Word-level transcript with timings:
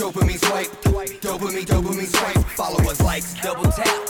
Dopamine 0.00 0.42
swipe, 0.42 0.68
dopamine, 1.20 1.66
dopamine 1.66 2.06
swipe. 2.06 2.46
Followers, 2.52 3.02
likes, 3.02 3.34
double 3.42 3.70
tap. 3.70 4.08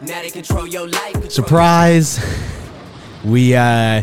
Now 0.00 0.22
they 0.22 0.30
control 0.30 0.66
your 0.66 0.88
life. 0.88 1.12
control 1.12 1.30
Surprise! 1.30 2.18
We 3.22 3.54
uh 3.54 4.00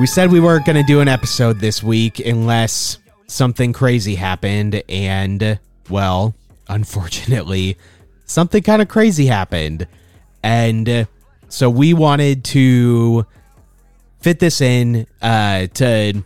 we 0.00 0.06
said 0.06 0.32
we 0.32 0.40
weren't 0.40 0.64
to 0.76 0.82
do 0.84 1.02
an 1.02 1.08
episode 1.08 1.60
this 1.60 1.82
week 1.82 2.18
unless 2.18 2.96
something 3.26 3.74
crazy 3.74 4.14
happened 4.14 4.82
and 4.88 5.58
well, 5.90 6.34
unfortunately, 6.68 7.76
something 8.24 8.62
kind 8.62 8.80
of 8.80 8.88
crazy 8.88 9.26
happened. 9.26 9.86
And 10.42 10.88
uh, 10.88 11.04
so 11.50 11.68
we 11.68 11.92
wanted 11.92 12.44
to 12.44 13.26
fit 14.20 14.38
this 14.38 14.62
in 14.62 15.06
uh 15.20 15.66
to 15.74 16.24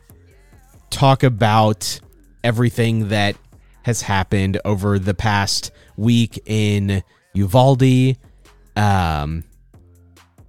talk 0.91 1.25
about 1.25 1.99
everything 2.45 3.09
that 3.09 3.35
has 3.85 4.03
happened 4.03 4.61
over 4.65 4.99
the 4.99 5.15
past 5.15 5.71
week 5.97 6.43
in 6.47 7.03
Uvalde 7.35 8.17
um 8.77 9.45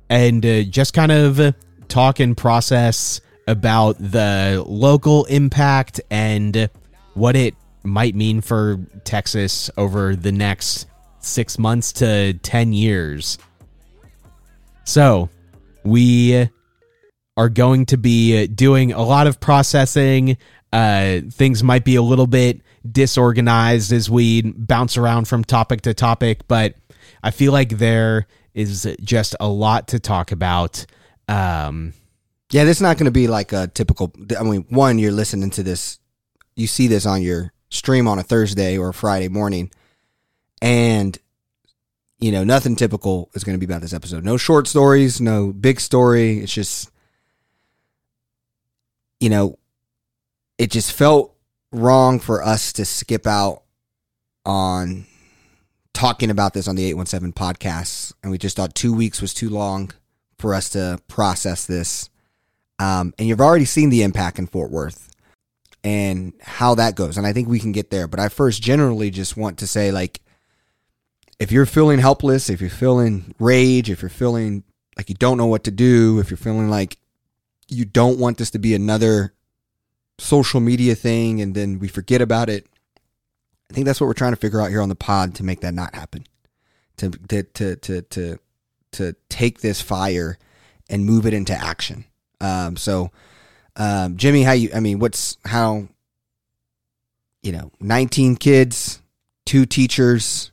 and 0.09 0.45
uh, 0.45 0.63
just 0.63 0.93
kind 0.93 1.11
of 1.11 1.55
talk 1.87 2.19
and 2.19 2.35
process 2.35 3.21
about 3.47 3.97
the 3.99 4.63
local 4.67 5.25
impact 5.25 6.01
and 6.09 6.69
what 7.13 7.35
it 7.35 7.55
might 7.83 8.15
mean 8.15 8.41
for 8.41 8.79
Texas 9.03 9.69
over 9.77 10.15
the 10.15 10.31
next 10.31 10.87
6 11.19 11.59
months 11.59 11.93
to 11.93 12.33
10 12.33 12.73
years. 12.73 13.37
So, 14.83 15.29
we 15.83 16.49
are 17.37 17.49
going 17.49 17.85
to 17.87 17.97
be 17.97 18.47
doing 18.47 18.91
a 18.91 19.03
lot 19.03 19.27
of 19.27 19.39
processing. 19.39 20.37
Uh, 20.71 21.21
things 21.31 21.63
might 21.63 21.83
be 21.83 21.95
a 21.95 22.01
little 22.01 22.27
bit 22.27 22.61
disorganized 22.91 23.91
as 23.91 24.09
we 24.09 24.41
bounce 24.41 24.97
around 24.97 25.27
from 25.27 25.43
topic 25.43 25.81
to 25.81 25.93
topic, 25.93 26.47
but 26.47 26.75
I 27.23 27.31
feel 27.31 27.51
like 27.51 27.77
there 27.77 28.27
is 28.53 28.87
just 29.01 29.35
a 29.39 29.47
lot 29.47 29.89
to 29.89 29.99
talk 29.99 30.31
about. 30.31 30.85
Um, 31.27 31.93
Yeah, 32.51 32.63
this 32.63 32.77
is 32.77 32.81
not 32.81 32.97
going 32.97 33.05
to 33.05 33.11
be 33.11 33.27
like 33.27 33.51
a 33.53 33.67
typical. 33.67 34.13
I 34.39 34.43
mean, 34.43 34.65
one, 34.69 34.99
you're 34.99 35.11
listening 35.11 35.49
to 35.51 35.63
this, 35.63 35.99
you 36.55 36.67
see 36.67 36.87
this 36.87 37.05
on 37.05 37.21
your 37.21 37.51
stream 37.69 38.07
on 38.07 38.19
a 38.19 38.23
Thursday 38.23 38.77
or 38.77 38.89
a 38.89 38.93
Friday 38.93 39.27
morning, 39.27 39.71
and 40.61 41.17
you 42.19 42.31
know 42.31 42.43
nothing 42.43 42.75
typical 42.75 43.29
is 43.33 43.43
going 43.43 43.59
to 43.59 43.65
be 43.65 43.69
about 43.69 43.81
this 43.81 43.93
episode. 43.93 44.23
No 44.23 44.37
short 44.37 44.67
stories, 44.67 45.19
no 45.19 45.51
big 45.51 45.79
story. 45.79 46.39
It's 46.39 46.53
just, 46.53 46.91
you 49.19 49.29
know, 49.29 49.57
it 50.57 50.71
just 50.71 50.93
felt 50.93 51.34
wrong 51.75 52.19
for 52.19 52.43
us 52.43 52.73
to 52.73 52.85
skip 52.85 53.27
out 53.27 53.63
on 54.45 55.05
talking 55.93 56.29
about 56.29 56.53
this 56.53 56.67
on 56.67 56.75
the 56.75 56.85
817 56.85 57.33
podcast. 57.33 58.13
And 58.21 58.31
we 58.31 58.37
just 58.37 58.57
thought 58.57 58.75
two 58.75 58.93
weeks 58.93 59.21
was 59.21 59.33
too 59.33 59.49
long 59.49 59.91
for 60.37 60.53
us 60.53 60.69
to 60.71 60.99
process 61.07 61.65
this. 61.65 62.09
Um, 62.79 63.13
and 63.17 63.27
you've 63.27 63.41
already 63.41 63.65
seen 63.65 63.89
the 63.89 64.03
impact 64.03 64.37
in 64.37 64.47
fort 64.47 64.69
worth 64.69 65.09
and 65.83 66.33
how 66.41 66.75
that 66.75 66.95
goes. 66.95 67.17
And 67.17 67.25
i 67.25 67.31
think 67.31 67.47
we 67.47 67.59
can 67.59 67.71
get 67.71 67.89
there. 67.89 68.07
But 68.07 68.19
i 68.19 68.27
first 68.27 68.61
generally 68.61 69.09
just 69.09 69.37
want 69.37 69.59
to 69.59 69.67
say 69.67 69.91
like 69.91 70.21
if 71.39 71.51
you're 71.51 71.65
feeling 71.65 71.99
helpless 71.99 72.49
if 72.49 72.61
you're 72.61 72.69
feeling 72.69 73.35
rage 73.39 73.89
if 73.89 74.01
you're 74.01 74.09
feeling 74.09 74.63
like 74.97 75.09
you 75.09 75.15
don't 75.15 75.37
know 75.37 75.45
what 75.45 75.65
to 75.65 75.71
do 75.71 76.19
if 76.19 76.29
you're 76.29 76.37
feeling 76.37 76.69
like 76.69 76.97
you 77.67 77.83
don't 77.83 78.19
want 78.19 78.37
this 78.37 78.51
to 78.51 78.59
be 78.59 78.73
another 78.73 79.33
social 80.17 80.59
media 80.59 80.95
thing 80.95 81.41
and 81.41 81.55
then 81.55 81.79
we 81.79 81.87
forget 81.87 82.21
about 82.21 82.49
it 82.49 82.67
I 83.69 83.73
think 83.73 83.85
that's 83.85 83.99
what 83.99 84.07
we're 84.07 84.13
trying 84.13 84.33
to 84.33 84.37
figure 84.37 84.61
out 84.61 84.69
here 84.69 84.81
on 84.81 84.89
the 84.89 84.95
pod 84.95 85.35
to 85.35 85.43
make 85.43 85.61
that 85.61 85.73
not 85.73 85.95
happen. 85.95 86.25
To 86.97 87.09
to 87.09 87.43
to 87.43 87.75
to 87.75 88.01
to, 88.01 88.39
to 88.93 89.15
take 89.29 89.61
this 89.61 89.81
fire 89.81 90.37
and 90.89 91.05
move 91.05 91.25
it 91.25 91.33
into 91.33 91.53
action. 91.53 92.05
Um, 92.39 92.77
so, 92.77 93.11
um, 93.75 94.17
Jimmy, 94.17 94.43
how 94.43 94.53
you? 94.53 94.69
I 94.73 94.79
mean, 94.79 94.99
what's 94.99 95.37
how? 95.45 95.87
You 97.41 97.51
know, 97.51 97.71
nineteen 97.79 98.35
kids, 98.35 99.01
two 99.45 99.65
teachers, 99.65 100.51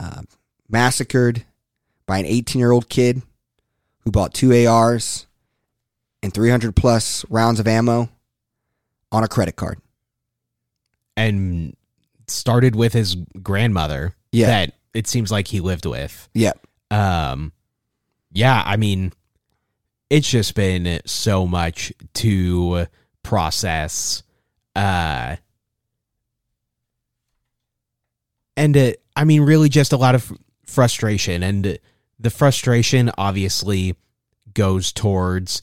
uh, 0.00 0.22
massacred 0.68 1.44
by 2.06 2.18
an 2.18 2.26
eighteen-year-old 2.26 2.88
kid 2.88 3.22
who 4.00 4.10
bought 4.10 4.34
two 4.34 4.66
ARs 4.66 5.26
and 6.22 6.32
three 6.32 6.50
hundred 6.50 6.74
plus 6.74 7.24
rounds 7.28 7.60
of 7.60 7.68
ammo 7.68 8.08
on 9.12 9.24
a 9.24 9.28
credit 9.28 9.56
card. 9.56 9.78
and 11.18 11.74
started 12.28 12.74
with 12.76 12.92
his 12.92 13.14
grandmother 13.42 14.14
Yeah. 14.32 14.48
that 14.48 14.72
it 14.92 15.06
seems 15.06 15.30
like 15.30 15.48
he 15.48 15.60
lived 15.60 15.86
with. 15.86 16.28
Yeah, 16.34 16.52
Um, 16.90 17.52
yeah, 18.32 18.62
I 18.66 18.76
mean, 18.76 19.12
it's 20.10 20.28
just 20.28 20.54
been 20.54 21.00
so 21.06 21.46
much 21.46 21.90
to 22.14 22.86
process. 23.22 24.22
Uh, 24.74 25.36
and 28.56 28.76
uh, 28.76 28.92
I 29.14 29.24
mean, 29.24 29.42
really, 29.42 29.68
just 29.68 29.92
a 29.92 29.96
lot 29.96 30.14
of 30.14 30.32
frustration, 30.66 31.42
and 31.42 31.78
the 32.18 32.30
frustration 32.30 33.10
obviously 33.18 33.96
goes 34.54 34.92
towards 34.92 35.62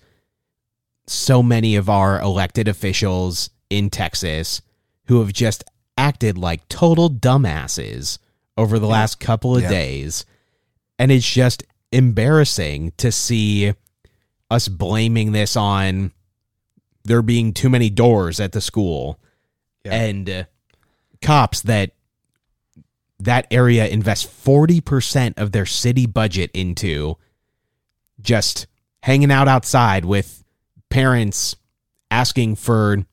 so 1.08 1.44
many 1.44 1.76
of 1.76 1.90
our 1.90 2.20
elected 2.22 2.68
officials 2.68 3.50
in 3.70 3.90
Texas 3.90 4.62
who 5.08 5.20
have 5.20 5.34
just 5.34 5.64
acted 5.98 6.38
like 6.38 6.68
total 6.70 7.10
dumbasses 7.10 8.18
over 8.58 8.80
the 8.80 8.88
last 8.88 9.20
couple 9.20 9.56
of 9.56 9.64
Yeah. 9.64 9.70
days. 9.70 10.26
And 10.98 11.12
it's 11.12 11.30
just 11.30 11.64
embarrassing 11.92 12.94
to 12.98 13.12
see 13.12 13.74
us 14.50 14.68
blaming 14.68 15.32
this 15.32 15.56
on 15.56 16.12
there 17.04 17.22
being 17.22 17.54
too 17.54 17.70
many 17.70 17.90
doors 17.90 18.40
at 18.40 18.52
the 18.54 18.62
school 18.62 19.20
Yeah. 19.84 19.94
and 19.94 20.30
uh, 20.30 20.44
cops 21.22 21.62
that 21.64 21.92
that 23.20 23.48
area 23.52 23.88
invests 23.88 24.26
40% 24.26 25.38
of 25.38 25.52
their 25.52 25.66
city 25.66 26.06
budget 26.06 26.52
into 26.54 27.18
just 28.22 28.68
hanging 29.02 29.32
out 29.32 29.48
outside 29.48 30.04
with 30.06 30.43
parents 30.94 31.56
asking 32.12 32.56
for 32.56 33.06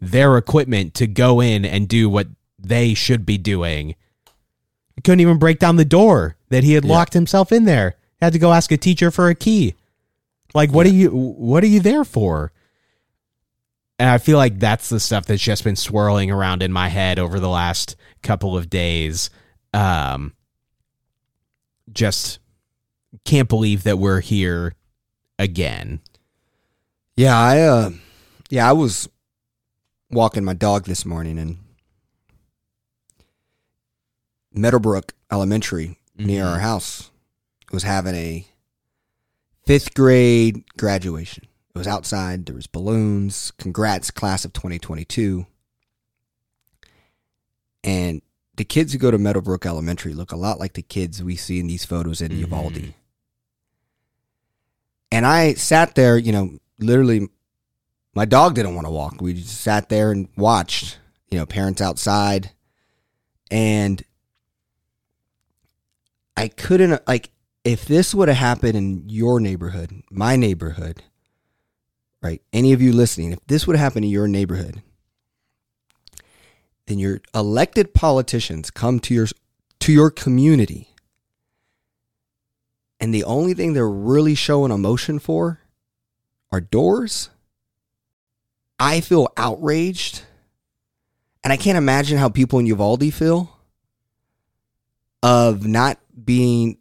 their 0.00 0.38
equipment 0.38 0.94
to 0.94 1.06
go 1.06 1.40
in 1.40 1.64
and 1.66 1.86
do 1.86 2.08
what 2.08 2.26
they 2.58 2.94
should 2.94 3.26
be 3.26 3.36
doing. 3.36 3.94
He 4.94 5.02
couldn't 5.02 5.20
even 5.20 5.38
break 5.38 5.58
down 5.58 5.76
the 5.76 5.84
door 5.84 6.36
that 6.48 6.64
he 6.64 6.72
had 6.72 6.84
Yeah. 6.84 6.92
locked 6.92 7.12
himself 7.12 7.52
in 7.52 7.64
there. 7.66 7.96
Had 8.22 8.32
to 8.32 8.38
go 8.38 8.52
ask 8.52 8.72
a 8.72 8.76
teacher 8.76 9.10
for 9.10 9.28
a 9.28 9.34
key. 9.34 9.74
Like 10.54 10.72
what 10.72 10.86
are 10.86 10.90
you 10.90 11.10
what 11.10 11.62
are 11.62 11.68
you 11.68 11.80
there 11.80 12.04
for? 12.04 12.50
And 13.98 14.08
I 14.08 14.18
feel 14.18 14.38
like 14.38 14.58
that's 14.58 14.88
the 14.88 14.98
stuff 15.00 15.26
that's 15.26 15.42
just 15.42 15.64
been 15.64 15.76
swirling 15.76 16.30
around 16.30 16.62
in 16.62 16.72
my 16.72 16.88
head 16.88 17.18
over 17.18 17.38
the 17.38 17.48
last 17.50 17.94
couple 18.22 18.56
of 18.56 18.70
days. 18.70 19.28
Um 19.74 20.32
just 21.92 22.38
can't 23.24 23.48
believe 23.48 23.82
that 23.84 23.98
we're 23.98 24.20
here 24.20 24.74
again. 25.38 26.00
Yeah, 27.18 27.36
I 27.36 27.60
uh 27.62 27.90
yeah, 28.48 28.68
I 28.68 28.72
was 28.72 29.08
walking 30.08 30.44
my 30.44 30.54
dog 30.54 30.84
this 30.84 31.04
morning 31.04 31.36
and 31.36 31.58
Meadowbrook 34.52 35.14
Elementary 35.28 35.98
near 36.16 36.44
Mhm. 36.44 36.52
our 36.52 36.58
house 36.60 37.10
was 37.72 37.82
having 37.82 38.14
a 38.14 38.46
fifth 39.66 39.94
grade 39.94 40.62
graduation. 40.76 41.48
It 41.74 41.78
was 41.78 41.88
outside, 41.88 42.46
there 42.46 42.54
was 42.54 42.68
balloons. 42.68 43.52
Congrats, 43.58 44.12
class 44.12 44.44
of 44.44 44.52
twenty 44.52 44.78
twenty 44.78 45.04
two. 45.04 45.46
And 47.82 48.22
the 48.56 48.64
kids 48.64 48.92
who 48.92 48.98
go 49.00 49.10
to 49.10 49.18
Meadowbrook 49.18 49.66
Elementary 49.66 50.14
look 50.14 50.30
a 50.30 50.36
lot 50.36 50.60
like 50.60 50.74
the 50.74 50.82
kids 50.82 51.20
we 51.20 51.34
see 51.34 51.58
in 51.58 51.66
these 51.66 51.84
photos 51.84 52.20
in 52.20 52.30
Mhm. 52.30 52.38
Uvalde. 52.38 52.94
And 55.10 55.26
I 55.26 55.54
sat 55.54 55.96
there, 55.96 56.16
you 56.16 56.30
know, 56.30 56.58
literally 56.78 57.28
my 58.14 58.24
dog 58.24 58.54
didn't 58.54 58.74
want 58.74 58.86
to 58.86 58.92
walk. 58.92 59.20
We 59.20 59.34
just 59.34 59.60
sat 59.60 59.88
there 59.88 60.10
and 60.10 60.28
watched, 60.36 60.98
you 61.30 61.38
know, 61.38 61.46
parents 61.46 61.80
outside. 61.80 62.50
And 63.50 64.02
I 66.36 66.48
couldn't 66.48 67.06
like 67.06 67.30
if 67.64 67.84
this 67.84 68.14
would 68.14 68.28
have 68.28 68.36
happened 68.36 68.76
in 68.76 69.08
your 69.08 69.40
neighborhood, 69.40 70.02
my 70.10 70.36
neighborhood, 70.36 71.02
right? 72.22 72.42
Any 72.52 72.72
of 72.72 72.82
you 72.82 72.92
listening, 72.92 73.32
if 73.32 73.46
this 73.46 73.66
would 73.66 73.76
have 73.76 73.84
happened 73.84 74.06
in 74.06 74.10
your 74.10 74.28
neighborhood, 74.28 74.82
then 76.86 76.98
your 76.98 77.20
elected 77.34 77.94
politicians 77.94 78.70
come 78.70 79.00
to 79.00 79.14
your 79.14 79.26
to 79.80 79.92
your 79.92 80.10
community 80.10 80.88
and 83.00 83.14
the 83.14 83.24
only 83.24 83.54
thing 83.54 83.72
they're 83.72 83.88
really 83.88 84.34
showing 84.34 84.72
emotion 84.72 85.18
for 85.18 85.60
are 86.50 86.60
doors, 86.60 87.30
I 88.78 89.00
feel 89.00 89.28
outraged 89.36 90.22
And 91.44 91.52
I 91.52 91.56
can't 91.56 91.78
imagine 91.78 92.18
how 92.18 92.28
people 92.28 92.58
in 92.58 92.66
Uvalde 92.66 93.12
feel 93.14 93.56
of 95.22 95.66
not 95.66 95.98
being 96.24 96.78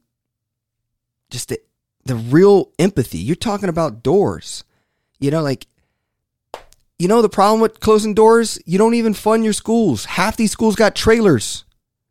just 1.29 1.49
the, 1.49 1.59
the 2.05 2.15
real 2.15 2.71
empathy. 2.79 3.17
You're 3.17 3.35
talking 3.35 3.69
about 3.69 4.03
doors. 4.03 4.63
You 5.19 5.31
know, 5.31 5.41
like, 5.41 5.67
you 6.99 7.07
know, 7.07 7.21
the 7.21 7.29
problem 7.29 7.61
with 7.61 7.79
closing 7.79 8.13
doors, 8.13 8.59
you 8.65 8.77
don't 8.77 8.93
even 8.95 9.13
fund 9.13 9.43
your 9.43 9.53
schools. 9.53 10.05
Half 10.05 10.37
these 10.37 10.51
schools 10.51 10.75
got 10.75 10.95
trailers. 10.95 11.63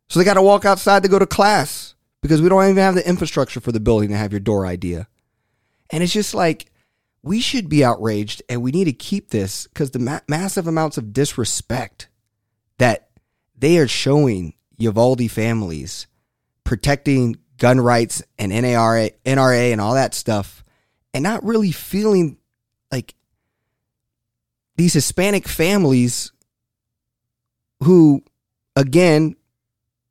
So 0.09 0.19
they 0.19 0.25
got 0.25 0.35
to 0.35 0.41
walk 0.41 0.65
outside 0.65 1.03
to 1.03 1.09
go 1.09 1.19
to 1.19 1.25
class 1.25 1.95
because 2.21 2.41
we 2.41 2.49
don't 2.49 2.63
even 2.63 2.77
have 2.77 2.95
the 2.95 3.07
infrastructure 3.07 3.59
for 3.59 3.71
the 3.71 3.79
building 3.79 4.09
to 4.09 4.17
have 4.17 4.31
your 4.31 4.39
door 4.39 4.65
idea. 4.65 5.07
And 5.89 6.01
it's 6.01 6.13
just 6.13 6.33
like, 6.33 6.71
we 7.27 7.39
should 7.39 7.69
be 7.69 7.83
outraged 7.83 8.41
and 8.49 8.61
we 8.61 8.71
need 8.71 8.85
to 8.85 8.93
keep 8.93 9.29
this 9.29 9.67
because 9.67 9.91
the 9.91 9.99
ma- 9.99 10.21
massive 10.27 10.67
amounts 10.67 10.97
of 10.97 11.13
disrespect 11.13 12.07
that 12.77 13.09
they 13.57 13.77
are 13.77 13.87
showing 13.87 14.53
Uvalde 14.77 15.29
families 15.29 16.07
protecting 16.63 17.37
gun 17.57 17.79
rights 17.79 18.21
and 18.37 18.51
NARA, 18.51 19.11
NRA 19.25 19.71
and 19.71 19.81
all 19.81 19.95
that 19.95 20.13
stuff 20.13 20.63
and 21.13 21.23
not 21.23 21.43
really 21.43 21.71
feeling 21.71 22.37
like 22.91 23.15
these 24.75 24.93
Hispanic 24.93 25.47
families 25.47 26.31
who, 27.83 28.23
again, 28.75 29.35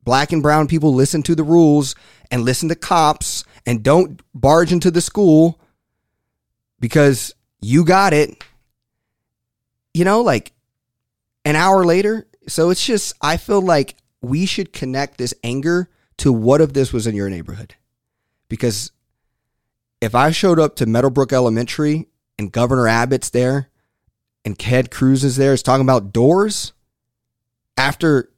black 0.02 0.32
and 0.32 0.42
brown 0.42 0.66
people 0.66 0.94
listen 0.94 1.22
to 1.22 1.34
the 1.34 1.44
rules 1.44 1.94
and 2.30 2.44
listen 2.44 2.68
to 2.68 2.74
cops 2.74 3.44
and 3.64 3.82
don't 3.82 4.20
barge 4.34 4.72
into 4.72 4.90
the 4.90 5.00
school 5.00 5.60
because 6.80 7.34
you 7.60 7.84
got 7.84 8.12
it. 8.12 8.42
You 9.94 10.04
know, 10.04 10.20
like 10.20 10.52
an 11.44 11.56
hour 11.56 11.84
later. 11.84 12.26
So 12.48 12.70
it's 12.70 12.84
just, 12.84 13.14
I 13.22 13.36
feel 13.36 13.62
like 13.62 13.96
we 14.20 14.46
should 14.46 14.72
connect 14.72 15.18
this 15.18 15.34
anger 15.42 15.88
to 16.18 16.32
what 16.32 16.60
if 16.60 16.72
this 16.72 16.92
was 16.92 17.06
in 17.06 17.14
your 17.14 17.30
neighborhood? 17.30 17.74
Because 18.48 18.92
if 20.00 20.14
I 20.14 20.30
showed 20.30 20.58
up 20.58 20.76
to 20.76 20.86
Meadowbrook 20.86 21.32
Elementary 21.32 22.08
and 22.38 22.52
Governor 22.52 22.88
Abbott's 22.88 23.30
there 23.30 23.70
and 24.44 24.58
Ted 24.58 24.90
Cruz 24.90 25.24
is 25.24 25.36
there, 25.36 25.52
is 25.52 25.62
talking 25.62 25.84
about 25.84 26.12
doors 26.12 26.72
after 27.76 28.30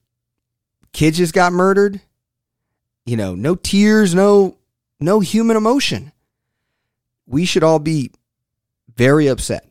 kids 0.92 1.18
just 1.18 1.34
got 1.34 1.52
murdered, 1.52 2.00
you 3.06 3.16
know, 3.16 3.34
no 3.34 3.54
tears, 3.54 4.14
no 4.14 4.56
no 5.00 5.20
human 5.20 5.56
emotion. 5.56 6.12
We 7.26 7.44
should 7.44 7.62
all 7.62 7.78
be 7.78 8.10
very 8.96 9.26
upset. 9.28 9.68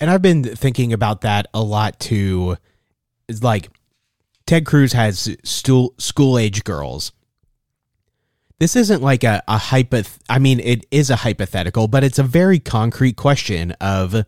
And 0.00 0.10
I've 0.10 0.22
been 0.22 0.42
thinking 0.42 0.92
about 0.92 1.20
that 1.22 1.46
a 1.54 1.62
lot 1.62 1.98
too. 2.00 2.56
It's 3.28 3.42
like 3.42 3.70
Ted 4.46 4.66
Cruz 4.66 4.92
has 4.92 5.36
school 5.44 5.94
school 5.98 6.38
age 6.38 6.64
girls. 6.64 7.12
This 8.58 8.76
isn't 8.76 9.02
like 9.02 9.24
a, 9.24 9.42
a 9.48 9.56
hypoth 9.56 10.18
I 10.28 10.38
mean, 10.38 10.60
it 10.60 10.86
is 10.90 11.10
a 11.10 11.16
hypothetical, 11.16 11.88
but 11.88 12.04
it's 12.04 12.18
a 12.18 12.24
very 12.24 12.58
concrete 12.58 13.16
question 13.16 13.72
of 13.80 14.24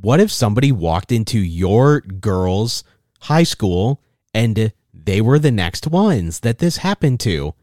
what 0.00 0.20
if 0.20 0.32
somebody 0.32 0.72
walked 0.72 1.12
into 1.12 1.38
your 1.38 2.00
girl's 2.00 2.84
high 3.20 3.42
school 3.42 4.02
and 4.34 4.72
they 4.92 5.20
were 5.20 5.38
the 5.38 5.50
next 5.50 5.86
ones 5.86 6.40
that 6.40 6.58
this 6.58 6.78
happened 6.78 7.20
to? 7.20 7.54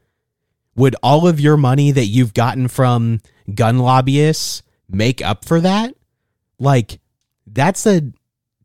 Would 0.76 0.94
all 1.02 1.26
of 1.26 1.40
your 1.40 1.56
money 1.56 1.90
that 1.90 2.06
you've 2.06 2.32
gotten 2.32 2.68
from 2.68 3.20
gun 3.54 3.78
lobbyists 3.78 4.62
make 4.88 5.22
up 5.22 5.44
for 5.44 5.60
that? 5.60 5.94
Like, 6.58 7.00
that's 7.46 7.86
a, 7.86 8.12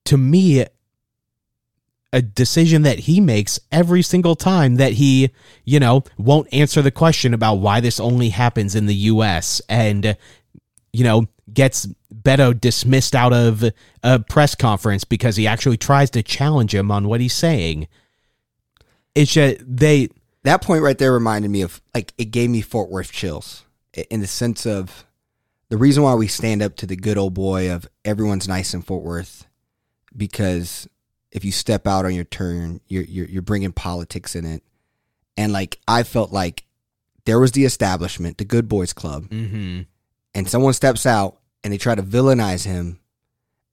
to 0.06 0.18
me, 0.18 0.66
a 2.14 2.22
decision 2.22 2.84
that 2.84 3.00
he 3.00 3.20
makes 3.20 3.60
every 3.72 4.02
single 4.02 4.36
time 4.36 4.76
that 4.76 4.94
he, 4.94 5.32
you 5.64 5.80
know, 5.80 6.04
won't 6.18 6.54
answer 6.54 6.82
the 6.82 6.92
question 6.92 7.34
about 7.34 7.56
why 7.56 7.80
this 7.80 8.00
only 8.00 8.30
happens 8.30 8.76
in 8.76 8.86
the 8.86 8.96
US 8.96 9.62
and, 9.68 10.18
you 10.94 11.04
know, 11.04 11.28
gets 11.54 11.88
Beto 12.14 12.60
dismissed 12.60 13.16
out 13.16 13.34
of 13.34 13.64
a 14.02 14.20
press 14.20 14.56
conference 14.56 15.04
because 15.04 15.36
he 15.36 15.46
actually 15.46 15.78
tries 15.78 16.10
to 16.12 16.24
challenge 16.24 16.74
him 16.74 16.90
on 16.90 17.08
what 17.08 17.22
he's 17.22 17.34
saying. 17.34 17.88
It's 19.14 19.34
just, 19.34 19.58
they, 19.66 20.10
that 20.44 20.62
point 20.62 20.84
right 20.84 20.98
there 20.98 21.12
reminded 21.12 21.52
me 21.52 21.62
of 21.64 21.82
like 21.94 22.14
it 22.18 22.26
gave 22.26 22.50
me 22.50 22.62
Fort 22.62 22.90
Worth 22.90 23.12
chills 23.12 23.65
in 24.10 24.22
the 24.22 24.28
sense 24.28 24.66
of 24.66 25.06
the 25.70 25.78
reason 25.78 26.04
why 26.04 26.14
we 26.14 26.28
stand 26.28 26.62
up 26.62 26.76
to 26.78 26.86
the 26.86 26.96
good 26.96 27.18
old 27.18 27.34
boy 27.34 27.72
of 27.72 27.88
everyone's 28.04 28.48
nice 28.48 28.74
in 28.74 28.82
Fort 28.82 29.04
Worth 29.04 29.48
because 30.16 30.88
if 31.32 31.44
you 31.44 31.52
step 31.52 31.88
out 31.88 32.06
on 32.06 32.14
your 32.14 32.24
turn, 32.24 32.80
you're 32.88 33.04
you're, 33.04 33.26
you're 33.26 33.42
bringing 33.42 33.72
politics 33.74 34.36
in 34.36 34.46
it, 34.46 34.64
and 35.36 35.52
like 35.52 35.80
I 35.88 36.04
felt 36.04 36.32
like 36.32 36.64
there 37.26 37.40
was 37.40 37.52
the 37.52 37.66
establishment, 37.66 38.38
the 38.38 38.46
Good 38.46 38.70
Boys 38.70 38.94
Club, 38.94 39.28
mm-hmm. 39.30 39.82
and 40.34 40.50
someone 40.50 40.74
steps 40.74 41.06
out 41.06 41.40
and 41.64 41.74
they 41.74 41.78
try 41.78 41.96
to 41.96 42.04
villainize 42.04 42.66
him 42.66 43.00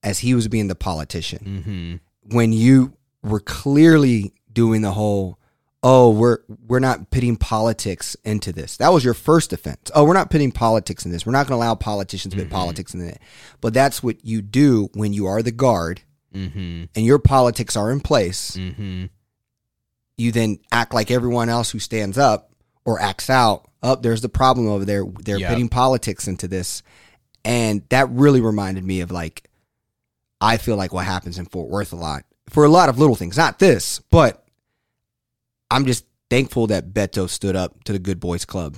as 0.01 0.19
he 0.19 0.33
was 0.33 0.47
being 0.47 0.67
the 0.67 0.75
politician 0.75 1.39
Mm-hmm. 1.63 2.35
when 2.35 2.51
you 2.51 2.93
were 3.21 3.39
clearly 3.39 4.33
doing 4.51 4.81
the 4.81 4.91
whole 4.91 5.39
oh 5.83 6.09
we're 6.11 6.39
we're 6.67 6.79
not 6.79 7.11
putting 7.11 7.35
politics 7.35 8.15
into 8.23 8.51
this. 8.53 8.77
That 8.77 8.93
was 8.93 9.03
your 9.03 9.13
first 9.13 9.51
offense. 9.53 9.91
Oh 9.93 10.05
we're 10.05 10.13
not 10.13 10.29
putting 10.31 10.51
politics 10.51 11.05
in 11.05 11.11
this. 11.11 11.25
We're 11.25 11.33
not 11.33 11.45
going 11.47 11.59
to 11.59 11.63
allow 11.65 11.75
politicians 11.75 12.33
to 12.33 12.39
put 12.39 12.49
politics 12.49 12.93
in 12.93 13.07
it. 13.07 13.19
But 13.61 13.73
that's 13.73 14.01
what 14.01 14.23
you 14.25 14.41
do 14.41 14.89
when 14.93 15.13
you 15.13 15.27
are 15.27 15.41
the 15.41 15.51
guard 15.51 16.01
Mm-hmm. 16.33 16.85
and 16.95 17.05
your 17.05 17.19
politics 17.19 17.75
are 17.75 17.91
in 17.91 17.99
place. 17.99 18.57
Mm-hmm. 18.57 19.05
you 20.17 20.31
then 20.31 20.57
act 20.71 20.91
like 20.91 21.11
everyone 21.11 21.47
else 21.47 21.69
who 21.69 21.77
stands 21.77 22.17
up 22.17 22.49
or 22.85 22.99
acts 22.99 23.29
out 23.29 23.69
up 23.83 24.01
there's 24.01 24.21
the 24.21 24.29
problem 24.29 24.67
over 24.67 24.83
there. 24.85 25.03
They're 25.23 25.37
Yep. 25.37 25.49
putting 25.49 25.69
politics 25.69 26.27
into 26.27 26.47
this. 26.47 26.81
And 27.45 27.83
that 27.89 28.09
really 28.09 28.41
reminded 28.41 28.83
me 28.83 29.01
of 29.01 29.11
like 29.11 29.49
i 30.41 30.57
feel 30.57 30.75
like 30.75 30.91
what 30.93 31.05
happens 31.05 31.37
in 31.37 31.45
fort 31.45 31.69
worth 31.69 31.93
a 31.93 31.95
lot 31.95 32.23
for 32.49 32.65
a 32.65 32.69
lot 32.69 32.89
of 32.89 32.97
little 32.97 33.15
things. 33.15 33.37
Not 33.37 33.59
this 33.59 33.99
but 34.09 34.42
i'm 35.71 35.85
just 35.85 36.05
thankful 36.29 36.67
that 36.67 36.93
beto 36.93 37.29
stood 37.29 37.55
up 37.55 37.83
to 37.83 37.93
the 37.93 37.99
good 37.99 38.19
boys 38.19 38.45
club. 38.45 38.77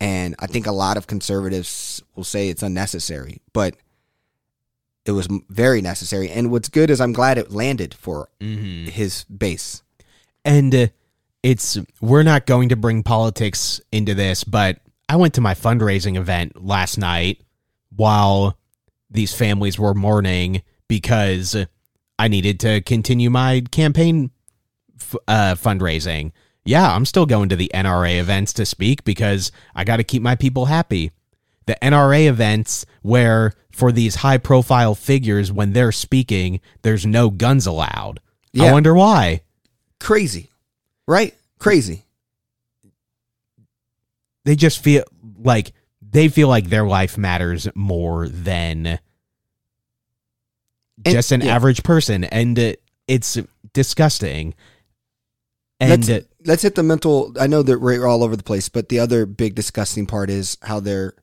And 0.00 0.34
i 0.38 0.46
think 0.46 0.66
a 0.66 0.72
lot 0.72 0.96
of 0.96 1.06
conservatives 1.06 2.02
will 2.16 2.24
say 2.24 2.48
it's 2.48 2.62
unnecessary 2.62 3.40
but 3.52 3.76
it 5.04 5.10
was 5.12 5.26
very 5.48 5.80
necessary. 5.80 6.30
And 6.30 6.50
what's 6.50 6.68
good 6.68 6.90
is 6.90 7.00
i'm 7.00 7.12
glad 7.12 7.38
it 7.38 7.50
landed 7.52 7.94
for 7.94 8.28
Mm-hmm. 8.40 8.86
his 8.90 9.24
base. 9.24 9.82
And 10.44 10.74
uh, 10.74 10.86
it's 11.42 11.76
we're 12.00 12.22
not 12.22 12.46
going 12.46 12.68
to 12.70 12.76
bring 12.76 13.02
politics 13.02 13.80
into 13.90 14.14
this 14.14 14.44
but 14.44 14.78
i 15.08 15.16
went 15.16 15.34
to 15.34 15.40
my 15.40 15.54
fundraising 15.54 16.16
event 16.16 16.64
last 16.64 16.98
night 16.98 17.40
while 17.96 18.56
these 19.10 19.34
families 19.34 19.76
were 19.78 19.92
mourning 19.92 20.62
because 20.88 21.56
i 22.18 22.28
needed 22.28 22.60
to 22.60 22.80
continue 22.82 23.28
my 23.28 23.60
campaign 23.72 24.30
uh, 25.28 25.54
fundraising 25.54 26.32
yeah 26.64 26.94
i'm 26.94 27.04
still 27.04 27.26
going 27.26 27.48
to 27.48 27.56
the 27.56 27.70
nra 27.74 28.18
events 28.18 28.52
to 28.52 28.64
speak 28.66 29.02
because 29.04 29.50
i 29.74 29.84
got 29.84 29.96
to 29.96 30.04
keep 30.04 30.22
my 30.22 30.34
people 30.36 30.66
happy. 30.66 31.10
The 31.66 31.76
nra 31.82 32.26
events 32.26 32.84
where 33.02 33.52
for 33.70 33.92
these 33.92 34.16
high 34.16 34.38
profile 34.38 34.94
figures 34.94 35.52
when 35.52 35.72
they're 35.72 35.92
speaking 35.92 36.60
there's 36.82 37.06
no 37.06 37.30
guns 37.30 37.66
allowed. 37.66 38.20
I 38.58 38.72
wonder 38.72 38.94
why. 38.94 39.42
Crazy 40.00 40.50
right? 41.06 41.34
Crazy. 41.58 42.04
They 44.44 44.56
just 44.56 44.82
feel 44.82 45.04
like 45.38 45.72
they 46.00 46.28
feel 46.28 46.48
like 46.48 46.66
their 46.68 46.84
life 46.86 47.16
matters 47.16 47.68
more 47.74 48.28
than 48.28 48.98
And- 51.04 51.14
just 51.14 51.32
an 51.32 51.40
yeah. 51.42 51.54
average 51.54 51.82
person 51.82 52.24
and 52.24 52.76
it's 53.08 53.38
disgusting 53.72 54.54
and 55.82 56.08
let's, 56.08 56.26
let's 56.44 56.62
hit 56.62 56.74
the 56.74 56.82
mental 56.82 57.34
i 57.40 57.46
know 57.46 57.62
that 57.62 57.80
we're 57.80 58.06
all 58.06 58.22
over 58.22 58.36
the 58.36 58.42
place 58.42 58.68
but 58.68 58.88
the 58.88 58.98
other 58.98 59.26
big 59.26 59.54
disgusting 59.54 60.06
part 60.06 60.30
is 60.30 60.58
how 60.62 60.80
they're 60.80 61.14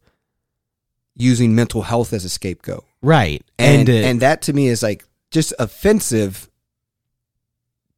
using 1.19 1.53
mental 1.53 1.83
health 1.83 2.13
as 2.13 2.25
a 2.25 2.29
scapegoat. 2.29 2.85
Right. 3.01 3.43
And 3.59 3.87
and 3.87 3.89
uh, 3.89 4.07
and 4.07 4.21
that 4.21 4.41
to 4.43 4.53
me 4.53 4.67
is 4.67 4.81
like 4.81 5.05
just 5.29 5.53
offensive 5.59 6.49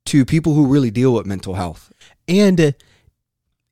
to 0.06 0.26
people 0.26 0.54
who 0.54 0.68
really 0.68 0.92
deal 0.92 1.14
with 1.14 1.26
mental 1.26 1.54
health. 1.54 1.94
And 2.28 2.60
uh, 2.60 2.72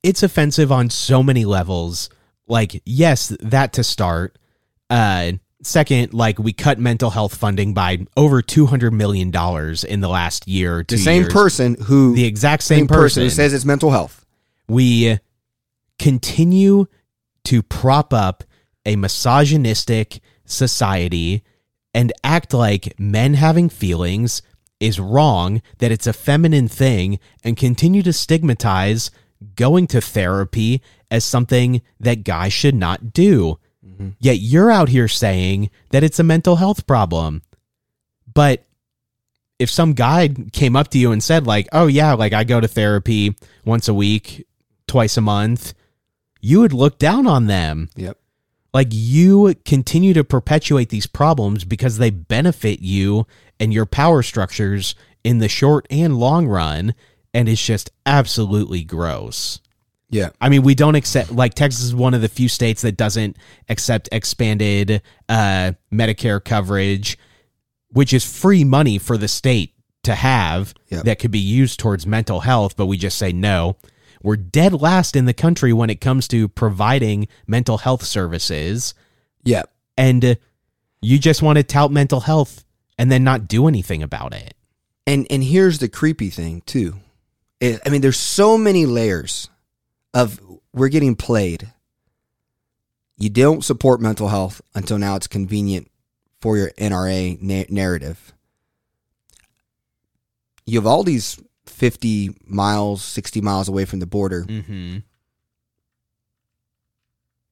it's 0.04 0.24
offensive 0.24 0.72
on 0.72 0.90
so 0.90 1.22
many 1.22 1.44
levels. 1.44 2.10
Like 2.48 2.82
yes 2.86 3.36
that 3.42 3.74
to 3.74 3.84
start 3.84 4.38
uh 4.90 5.34
second 5.62 6.14
like 6.14 6.40
we 6.40 6.54
cut 6.54 6.80
mental 6.80 7.10
health 7.10 7.36
funding 7.36 7.74
by 7.74 7.98
over 8.16 8.42
200 8.42 8.92
million 8.92 9.30
dollars 9.30 9.84
in 9.84 10.00
the 10.00 10.08
last 10.08 10.48
year 10.48 10.86
the 10.88 10.98
same 10.98 11.24
years. 11.24 11.34
person 11.34 11.76
who 11.84 12.16
the 12.16 12.26
exact 12.26 12.64
same, 12.64 12.88
person, 12.88 13.24
who 13.24 13.30
says 13.30 13.54
it's 13.54 13.66
mental 13.66 13.92
health 13.92 14.26
we 14.70 15.18
continue 15.98 16.86
to 17.44 17.62
prop 17.62 18.14
up 18.14 18.44
a 18.86 18.96
misogynistic 18.96 20.22
society 20.46 21.44
and 21.94 22.14
act 22.24 22.54
like 22.54 22.98
men 23.00 23.34
having 23.34 23.68
feelings 23.68 24.42
is 24.80 25.00
wrong, 25.00 25.62
that 25.80 25.92
it's 25.92 26.08
a 26.08 26.14
feminine 26.14 26.68
thing, 26.68 27.20
and 27.44 27.58
continue 27.58 28.02
to 28.04 28.14
stigmatize 28.14 29.12
going 29.56 29.88
to 29.88 30.00
therapy 30.00 30.82
as 31.12 31.26
something 31.26 31.82
that 32.00 32.24
guys 32.24 32.54
should 32.54 32.76
not 32.76 33.12
do. 33.12 33.60
Mm-hmm. 33.86 34.10
Yet 34.20 34.40
you're 34.40 34.72
out 34.72 34.90
here 34.90 35.08
saying 35.08 35.70
that 35.90 36.04
it's 36.04 36.20
a 36.20 36.24
mental 36.24 36.58
health 36.58 36.86
problem. 36.86 37.42
But 38.32 38.66
if 39.58 39.70
some 39.70 39.94
guy 39.94 40.30
came 40.52 40.76
up 40.76 40.90
to 40.90 40.98
you 40.98 41.12
and 41.12 41.24
said, 41.24 41.46
like, 41.46 41.68
oh, 41.72 41.88
yeah, 41.88 42.14
like 42.14 42.34
I 42.34 42.44
go 42.44 42.60
to 42.60 42.68
therapy 42.68 43.36
once 43.66 43.88
a 43.88 43.94
week, 43.94 44.48
twice 44.88 45.18
a 45.18 45.22
month, 45.22 45.74
you 46.42 46.62
would 46.62 46.74
look 46.74 46.98
down 46.98 47.28
on 47.28 47.48
them. 47.48 47.90
Yep. 47.96 48.18
Like 48.74 48.88
you 48.92 49.56
continue 49.66 50.14
to 50.14 50.24
perpetuate 50.24 50.90
these 50.90 51.08
problems 51.08 51.66
because 51.66 51.98
they 51.98 52.12
benefit 52.12 52.82
you 52.82 53.26
and 53.60 53.74
your 53.74 53.86
power 53.86 54.22
structures 54.22 54.96
in 55.24 55.40
the 55.40 55.50
short 55.50 55.88
and 55.90 56.18
long 56.18 56.48
run. 56.48 56.94
And 57.34 57.50
it's 57.50 57.64
just 57.64 57.92
absolutely 58.06 58.84
gross. 58.84 59.60
Yeah. 60.10 60.30
I 60.42 60.50
mean, 60.50 60.64
we 60.64 60.74
don't 60.76 60.96
accept 60.96 61.32
like 61.32 61.54
Texas 61.54 61.84
is 61.84 61.94
one 61.96 62.14
of 62.14 62.22
the 62.22 62.28
few 62.30 62.50
states 62.50 62.82
that 62.82 62.98
doesn't 62.98 63.38
accept 63.70 64.10
expanded 64.12 65.02
uh, 65.28 65.74
Medicare 65.94 66.44
coverage, 66.44 67.18
which 67.90 68.12
is 68.14 68.26
free 68.26 68.64
money 68.64 68.98
for 68.98 69.18
the 69.18 69.28
state 69.28 69.74
to 70.04 70.16
have 70.16 70.74
Yep. 70.90 71.04
that 71.04 71.20
could 71.20 71.30
be 71.32 71.40
used 71.40 71.80
towards 71.80 72.08
mental 72.08 72.40
health. 72.40 72.76
But 72.76 72.88
we 72.88 72.98
just 72.98 73.18
say 73.20 73.32
no. 73.32 73.78
We're 74.24 74.36
dead 74.38 74.74
last 74.74 75.16
in 75.16 75.26
the 75.26 75.34
country 75.34 75.72
when 75.74 75.90
it 75.90 76.02
comes 76.02 76.28
to 76.30 76.48
providing 76.50 77.28
mental 77.48 77.78
health 77.78 78.04
services, 78.04 78.94
Yeah. 79.44 79.64
and 79.96 80.26
uh, 80.26 80.36
you 81.02 81.20
just 81.20 81.42
want 81.42 81.58
to 81.58 81.64
tout 81.64 81.92
mental 81.92 82.20
health 82.22 82.66
and 82.98 83.12
then 83.12 83.24
not 83.24 83.48
do 83.48 83.68
anything 83.68 84.02
about 84.04 84.34
it. 84.34 84.56
And 85.08 85.26
and 85.30 85.44
here's 85.44 85.78
the 85.80 85.88
creepy 85.88 86.30
thing 86.30 86.62
too. 86.66 86.96
I 87.62 87.80
mean, 87.90 88.02
there's 88.02 88.18
so 88.20 88.58
many 88.58 88.86
layers 88.86 89.50
of 90.14 90.40
we're 90.74 90.90
getting 90.90 91.16
played. 91.16 91.72
You 93.18 93.30
don't 93.30 93.64
support 93.64 94.00
mental 94.00 94.30
health 94.30 94.62
until 94.74 94.98
now 94.98 95.16
it's 95.16 95.28
convenient 95.28 95.90
for 96.42 96.58
your 96.58 96.72
NRA 96.78 97.42
na- 97.42 97.66
narrative. 97.70 98.34
You 100.66 100.80
have 100.80 100.88
all 100.88 101.04
these 101.04 101.38
50 101.66 102.38
miles, 102.46 103.04
60 103.04 103.42
miles 103.42 103.68
away 103.68 103.86
from 103.86 104.00
the 104.00 104.06
border. 104.06 104.44
Mm-hmm. 104.44 104.98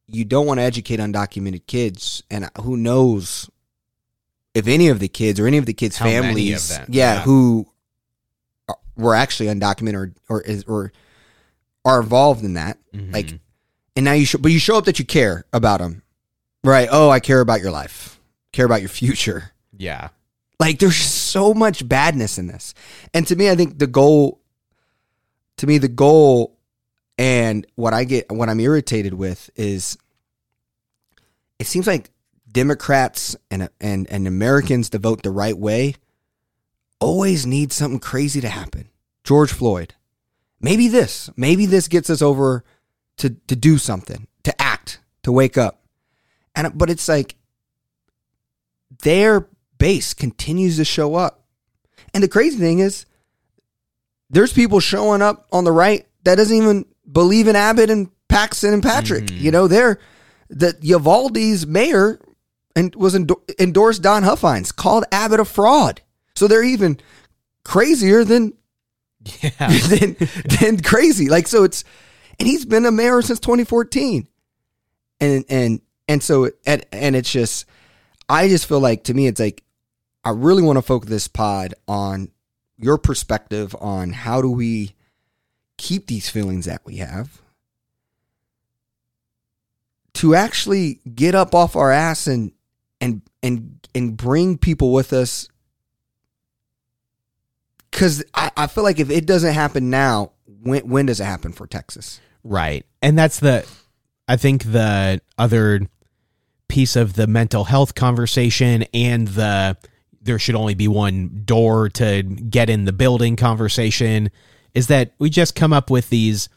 You 0.09 0.23
don't 0.25 0.45
want 0.45 0.59
to 0.59 0.63
educate 0.63 0.99
undocumented 1.01 1.65
kids, 1.67 2.23
and 2.31 2.49
who 2.61 2.77
knows 2.77 3.49
if 4.53 4.67
any 4.67 4.87
of 4.87 4.99
the 4.99 5.09
kids 5.09 5.37
or 5.39 5.47
any 5.47 5.57
of 5.57 5.65
the 5.65 5.73
kids' 5.73 5.97
How 5.97 6.05
families, 6.05 6.71
yeah, 6.71 6.85
yeah. 6.87 7.21
who 7.23 7.67
are- 8.69 8.79
were 8.95 9.15
actually 9.15 9.47
undocumented 9.49 9.95
or 9.95 10.13
or 10.29 10.41
is 10.41 10.63
or 10.63 10.93
are 11.87 12.01
involved 12.01 12.43
in 12.43 12.53
that. 12.53 12.77
Mm-hmm. 12.93 13.13
Like, 13.13 13.39
and 13.95 14.05
now 14.05 14.11
you 14.11 14.25
show, 14.25 14.37
but 14.37 14.51
you 14.51 14.59
show 14.59 14.77
up 14.77 14.85
that 14.85 14.99
you 14.99 15.05
care 15.05 15.45
about 15.53 15.79
them, 15.79 16.03
right? 16.63 16.89
Oh, 16.91 17.09
I 17.09 17.19
care 17.19 17.39
about 17.39 17.61
your 17.61 17.71
life, 17.71 18.19
care 18.51 18.65
about 18.65 18.81
your 18.81 18.89
future. 18.89 19.51
yeah, 19.75 20.09
Like, 20.59 20.79
there's 20.79 20.97
so 20.97 21.53
much 21.53 21.87
badness 21.87 22.37
in 22.37 22.47
this, 22.47 22.73
and 23.13 23.25
to 23.27 23.35
me, 23.35 23.49
I 23.49 23.55
think 23.55 23.79
the 23.79 23.87
goal, 23.87 24.41
to 25.57 25.65
me, 25.65 25.77
the 25.77 25.87
goal, 25.87 26.57
and 27.17 27.65
what 27.75 27.93
I 27.93 28.03
get, 28.03 28.31
what 28.31 28.49
I'm 28.49 28.59
irritated 28.59 29.13
with 29.13 29.49
is, 29.55 29.97
it 31.57 31.65
seems 31.65 31.87
like 31.87 32.11
Democrats 32.51 33.35
and 33.49 33.69
and 33.79 34.07
and 34.11 34.27
Americans 34.27 34.89
to 34.89 34.99
vote 34.99 35.23
the 35.23 35.31
right 35.31 35.57
way 35.57 35.95
always 36.99 37.45
need 37.45 37.71
something 37.71 37.99
crazy 37.99 38.41
to 38.41 38.49
happen. 38.49 38.89
George 39.23 39.51
Floyd, 39.51 39.93
maybe 40.59 40.87
this, 40.87 41.29
maybe 41.35 41.65
this 41.65 41.87
gets 41.87 42.09
us 42.09 42.21
over 42.21 42.63
to 43.17 43.31
to 43.47 43.55
do 43.55 43.77
something, 43.77 44.27
to 44.43 44.61
act, 44.61 44.99
to 45.23 45.31
wake 45.31 45.57
up, 45.57 45.83
and 46.55 46.77
but 46.77 46.89
it's 46.89 47.07
like 47.07 47.35
their 49.03 49.47
base 49.77 50.13
continues 50.13 50.77
to 50.77 50.85
show 50.85 51.15
up, 51.15 51.45
and 52.13 52.23
the 52.23 52.27
crazy 52.27 52.57
thing 52.57 52.79
is, 52.79 53.05
there's 54.29 54.53
people 54.53 54.79
showing 54.79 55.21
up 55.21 55.47
on 55.51 55.63
the 55.63 55.71
right 55.71 56.05
that 56.23 56.35
doesn't 56.35 56.57
even 56.57 56.85
believe 57.11 57.47
in 57.47 57.55
Abbott 57.55 57.89
and 57.89 58.09
Paxton 58.27 58.73
and 58.73 58.83
Patrick. 58.83 59.25
Mm-hmm. 59.25 59.43
You 59.43 59.51
know, 59.51 59.67
they're 59.67 59.99
the 60.49 60.75
Uvalde's 60.81 61.65
mayor 61.65 62.19
and 62.75 62.93
was 62.95 63.15
endo- 63.15 63.41
endorsed 63.59 64.01
Don 64.01 64.23
Huffines, 64.23 64.71
called 64.71 65.05
Abbott 65.11 65.39
a 65.39 65.45
fraud. 65.45 66.01
So 66.35 66.47
they're 66.47 66.63
even 66.63 66.99
crazier 67.63 68.23
than 68.23 68.53
yeah. 69.41 69.67
than 69.67 70.15
than 70.59 70.79
crazy. 70.81 71.29
Like 71.29 71.47
so, 71.47 71.63
it's 71.63 71.83
and 72.39 72.47
he's 72.47 72.65
been 72.65 72.85
a 72.85 72.91
mayor 72.91 73.21
since 73.21 73.39
2014, 73.39 74.27
and 75.19 75.45
and 75.49 75.81
and 76.07 76.23
so 76.23 76.49
and 76.65 76.85
and 76.91 77.15
it's 77.15 77.31
just, 77.31 77.65
I 78.29 78.47
just 78.47 78.67
feel 78.67 78.79
like 78.79 79.05
to 79.05 79.13
me, 79.13 79.27
it's 79.27 79.39
like 79.39 79.63
I 80.23 80.31
really 80.31 80.63
want 80.63 80.77
to 80.77 80.81
focus 80.81 81.09
this 81.09 81.27
pod 81.27 81.73
on 81.87 82.31
your 82.77 82.97
perspective 82.97 83.75
on 83.79 84.11
how 84.11 84.41
do 84.41 84.51
we 84.51 84.93
keep 85.77 86.07
these 86.07 86.29
feelings 86.29 86.65
that 86.65 86.81
we 86.85 86.97
have 86.97 87.41
to 90.13 90.33
actually 90.33 90.99
get 91.13 91.35
up 91.35 91.53
off 91.53 91.75
our 91.75 91.91
ass 91.91 92.27
and 92.27 92.51
and 92.99 93.21
and 93.43 93.87
and 93.93 94.17
bring 94.17 94.57
people 94.57 94.91
with 94.91 95.13
us 95.13 95.47
because 97.97 98.23
I, 98.35 98.51
I 98.55 98.67
feel 98.67 98.83
like 98.83 98.99
if 98.99 99.09
it 99.09 99.25
doesn't 99.25 99.53
happen 99.53 99.89
now 99.89 100.33
when 100.61 100.87
when 100.87 101.05
does 101.07 101.19
it 101.19 101.25
happen 101.25 101.51
for 101.51 101.65
texas 101.65 102.19
Right. 102.47 102.85
And 103.01 103.17
that's 103.17 103.39
the 103.39 103.67
I 104.27 104.37
think 104.37 104.63
the 104.63 105.21
other 105.37 105.81
piece 106.69 106.95
of 106.95 107.13
the 107.13 107.27
mental 107.27 107.65
health 107.65 107.95
conversation 107.95 108.85
and 108.93 109.27
the 109.27 109.77
there 110.21 110.39
should 110.39 110.55
only 110.55 110.73
be 110.73 110.87
one 110.87 111.43
door 111.45 111.89
to 111.89 112.23
get 112.23 112.69
in 112.69 112.85
the 112.85 112.93
building 112.93 113.35
conversation 113.35 114.29
is 114.73 114.87
that 114.87 115.11
we 115.19 115.29
just 115.29 115.55
come 115.55 115.73
up 115.73 115.89
with 115.89 116.09
these 116.09 116.49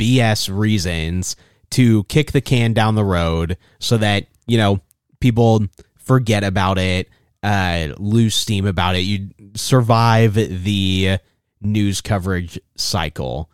BS 0.00 0.56
reasons 0.56 1.36
to 1.70 2.04
kick 2.04 2.32
the 2.32 2.40
can 2.40 2.72
down 2.72 2.94
the 2.94 3.04
road 3.04 3.56
so 3.78 3.96
that, 3.98 4.26
you 4.46 4.58
know, 4.58 4.80
people 5.20 5.66
forget 5.96 6.44
about 6.44 6.78
it, 6.78 7.08
uh, 7.46 7.94
lose 7.98 8.34
steam 8.34 8.66
about 8.66 8.96
it. 8.96 9.02
You 9.02 9.28
survive 9.54 10.34
the 10.34 11.18
news 11.60 12.00
coverage 12.00 12.58
cycle. 12.74 13.48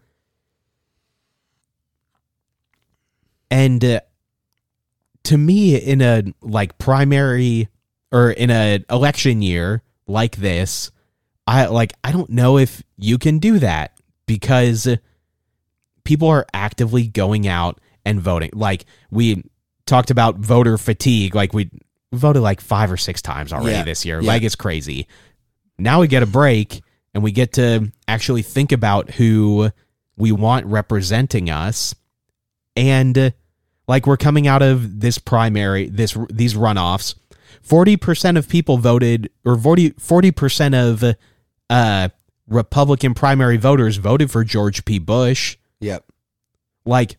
And 3.50 3.84
uh, 3.84 4.00
to 5.24 5.36
me, 5.36 5.76
in 5.76 6.00
a 6.00 6.22
like 6.40 6.78
primary 6.78 7.68
or 8.10 8.30
in 8.30 8.50
a 8.50 8.82
election 8.88 9.42
year 9.42 9.82
like 10.06 10.36
this, 10.36 10.90
I 11.46 11.66
like 11.66 11.92
I 12.02 12.12
don't 12.12 12.30
know 12.30 12.56
if 12.56 12.82
you 12.96 13.18
can 13.18 13.40
do 13.40 13.58
that 13.58 14.00
because 14.24 14.88
people 16.02 16.28
are 16.28 16.46
actively 16.54 17.08
going 17.08 17.46
out 17.46 17.78
and 18.06 18.22
voting. 18.22 18.52
Like 18.54 18.86
we 19.10 19.44
talked 19.84 20.10
about 20.10 20.38
voter 20.38 20.78
fatigue, 20.78 21.34
like 21.34 21.52
we 21.52 21.68
voted 22.12 22.42
like 22.42 22.60
five 22.60 22.92
or 22.92 22.96
six 22.96 23.22
times 23.22 23.52
already 23.52 23.72
Yeah. 23.76 23.84
this 23.84 24.04
year. 24.04 24.20
Yeah. 24.20 24.26
Like 24.28 24.42
it's 24.42 24.56
crazy. 24.56 25.06
Now 25.78 26.00
we 26.00 26.08
get 26.08 26.22
a 26.22 26.26
break 26.26 26.82
and 27.14 27.22
we 27.22 27.32
get 27.32 27.54
to 27.54 27.90
actually 28.06 28.42
think 28.42 28.72
about 28.72 29.10
who 29.10 29.70
we 30.16 30.30
want 30.32 30.66
representing 30.66 31.50
us 31.50 31.94
and 32.76 33.16
uh, 33.18 33.30
like 33.88 34.06
we're 34.06 34.16
coming 34.16 34.46
out 34.46 34.62
of 34.62 35.00
this 35.00 35.18
primary 35.18 35.88
this 35.88 36.16
these 36.30 36.54
runoffs 36.54 37.14
40% 37.66 38.36
of 38.38 38.48
people 38.48 38.76
voted 38.78 39.30
or 39.44 39.56
40 39.58 39.90
40% 39.92 40.74
of 40.74 41.16
uh 41.70 42.08
republican 42.48 43.14
primary 43.14 43.56
voters 43.56 43.96
voted 43.96 44.30
for 44.30 44.44
george 44.44 44.84
p 44.84 44.98
bush 44.98 45.56
yep 45.80 46.04
like 46.84 47.16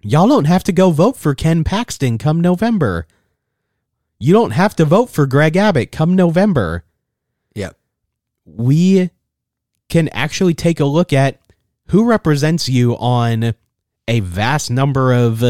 y'all 0.00 0.28
don't 0.28 0.46
have 0.46 0.64
to 0.64 0.72
go 0.72 0.90
vote 0.90 1.16
for 1.16 1.34
ken 1.34 1.64
paxton 1.64 2.18
come 2.18 2.40
november 2.40 3.06
you 4.18 4.32
don't 4.32 4.50
have 4.50 4.74
to 4.76 4.84
vote 4.84 5.10
for 5.10 5.26
greg 5.26 5.56
abbott 5.56 5.92
come 5.92 6.14
november 6.14 6.84
yep 7.54 7.76
we 8.44 9.10
can 9.88 10.08
actually 10.08 10.54
take 10.54 10.80
a 10.80 10.84
look 10.84 11.12
at 11.12 11.40
who 11.88 12.04
represents 12.04 12.68
you 12.68 12.96
on 12.96 13.54
a 14.06 14.20
vast 14.20 14.70
number 14.70 15.12
of 15.12 15.42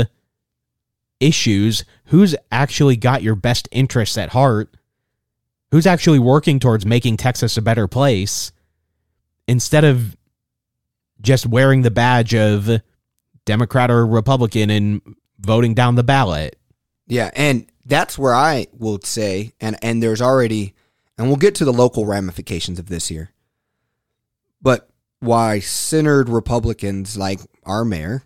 issues, 1.21 1.85
who's 2.07 2.35
actually 2.51 2.97
got 2.97 3.23
your 3.23 3.35
best 3.35 3.69
interests 3.73 4.17
at 4.17 4.31
heart, 4.31 4.77
who's 5.71 5.87
actually 5.87 6.19
working 6.19 6.59
towards 6.59 6.87
making 6.87 7.17
Texas 7.17 7.57
a 7.57 7.63
better 7.63 7.87
place, 7.87 8.53
instead 9.47 9.85
of 9.85 10.17
just 11.21 11.47
wearing 11.47 11.83
the 11.83 11.91
badge 11.91 12.35
of 12.35 12.81
Democrat 13.45 13.91
or 13.91 14.07
Republican 14.07 14.71
and 14.71 15.01
voting 15.41 15.75
down 15.75 15.95
the 15.95 16.05
ballot. 16.05 16.57
yeah 17.07 17.31
and 17.35 17.67
that's 17.89 18.17
where 18.17 18.35
i 18.35 18.67
will 18.73 19.01
say 19.03 19.53
and 19.61 19.77
and 19.83 20.01
there's 20.01 20.23
already 20.23 20.75
and 21.19 21.27
we'll 21.27 21.37
get 21.37 21.57
to 21.57 21.65
the 21.65 21.73
local 21.73 22.07
ramifications 22.07 22.79
of 22.79 22.89
this 22.89 23.09
here. 23.09 23.31
But 24.63 24.89
why 25.19 25.59
centered 25.59 26.29
Republicans 26.29 27.17
like 27.17 27.41
our 27.65 27.85
mayor 27.85 28.23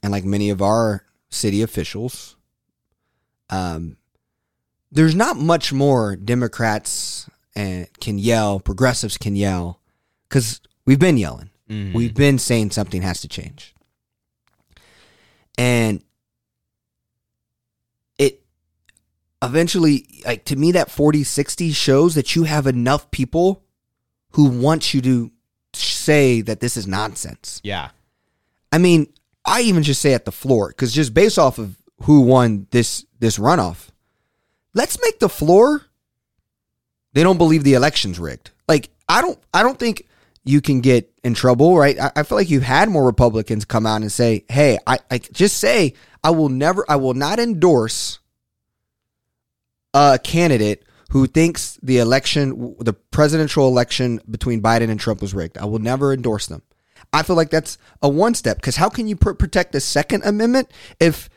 and 0.00 0.12
like 0.12 0.24
many 0.24 0.48
of 0.50 0.62
our 0.62 1.04
city 1.28 1.60
officials, 1.60 2.36
um, 3.50 3.96
there's 4.92 5.16
not 5.16 5.36
much 5.36 5.72
more 5.72 6.14
Democrats 6.14 7.28
and 7.56 7.88
can 8.00 8.18
yell, 8.18 8.60
progressives 8.60 9.18
can 9.18 9.34
yell, 9.34 9.80
because 10.28 10.60
we've 10.86 11.00
been 11.00 11.16
yelling. 11.18 11.50
Mhm. 11.68 11.94
We've 11.94 12.14
been 12.14 12.38
saying 12.38 12.70
something 12.70 13.02
has 13.02 13.20
to 13.22 13.28
change. 13.28 13.74
And 15.58 16.02
it 18.18 18.42
eventually, 19.42 20.06
like 20.24 20.44
to 20.46 20.56
me, 20.56 20.72
that 20.72 20.90
40 20.90 21.24
60 21.24 21.72
shows 21.72 22.14
that 22.14 22.34
you 22.36 22.44
have 22.44 22.66
enough 22.66 23.10
people 23.10 23.62
who 24.32 24.48
want 24.48 24.94
you 24.94 25.00
to 25.02 25.30
say 25.72 26.40
that 26.42 26.60
this 26.60 26.76
is 26.76 26.86
nonsense. 26.86 27.60
yeah. 27.64 27.90
I 28.72 28.78
mean, 28.78 29.12
I 29.44 29.62
even 29.62 29.82
just 29.82 30.00
say 30.00 30.14
at 30.14 30.24
the 30.24 30.32
floor 30.32 30.68
because 30.68 30.92
just 30.92 31.12
based 31.12 31.38
off 31.38 31.58
of 31.58 31.76
who 32.02 32.20
won 32.20 32.68
this 32.70 33.04
this 33.18 33.36
runoff, 33.36 33.88
let's 34.74 35.00
make 35.02 35.18
the 35.18 35.28
floor. 35.28 35.82
They 37.12 37.24
don't 37.24 37.38
believe 37.38 37.64
the 37.64 37.74
election's 37.74 38.20
rigged. 38.20 38.52
Like 38.68 38.90
I 39.08 39.22
don't, 39.22 39.38
I 39.52 39.64
don't 39.64 39.76
think 39.78 40.06
you 40.44 40.60
can 40.60 40.80
get 40.80 41.12
in 41.24 41.34
trouble, 41.34 41.76
right? 41.76 41.98
I, 41.98 42.12
I 42.16 42.22
feel 42.22 42.38
like 42.38 42.48
you've 42.48 42.62
had 42.62 42.88
more 42.88 43.04
Republicans 43.04 43.64
come 43.64 43.86
out 43.86 44.02
and 44.02 44.12
say, 44.12 44.44
"Hey, 44.48 44.78
I, 44.86 44.98
I 45.10 45.18
just 45.18 45.56
say 45.56 45.94
I 46.22 46.30
will 46.30 46.48
never, 46.48 46.84
I 46.88 46.94
will 46.94 47.14
not 47.14 47.40
endorse 47.40 48.19
a 49.94 50.18
candidate 50.22 50.84
who 51.10 51.26
thinks 51.26 51.78
the 51.82 51.98
election, 51.98 52.76
the 52.78 52.92
presidential 52.92 53.66
election 53.66 54.20
between 54.30 54.62
Biden 54.62 54.90
and 54.90 55.00
Trump 55.00 55.20
was 55.20 55.34
rigged. 55.34 55.58
I 55.58 55.64
will 55.64 55.78
never 55.78 56.12
endorse 56.12 56.46
them." 56.46 56.62
I 57.12 57.22
feel 57.22 57.36
like 57.36 57.50
that's 57.50 57.78
a 58.02 58.08
one 58.08 58.34
step 58.34 58.56
because 58.56 58.76
how 58.76 58.88
can 58.88 59.08
you 59.08 59.16
pr- 59.16 59.32
protect 59.32 59.72
the 59.72 59.80
Second 59.80 60.24
Amendment 60.24 60.70
if 61.00 61.28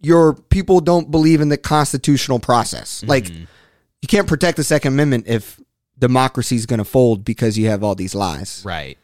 your 0.00 0.34
people 0.34 0.80
don't 0.80 1.10
believe 1.10 1.40
in 1.40 1.48
the 1.48 1.56
constitutional 1.56 2.38
process? 2.38 2.98
Mm-hmm. 2.98 3.08
Like, 3.08 3.30
you 3.30 4.08
can't 4.08 4.28
protect 4.28 4.56
the 4.56 4.64
Second 4.64 4.92
Amendment 4.92 5.24
if 5.26 5.60
democracy 5.98 6.56
is 6.56 6.66
going 6.66 6.78
to 6.78 6.84
fold 6.84 7.24
because 7.24 7.58
you 7.58 7.68
have 7.68 7.82
all 7.82 7.94
these 7.94 8.14
lies. 8.14 8.62
Right. 8.64 8.98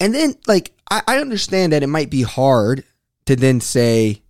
And 0.00 0.14
then, 0.14 0.34
like, 0.46 0.72
I, 0.90 1.02
I 1.06 1.18
understand 1.18 1.72
that 1.72 1.82
it 1.82 1.88
might 1.88 2.08
be 2.08 2.22
hard 2.22 2.84
to 3.26 3.36
then 3.36 3.60
say 3.60 4.22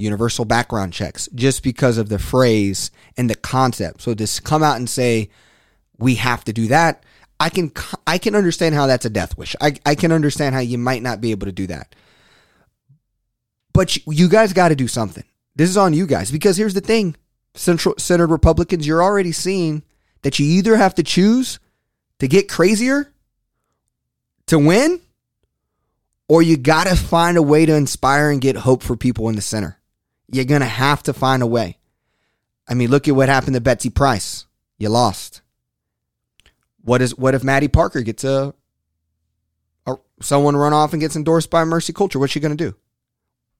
universal 0.00 0.44
background 0.44 0.92
checks 0.92 1.28
just 1.34 1.62
because 1.62 1.98
of 1.98 2.08
the 2.08 2.18
phrase 2.18 2.90
and 3.16 3.28
the 3.28 3.34
concept. 3.34 4.02
So 4.02 4.14
to 4.14 4.42
come 4.42 4.62
out 4.62 4.76
and 4.76 4.88
say 4.88 5.30
we 5.98 6.16
have 6.16 6.44
to 6.44 6.52
do 6.52 6.68
that, 6.68 7.04
I 7.38 7.48
can 7.48 7.72
I 8.06 8.18
can 8.18 8.34
understand 8.34 8.74
how 8.74 8.86
that's 8.86 9.06
a 9.06 9.10
death 9.10 9.36
wish. 9.38 9.56
I 9.60 9.74
I 9.86 9.94
can 9.94 10.12
understand 10.12 10.54
how 10.54 10.60
you 10.60 10.78
might 10.78 11.02
not 11.02 11.20
be 11.20 11.30
able 11.30 11.46
to 11.46 11.52
do 11.52 11.66
that. 11.68 11.94
But 13.72 13.96
you, 14.06 14.28
guys 14.28 14.52
got 14.52 14.68
to 14.68 14.76
do 14.76 14.88
something. 14.88 15.24
This 15.54 15.70
is 15.70 15.76
on 15.76 15.94
you 15.94 16.06
guys 16.06 16.30
because 16.30 16.56
here's 16.56 16.74
the 16.74 16.80
thing: 16.80 17.16
central 17.54 17.94
centered 17.98 18.30
Republicans, 18.30 18.86
you're 18.86 19.02
already 19.02 19.32
seeing 19.32 19.82
that 20.22 20.38
you 20.38 20.46
either 20.46 20.76
have 20.76 20.94
to 20.96 21.02
choose 21.02 21.58
to 22.18 22.28
get 22.28 22.48
crazier 22.48 23.10
to 24.46 24.58
win, 24.58 25.00
or 26.28 26.42
you 26.42 26.56
got 26.56 26.88
to 26.88 26.96
find 26.96 27.36
a 27.38 27.42
way 27.42 27.64
to 27.64 27.74
inspire 27.74 28.30
and 28.30 28.40
get 28.40 28.56
hope 28.56 28.82
for 28.82 28.96
people 28.96 29.28
in 29.28 29.36
the 29.36 29.40
center. 29.40 29.79
You're 30.30 30.44
going 30.44 30.60
to 30.60 30.66
have 30.66 31.02
to 31.04 31.12
find 31.12 31.42
a 31.42 31.46
way. 31.46 31.78
I 32.68 32.74
mean, 32.74 32.90
look 32.90 33.08
at 33.08 33.16
what 33.16 33.28
happened 33.28 33.54
to 33.54 33.60
Betsy 33.60 33.90
Price. 33.90 34.46
You 34.78 34.88
lost. 34.88 35.42
What 36.82 37.02
is 37.02 37.16
what 37.16 37.34
if 37.34 37.44
Mattie 37.44 37.68
Parker 37.68 38.00
gets 38.00 38.24
a, 38.24 38.54
a 39.86 39.96
someone 40.22 40.56
run 40.56 40.72
off 40.72 40.92
and 40.92 41.00
gets 41.00 41.16
endorsed 41.16 41.50
by 41.50 41.64
Mercy 41.64 41.92
Culture? 41.92 42.18
What's 42.18 42.32
she 42.32 42.40
going 42.40 42.56
to 42.56 42.64
do? 42.70 42.76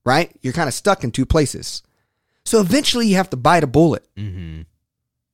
Right? 0.04 0.34
You're 0.40 0.54
kind 0.54 0.68
of 0.68 0.74
stuck 0.74 1.04
in 1.04 1.10
two 1.10 1.26
places. 1.26 1.82
So 2.44 2.60
eventually 2.60 3.08
you 3.08 3.16
have 3.16 3.30
to 3.30 3.36
bite 3.36 3.64
a 3.64 3.66
bullet. 3.66 4.06
Mm-hmm. 4.16 4.62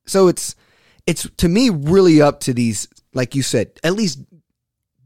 So 0.05 0.27
it's 0.27 0.55
it's 1.05 1.29
to 1.37 1.47
me 1.47 1.69
really 1.69 2.21
up 2.21 2.41
to 2.41 2.53
these 2.53 2.87
like 3.13 3.35
you 3.35 3.43
said, 3.43 3.71
at 3.83 3.93
least 3.93 4.19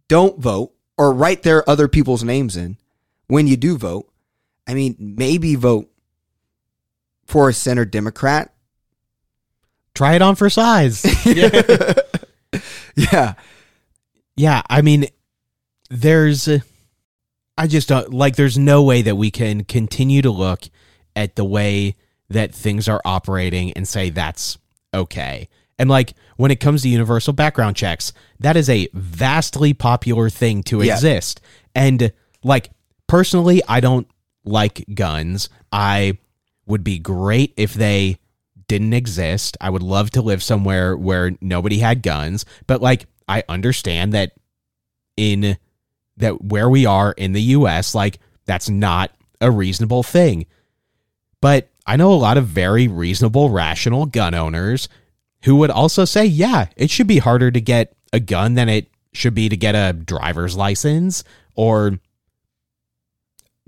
don't 0.08 0.40
vote 0.40 0.74
or 0.98 1.14
write 1.14 1.44
their 1.44 1.70
other 1.70 1.88
people's 1.88 2.24
names 2.24 2.58
in 2.58 2.78
when 3.28 3.48
you 3.48 3.58
do 3.58 3.78
vote. 3.78 4.12
I 4.68 4.74
mean, 4.74 4.96
maybe 4.98 5.56
vote 5.56 5.91
for 7.32 7.50
a 7.50 7.54
center 7.54 7.86
Democrat. 7.86 8.54
Try 9.96 10.16
it 10.16 10.22
on 10.22 10.36
for 10.36 10.50
size. 10.50 11.04
Yeah. 12.96 13.36
Yeah, 14.36 14.62
I 14.70 14.82
mean, 14.82 15.06
there's, 15.90 16.50
I 17.58 17.68
just 17.68 17.88
don't 17.88 18.14
like. 18.14 18.36
There's 18.36 18.58
no 18.58 18.84
way 18.84 19.02
that 19.02 19.16
we 19.16 19.32
can 19.32 19.64
continue 19.64 20.22
to 20.22 20.30
look 20.32 20.64
at 21.16 21.36
the 21.38 21.46
way 21.46 21.96
that 22.30 22.54
things 22.54 22.90
are 22.90 23.02
operating 23.06 23.72
and 23.74 23.88
say 23.88 24.10
that's 24.10 24.58
okay. 24.94 25.48
And 25.80 25.90
like 25.90 26.14
when 26.36 26.52
it 26.52 26.60
comes 26.60 26.82
to 26.82 26.90
universal 26.90 27.32
background 27.34 27.78
checks, 27.78 28.12
that 28.42 28.58
is 28.58 28.70
a 28.70 28.90
vastly 28.94 29.74
popular 29.74 30.30
thing 30.30 30.64
to 30.64 30.82
Yeah. 30.82 30.94
exist. 30.96 31.40
And 31.74 32.12
like 32.44 32.72
personally, 33.08 33.62
I 33.70 33.80
don't 33.80 34.08
like 34.44 34.86
guns. 34.94 35.48
I 35.72 36.18
would 36.72 36.84
be 36.84 36.98
great 36.98 37.54
if 37.56 37.74
they 37.74 38.18
didn't 38.68 38.94
exist. 38.94 39.58
I 39.62 39.70
would 39.70 39.84
love 39.84 40.10
to 40.12 40.22
live 40.22 40.42
somewhere 40.42 40.98
where 40.98 41.32
nobody 41.42 41.80
had 41.80 42.02
guns, 42.02 42.46
but 42.68 42.82
like 42.82 43.06
I 43.28 43.44
understand 43.48 44.14
that 44.14 44.32
in 45.18 45.58
that 46.18 46.42
where 46.42 46.70
we 46.70 46.86
are 46.86 47.12
in 47.12 47.34
the 47.34 47.42
US, 47.42 47.94
like 47.94 48.20
that's 48.46 48.70
not 48.70 49.12
a 49.40 49.52
reasonable 49.52 50.04
thing. 50.04 50.46
But 51.42 51.70
I 51.86 51.98
know 51.98 52.14
a 52.14 52.16
lot 52.16 52.38
of 52.38 52.48
very 52.48 52.88
reasonable, 52.88 53.50
rational 53.50 54.06
gun 54.06 54.34
owners 54.34 54.88
who 55.44 55.56
would 55.58 55.72
also 55.72 56.06
say, 56.06 56.26
yeah, 56.26 56.68
it 56.78 56.90
should 56.90 57.08
be 57.08 57.18
harder 57.18 57.52
to 57.52 57.62
get 57.62 57.96
a 58.14 58.20
gun 58.20 58.54
than 58.54 58.70
it 58.70 58.88
should 59.14 59.34
be 59.34 59.50
to 59.50 59.58
get 59.58 59.76
a 59.76 59.94
driver's 59.94 60.56
license 60.56 61.24
or 61.56 62.00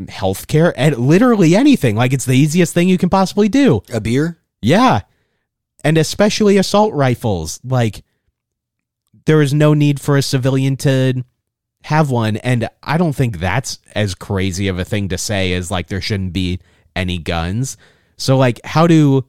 healthcare 0.08 0.74
and 0.76 0.98
literally 0.98 1.56
anything. 1.56 1.96
Like 1.96 2.13
it's 2.13 2.26
the 2.26 2.38
easiest 2.38 2.74
thing 2.74 2.89
you 2.89 2.98
can 2.98 3.10
possibly 3.10 3.50
do. 3.50 3.82
A 3.94 4.02
beer? 4.02 4.39
Yeah. 4.62 5.02
And 5.84 5.98
especially 5.98 6.58
assault 6.58 6.94
rifles. 6.94 7.60
Like, 7.63 8.04
there 9.26 9.42
is 9.42 9.54
no 9.54 9.74
need 9.74 10.00
for 10.00 10.18
a 10.18 10.22
civilian 10.22 10.78
to 10.78 11.24
have 11.84 12.10
one. 12.10 12.38
And 12.38 12.70
I 12.82 12.98
don't 12.98 13.16
think 13.16 13.39
that's 13.39 13.80
as 13.94 14.16
crazy 14.16 14.68
of 14.68 14.80
a 14.80 14.86
thing 14.86 15.10
to 15.10 15.18
say 15.18 15.54
as, 15.54 15.70
like, 15.70 15.88
there 15.88 16.02
shouldn't 16.02 16.34
be 16.34 16.60
any 16.96 17.18
guns. 17.18 17.78
So, 18.18 18.38
like, 18.38 18.60
how 18.66 18.88
do 18.88 19.26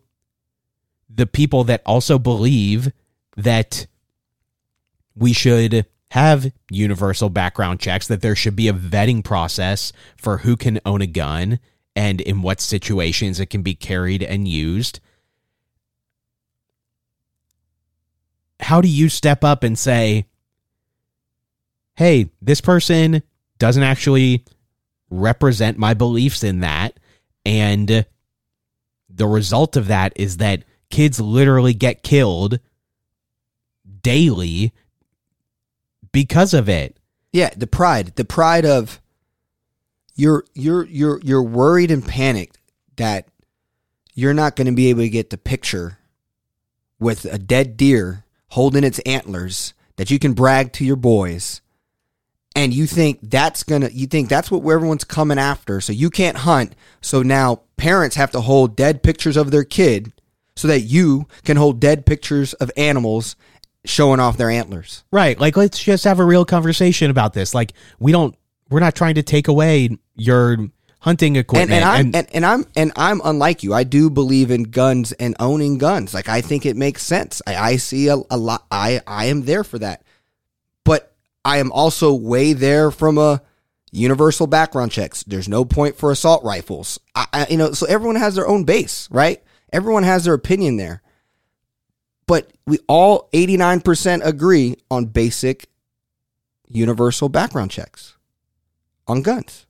the 1.09 1.27
people 1.27 1.65
that 1.65 1.83
also 1.87 2.19
believe 2.19 2.93
that 3.37 3.87
we 5.17 5.33
should 5.33 5.87
have 6.14 6.53
universal 6.70 7.29
background 7.29 7.81
checks, 7.81 8.07
that 8.07 8.22
there 8.22 8.37
should 8.37 8.55
be 8.55 8.68
a 8.68 8.72
vetting 8.72 9.24
process 9.24 9.92
for 10.16 10.38
who 10.38 10.57
can 10.57 10.79
own 10.87 11.03
a 11.03 11.09
gun 11.09 11.59
and 11.96 12.20
in 12.20 12.40
what 12.40 12.61
situations 12.61 13.40
it 13.40 13.46
can 13.46 13.62
be 13.62 13.74
carried 13.74 14.22
and 14.22 14.46
used. 14.46 15.00
How 18.61 18.81
do 18.81 18.87
you 18.87 19.09
step 19.09 19.42
up 19.42 19.64
and 19.64 19.77
say, 19.77 20.27
hey, 21.96 22.31
this 22.40 22.61
person 22.61 23.24
doesn't 23.59 23.83
actually 23.83 24.44
represent 25.11 25.79
my 25.79 25.94
beliefs 25.94 26.44
in 26.44 26.61
that? 26.61 26.96
And 27.44 28.07
the 29.09 29.27
result 29.27 29.74
of 29.74 29.88
that 29.88 30.12
is 30.14 30.37
that 30.37 30.62
kids 30.90 31.20
literally 31.20 31.74
get 31.74 32.05
killed 32.05 32.61
daily 34.00 34.72
because 36.14 36.55
of 36.55 36.68
it. 36.68 36.96
Yeah, 37.33 37.50
the 37.57 37.66
pride, 37.66 38.14
the 38.14 38.24
pride 38.24 38.64
of 38.64 39.00
you're 40.14 40.44
you're 40.55 40.87
you're 40.87 41.20
you're 41.22 41.42
worried 41.42 41.90
and 41.90 42.07
panicked 42.07 42.59
that 42.96 43.27
you're 44.14 44.33
not 44.33 44.55
going 44.55 44.68
to 44.68 44.72
be 44.72 44.88
able 44.90 45.00
to 45.00 45.09
get 45.09 45.31
the 45.31 45.37
picture 45.37 45.98
with 47.00 47.24
a 47.24 47.37
dead 47.37 47.77
deer 47.77 48.24
holding 48.50 48.85
its 48.85 49.00
antlers 49.00 49.74
that 49.96 50.12
you 50.12 50.20
can 50.20 50.33
brag 50.33 50.72
to 50.74 50.85
your 50.85 50.96
boys. 50.96 51.61
And 52.55 52.72
you 52.72 52.87
think 52.87 53.18
that's 53.20 53.64
to 53.64 53.92
you 53.92 54.07
think 54.07 54.29
that's 54.29 54.53
what 54.53 54.64
everyone's 54.72 55.03
coming 55.03 55.38
after. 55.38 55.81
So 55.81 55.92
you 55.92 56.11
can't 56.11 56.37
hunt. 56.37 56.77
So 57.00 57.22
now 57.22 57.62
parents 57.77 58.14
have 58.14 58.31
to 58.31 58.40
hold 58.40 58.77
dead 58.77 59.03
pictures 59.03 59.37
of 59.37 59.50
their 59.50 59.64
kid 59.64 60.12
so 60.55 60.68
that 60.68 60.83
you 60.83 61.27
can 61.42 61.57
hold 61.57 61.81
dead 61.81 62.07
pictures 62.07 62.53
of 62.55 62.70
animals 62.77 63.35
showing 63.85 64.20
off 64.20 64.37
their 64.37 64.51
antlers. 64.51 65.05
Right. 65.11 65.38
Like, 65.38 65.57
let's 65.57 65.83
just 65.83 66.05
have 66.05 66.18
a 66.20 66.25
real 66.25 66.44
conversation 66.44 67.11
about 67.11 67.33
this. 67.35 67.55
Like, 67.55 67.73
we 67.99 68.12
don't, 68.12 68.35
we're 68.70 68.81
not 68.81 68.94
trying 68.94 69.16
to 69.16 69.23
take 69.23 69.49
away 69.49 69.99
your 70.14 70.57
hunting 71.01 71.37
and, 71.37 71.44
equipment. 71.44 71.73
and 71.73 71.85
I'm 71.85 72.07
and- 72.07 72.16
and, 72.16 72.29
and 72.33 72.47
I'm 72.47 72.66
and 72.77 72.92
I'm 72.97 73.20
unlike 73.23 73.62
you. 73.62 73.75
I 73.75 73.85
do 73.85 74.09
believe 74.09 74.51
in 74.51 74.62
guns 74.62 75.12
and 75.12 75.37
owning 75.38 75.77
guns. 75.77 76.14
Like 76.14 76.31
I 76.31 76.40
think 76.40 76.64
it 76.64 76.77
makes 76.77 77.03
sense. 77.03 77.42
I, 77.47 77.57
I 77.57 77.77
see 77.77 78.09
a, 78.09 78.16
a 78.31 78.38
lot. 78.38 78.64
I 78.70 79.03
I 79.07 79.27
am 79.27 79.42
there 79.42 79.64
for 79.64 79.79
that, 79.81 80.03
but 80.83 81.14
I 81.44 81.59
am 81.59 81.70
also 81.73 82.14
way 82.14 82.55
there 82.55 82.90
from 82.90 83.18
a 83.18 83.42
universal 83.92 84.47
background 84.47 84.92
checks. 84.92 85.23
There's 85.25 85.47
no 85.49 85.66
point 85.66 85.99
for 85.99 86.11
assault 86.11 86.42
rifles. 86.42 86.99
I, 87.14 87.27
I 87.35 87.47
you 87.51 87.59
know 87.59 87.73
so 87.73 87.85
everyone 87.87 88.16
has 88.16 88.35
their 88.35 88.49
own 88.49 88.64
base, 88.64 89.07
right? 89.11 89.42
Everyone 89.75 90.05
has 90.05 90.25
their 90.25 90.35
opinion 90.35 90.79
there, 90.79 91.03
but 92.27 92.51
we 92.67 92.79
all 92.89 93.29
89% 93.33 94.25
agree 94.25 94.77
on 94.91 95.07
basic 95.07 95.67
universal 96.69 97.29
background 97.29 97.71
checks 97.71 98.17
on 99.07 99.23
guns 99.23 99.67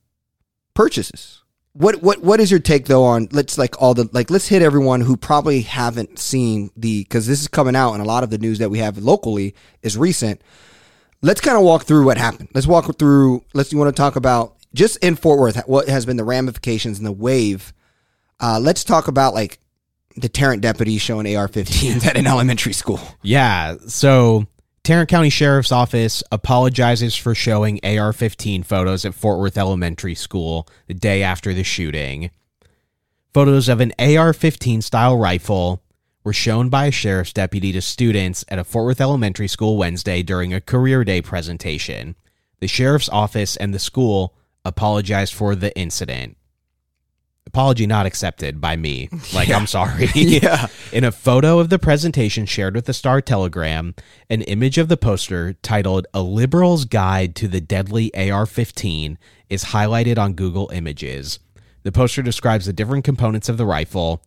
purchases. 0.75 1.41
What 1.73 2.01
what 2.01 2.21
what 2.21 2.39
is 2.39 2.51
your 2.51 2.59
take 2.59 2.85
though 2.85 3.03
on 3.03 3.27
let's 3.31 3.57
like 3.57 3.81
all 3.81 3.93
the 3.93 4.07
like 4.13 4.29
let's 4.29 4.47
hit 4.47 4.61
everyone 4.61 5.01
who 5.01 5.17
probably 5.17 5.61
haven't 5.61 6.19
seen 6.19 6.69
the 6.77 7.03
because 7.03 7.27
this 7.27 7.41
is 7.41 7.49
coming 7.49 7.75
out 7.75 7.93
and 7.93 8.01
a 8.01 8.05
lot 8.05 8.23
of 8.23 8.29
the 8.29 8.37
news 8.37 8.59
that 8.59 8.69
we 8.69 8.77
have 8.77 8.97
locally 8.97 9.55
is 9.81 9.97
recent. 9.97 10.41
Let's 11.21 11.41
kind 11.41 11.57
of 11.57 11.63
walk 11.63 11.83
through 11.83 12.05
what 12.05 12.17
happened. 12.17 12.49
Let's 12.53 12.67
walk 12.67 12.97
through. 12.97 13.43
Let's 13.53 13.73
you 13.73 13.77
want 13.77 13.93
to 13.93 13.99
talk 13.99 14.15
about 14.15 14.55
just 14.73 14.97
in 15.03 15.17
Fort 15.17 15.39
Worth 15.39 15.67
what 15.67 15.89
has 15.89 16.05
been 16.05 16.17
the 16.17 16.23
ramifications 16.23 16.97
and 16.97 17.05
the 17.05 17.11
wave. 17.11 17.73
Uh, 18.39 18.59
let's 18.61 18.83
talk 18.85 19.09
about 19.09 19.33
like 19.33 19.59
the 20.15 20.29
Tarrant 20.29 20.61
deputy 20.61 20.97
showing 20.97 21.35
AR-15s 21.35 22.05
at 22.05 22.17
an 22.17 22.27
elementary 22.27 22.73
school. 22.73 22.99
Yeah. 23.21 23.77
So 23.87 24.47
Tarrant 24.83 25.09
County 25.09 25.29
Sheriff's 25.29 25.71
Office 25.71 26.23
apologizes 26.31 27.15
for 27.15 27.33
showing 27.33 27.79
AR 27.83 28.13
15 28.13 28.63
photos 28.63 29.03
at 29.03 29.15
Fort 29.15 29.39
Worth 29.39 29.57
Elementary 29.57 30.15
School 30.15 30.67
the 30.87 30.93
day 30.93 31.23
after 31.23 31.53
the 31.53 31.63
shooting. 31.63 32.29
Photos 33.33 33.67
of 33.67 33.81
an 33.81 33.93
AR 33.99 34.31
15 34.31 34.81
style 34.81 35.17
rifle 35.17 35.81
were 36.23 36.33
shown 36.33 36.69
by 36.69 36.85
a 36.85 36.91
sheriff's 36.91 37.33
deputy 37.33 37.71
to 37.71 37.81
students 37.81 38.45
at 38.47 38.59
a 38.59 38.63
Fort 38.63 38.85
Worth 38.85 39.01
Elementary 39.01 39.47
School 39.47 39.75
Wednesday 39.75 40.23
during 40.23 40.53
a 40.53 40.61
career 40.61 41.03
day 41.03 41.21
presentation. 41.21 42.15
The 42.59 42.67
sheriff's 42.67 43.09
office 43.09 43.57
and 43.57 43.73
the 43.73 43.79
school 43.79 44.35
apologized 44.63 45.33
for 45.33 45.55
the 45.55 45.75
incident. 45.77 46.37
Apology 47.47 47.85
not 47.87 48.05
accepted 48.05 48.59
by 48.59 48.75
me. 48.75 49.09
Like, 49.33 49.49
I'm 49.49 49.67
sorry. 49.67 50.07
Yeah. 50.15 50.67
In 50.91 51.03
a 51.03 51.11
photo 51.11 51.59
of 51.59 51.69
the 51.69 51.79
presentation 51.79 52.45
shared 52.45 52.75
with 52.75 52.85
the 52.85 52.93
Star 52.93 53.21
Telegram, 53.21 53.95
an 54.29 54.41
image 54.43 54.77
of 54.77 54.87
the 54.87 54.97
poster 54.97 55.53
titled 55.61 56.07
A 56.13 56.21
Liberal's 56.21 56.85
Guide 56.85 57.35
to 57.35 57.47
the 57.47 57.61
Deadly 57.61 58.13
AR 58.15 58.45
15 58.45 59.17
is 59.49 59.65
highlighted 59.65 60.17
on 60.17 60.33
Google 60.33 60.69
Images. 60.73 61.39
The 61.83 61.91
poster 61.91 62.21
describes 62.21 62.65
the 62.65 62.73
different 62.73 63.05
components 63.05 63.47
of 63.49 63.57
the 63.57 63.65
rifle. 63.65 64.23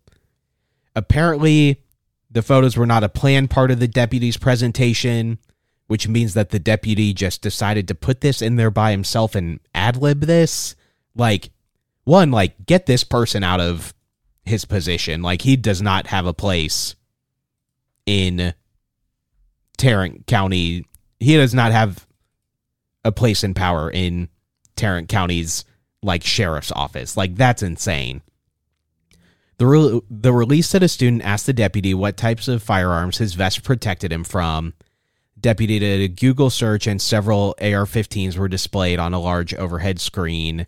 Apparently, 0.95 1.83
the 2.31 2.43
photos 2.43 2.77
were 2.77 2.87
not 2.87 3.05
a 3.05 3.09
planned 3.09 3.51
part 3.51 3.71
of 3.71 3.81
the 3.81 3.89
deputy's 3.89 4.37
presentation, 4.37 5.39
which 5.87 6.07
means 6.07 6.35
that 6.35 6.51
the 6.51 6.59
deputy 6.59 7.13
just 7.13 7.43
decided 7.43 7.89
to 7.89 7.95
put 7.95 8.21
this 8.21 8.43
in 8.43 8.57
there 8.57 8.71
by 8.71 8.91
himself 8.91 9.35
and 9.35 9.61
ad 9.75 9.97
lib 9.97 10.21
this. 10.21 10.77
Like, 11.15 11.51
one, 12.09 12.31
like, 12.31 12.67
get 12.67 12.87
this 12.87 13.05
person 13.05 13.45
out 13.45 13.61
of 13.61 13.95
his 14.45 14.65
position. 14.65 15.23
Like, 15.23 15.43
he 15.43 15.57
does 15.57 15.81
not 15.81 16.09
have 16.09 16.27
a 16.27 16.35
place 16.35 16.97
in 18.07 18.55
Tarrant 19.77 20.27
County. 20.27 20.87
He 21.21 21.37
does 21.37 21.55
not 21.55 21.73
have 21.73 22.07
a 23.05 23.13
place 23.13 23.45
in 23.45 23.55
power 23.55 23.91
in 23.91 24.29
Tarrant 24.77 25.09
County's 25.09 25.65
like 26.03 26.25
sheriff's 26.25 26.73
office. 26.73 27.17
Like 27.17 27.37
that's 27.37 27.63
insane. 27.63 28.23
The 29.59 29.67
re- 29.67 30.01
the 30.09 30.33
release 30.33 30.69
said 30.69 30.83
a 30.83 30.89
student 30.89 31.23
asked 31.23 31.47
the 31.47 31.53
deputy 31.53 31.95
what 31.95 32.17
types 32.17 32.49
of 32.49 32.63
firearms 32.63 33.19
his 33.19 33.35
vest 33.35 33.65
protected 33.65 34.13
him 34.13 34.25
from. 34.25 34.75
Deputy 35.41 35.79
did 35.79 36.01
a 36.01 36.09
Google 36.09 36.51
search 36.51 36.87
and 36.87 37.01
several 37.01 37.55
AR-15s 37.61 38.37
were 38.37 38.49
displayed 38.49 38.99
on 38.99 39.15
a 39.15 39.21
large 39.21 39.55
overhead 39.55 40.01
screen. 40.01 40.67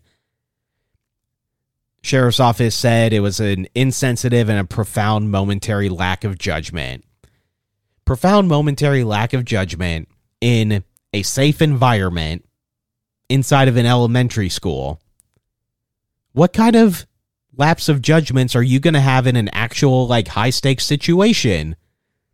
Sheriff's 2.03 2.41
office 2.41 2.75
said 2.75 3.13
it 3.13 3.21
was 3.21 3.41
an 3.41 3.67
insensitive 3.75 4.49
and 4.49 4.59
a 4.59 4.65
profound 4.65 5.31
momentary 5.31 5.89
lack 5.89 6.25
of 6.25 6.39
judgment. 6.39 7.05
Profound 8.05 8.49
momentary 8.49 9.05
lack 9.05 9.33
of 9.33 9.45
judgment 9.45 10.09
in 10.41 10.83
a 11.13 11.23
safe 11.23 11.61
environment 11.61 12.45
inside 13.29 13.69
of 13.69 13.77
an 13.77 13.87
elementary 13.87 14.49
school. 14.49 15.01
What 16.33 16.53
kind 16.53 16.77
of 16.77 17.07
lapse 17.57 17.89
of 17.89 18.01
judgments 18.01 18.57
are 18.57 18.63
you 18.63 18.81
going 18.81 18.95
to 18.95 19.01
have 19.01 19.27
in 19.27 19.37
an 19.37 19.51
actual 19.53 20.07
like 20.07 20.29
high 20.29 20.51
stakes 20.51 20.85
situation? 20.85 21.77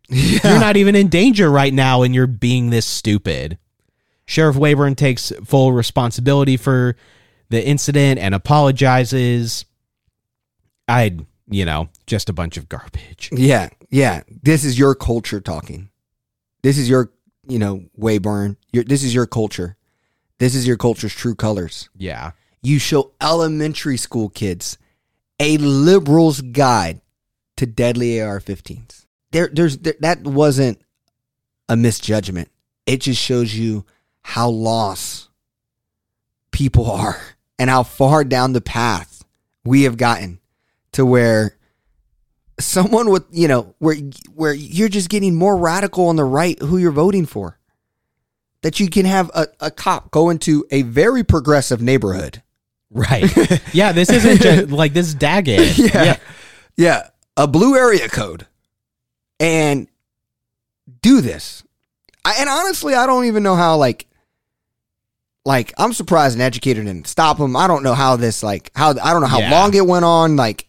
You're 0.09 0.59
not 0.59 0.77
even 0.77 0.95
in 0.95 1.09
danger 1.09 1.51
right 1.51 1.73
now 1.73 2.03
and 2.03 2.15
you're 2.15 2.27
being 2.27 2.69
this 2.69 2.85
stupid. 2.85 3.57
Sheriff 4.25 4.55
Waybourn 4.55 4.95
takes 4.95 5.31
full 5.43 5.73
responsibility 5.73 6.57
for 6.57 6.95
the 7.49 7.65
incident 7.65 8.19
and 8.19 8.35
apologizes. 8.35 9.65
I'd, 10.87 11.25
you 11.49 11.65
know, 11.65 11.89
just 12.05 12.29
a 12.29 12.33
bunch 12.33 12.57
of 12.57 12.69
garbage. 12.69 13.29
Yeah, 13.31 13.69
yeah. 13.89 14.23
This 14.43 14.63
is 14.63 14.79
your 14.79 14.95
culture 14.95 15.41
talking. 15.41 15.89
This 16.61 16.77
is 16.77 16.89
your, 16.89 17.11
you 17.47 17.59
know, 17.59 17.83
Waybourn. 17.99 18.57
Your, 18.71 18.83
this 18.83 19.03
is 19.03 19.13
your 19.13 19.25
culture. 19.25 19.75
This 20.39 20.55
is 20.55 20.67
your 20.67 20.77
culture's 20.77 21.13
true 21.13 21.35
colors. 21.35 21.89
Yeah. 21.95 22.31
You 22.61 22.79
show 22.79 23.11
elementary 23.21 23.97
school 23.97 24.29
kids 24.29 24.77
a 25.39 25.57
liberal's 25.57 26.41
guide 26.41 27.01
to 27.57 27.65
deadly 27.65 28.21
AR-15s. 28.21 29.05
There, 29.31 29.49
there's 29.51 29.77
there, 29.77 29.95
that 29.99 30.23
wasn't 30.23 30.79
a 31.69 31.75
misjudgment. 31.75 32.49
It 32.85 33.01
just 33.01 33.21
shows 33.21 33.53
you 33.53 33.85
how 34.21 34.49
lost 34.49 35.29
people 36.51 36.89
are 36.89 37.21
and 37.59 37.69
how 37.69 37.83
far 37.83 38.23
down 38.23 38.53
the 38.53 38.61
path 38.61 39.23
we 39.65 39.83
have 39.83 39.97
gotten 39.97 40.39
to 40.93 41.05
where 41.05 41.57
someone 42.59 43.09
with 43.09 43.25
you 43.31 43.47
know 43.47 43.75
where 43.79 43.95
where 44.33 44.53
you're 44.53 44.89
just 44.89 45.09
getting 45.09 45.35
more 45.35 45.57
radical 45.57 46.07
on 46.07 46.15
the 46.15 46.23
right 46.23 46.59
who 46.59 46.77
you're 46.77 46.91
voting 46.91 47.25
for 47.25 47.59
that 48.61 48.79
you 48.79 48.89
can 48.89 49.05
have 49.05 49.29
a, 49.35 49.47
a 49.59 49.71
cop 49.71 50.09
go 50.11 50.29
into 50.29 50.65
a 50.71 50.81
very 50.83 51.23
progressive 51.23 51.81
neighborhood 51.81 52.41
Right. 52.89 53.29
yeah, 53.73 53.91
this 53.91 54.09
isn't 54.09 54.41
just 54.41 54.69
like 54.69 54.93
this 54.93 55.07
is 55.07 55.15
Daggett. 55.15 55.77
yeah. 55.93 56.17
yeah 56.77 57.09
a 57.35 57.47
blue 57.47 57.75
area 57.75 58.07
code 58.07 58.47
and 59.39 59.87
do 61.01 61.21
this 61.21 61.63
I, 62.25 62.37
and 62.39 62.49
honestly 62.49 62.95
i 62.95 63.05
don't 63.05 63.25
even 63.25 63.43
know 63.43 63.55
how 63.55 63.77
like 63.77 64.07
like 65.47 65.73
i'm 65.77 65.93
surprised 65.93 66.35
an 66.35 66.41
educator 66.41 66.83
didn't 66.83 67.07
stop 67.07 67.37
him 67.39 67.55
i 67.55 67.65
don't 67.67 67.81
know 67.81 67.93
how 67.95 68.15
this 68.17 68.43
like 68.43 68.69
how 68.75 68.89
i 69.01 69.11
don't 69.13 69.21
know 69.21 69.27
how 69.27 69.39
Yeah. 69.39 69.51
long 69.51 69.73
it 69.73 69.85
went 69.87 70.03
on 70.05 70.35
like 70.35 70.67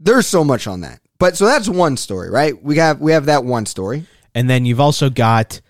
there's 0.00 0.26
so 0.26 0.42
much 0.42 0.66
on 0.66 0.80
that 0.80 1.00
but 1.18 1.36
so 1.36 1.44
that's 1.44 1.68
one 1.68 1.96
story 1.96 2.30
right 2.30 2.60
we 2.62 2.76
have 2.78 3.00
we 3.00 3.12
have 3.12 3.26
that 3.26 3.44
one 3.44 3.66
story 3.66 4.06
And 4.34 4.48
then 4.48 4.64
you've 4.64 4.80
also 4.80 5.10
got 5.10 5.60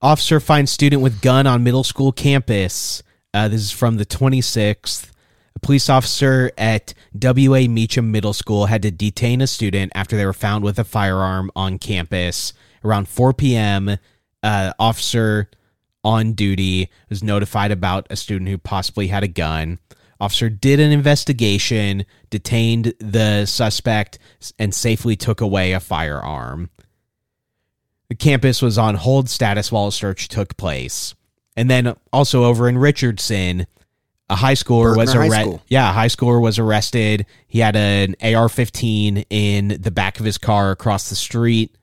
officer 0.00 0.38
finds 0.40 0.70
student 0.70 1.02
with 1.02 1.20
gun 1.20 1.46
on 1.46 1.64
middle 1.64 1.82
school 1.84 2.12
campus. 2.12 3.02
Uh, 3.34 3.48
this 3.48 3.60
is 3.62 3.70
from 3.72 3.96
the 3.96 4.06
26th. 4.06 5.10
A 5.56 5.58
police 5.58 5.88
officer 5.88 6.50
at 6.56 6.94
W.A. 7.18 7.66
Meacham 7.68 8.10
Middle 8.12 8.32
School 8.32 8.66
had 8.66 8.82
to 8.82 8.90
detain 8.90 9.40
a 9.40 9.46
student 9.46 9.90
after 9.94 10.16
they 10.16 10.24
were 10.26 10.32
found 10.32 10.62
with 10.62 10.78
a 10.78 10.84
firearm 10.84 11.50
on 11.56 11.78
campus. 11.78 12.52
Around 12.84 13.08
4 13.08 13.32
p.m., 13.32 13.96
uh, 14.42 14.72
officer 14.78 15.48
on 16.04 16.32
duty 16.32 16.90
was 17.08 17.22
notified 17.22 17.70
about 17.70 18.06
a 18.10 18.16
student 18.16 18.48
who 18.50 18.58
possibly 18.58 19.08
had 19.08 19.22
a 19.22 19.28
gun. 19.28 19.78
Officer 20.20 20.48
did 20.48 20.80
an 20.80 20.90
investigation, 20.90 22.04
detained 22.30 22.94
the 22.98 23.46
suspect, 23.46 24.18
and 24.58 24.74
safely 24.74 25.16
took 25.16 25.40
away 25.40 25.72
a 25.72 25.80
firearm. 25.80 26.70
The 28.08 28.14
campus 28.14 28.62
was 28.62 28.78
on 28.78 28.94
hold 28.96 29.28
status 29.28 29.70
while 29.70 29.88
a 29.88 29.92
search 29.92 30.28
took 30.28 30.56
place. 30.56 31.14
And 31.56 31.70
then 31.70 31.94
also 32.12 32.44
over 32.44 32.68
in 32.68 32.78
Richardson, 32.78 33.66
a 34.30 34.36
high 34.36 34.54
schooler 34.54 34.96
was 34.96 35.14
Berkner 35.14 35.30
arrested. 35.30 35.60
Yeah, 35.68 35.90
a 35.90 35.92
high 35.92 36.06
schooler 36.06 36.40
was 36.40 36.58
arrested. 36.58 37.26
He 37.46 37.60
had 37.60 37.76
an 37.76 38.14
AR-15 38.22 39.26
in 39.30 39.68
the 39.80 39.90
back 39.90 40.18
of 40.20 40.26
his 40.26 40.38
car 40.38 40.70
across 40.70 41.08
the 41.08 41.16
street. 41.16 41.76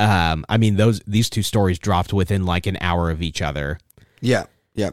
Um, 0.00 0.46
I 0.48 0.56
mean, 0.56 0.76
those 0.76 1.00
these 1.00 1.28
two 1.28 1.42
stories 1.42 1.78
dropped 1.78 2.12
within 2.14 2.46
like 2.46 2.66
an 2.66 2.78
hour 2.80 3.10
of 3.10 3.20
each 3.20 3.42
other. 3.42 3.78
Yeah, 4.22 4.44
yeah, 4.74 4.90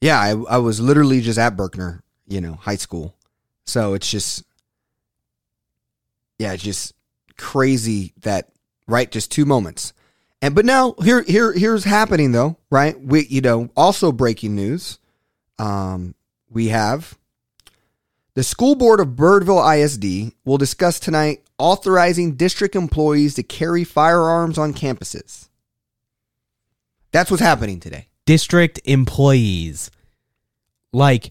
yeah. 0.00 0.18
I 0.18 0.30
I 0.30 0.58
was 0.58 0.80
literally 0.80 1.20
just 1.20 1.38
at 1.38 1.56
Berkner, 1.56 2.00
you 2.26 2.40
know, 2.40 2.54
high 2.54 2.76
school. 2.76 3.14
So 3.64 3.94
it's 3.94 4.10
just, 4.10 4.44
yeah, 6.38 6.52
it's 6.52 6.62
just 6.64 6.94
crazy 7.36 8.12
that 8.22 8.48
right, 8.88 9.08
just 9.08 9.30
two 9.30 9.44
moments. 9.44 9.92
And 10.42 10.52
but 10.54 10.64
now 10.64 10.94
here 11.02 11.22
here 11.22 11.52
here's 11.52 11.84
happening 11.84 12.32
though, 12.32 12.56
right? 12.70 13.00
We 13.00 13.24
you 13.26 13.40
know 13.40 13.70
also 13.76 14.10
breaking 14.10 14.56
news. 14.56 14.98
Um, 15.60 16.16
we 16.50 16.68
have 16.68 17.16
The 18.34 18.42
school 18.42 18.74
board 18.74 18.98
of 19.00 19.08
Birdville 19.10 19.62
ISD 19.62 20.34
will 20.44 20.58
discuss 20.58 20.98
tonight 20.98 21.42
authorizing 21.58 22.36
district 22.36 22.76
employees 22.76 23.34
to 23.34 23.42
carry 23.42 23.84
firearms 23.84 24.58
on 24.58 24.72
campuses. 24.72 25.48
That's 27.10 27.30
what's 27.30 27.42
happening 27.42 27.80
today. 27.80 28.08
District 28.26 28.80
employees. 28.84 29.90
Like, 30.92 31.30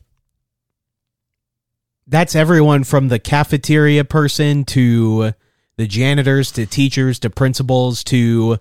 that's 2.07 2.35
everyone 2.35 2.83
from 2.83 3.07
the 3.09 3.19
cafeteria 3.19 4.03
person 4.05 4.65
to 4.65 5.33
the 5.77 5.87
janitors 5.87 6.51
to 6.53 6.65
teachers 6.65 7.19
to 7.19 7.29
principals 7.29 8.03
to 8.05 8.57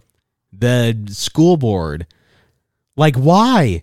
the 0.53 1.07
school 1.09 1.57
board. 1.57 2.07
Like, 2.97 3.17
why? 3.17 3.83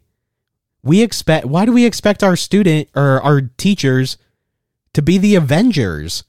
We 0.83 1.01
expect, 1.01 1.45
why 1.45 1.65
do 1.65 1.71
we 1.71 1.85
expect 1.85 2.23
our 2.23 2.35
student 2.35 2.89
or 2.95 3.21
our 3.21 3.41
teachers 3.41 4.17
to 4.93 5.01
be 5.01 5.17
the 5.17 5.35
Avengers? 5.35 6.23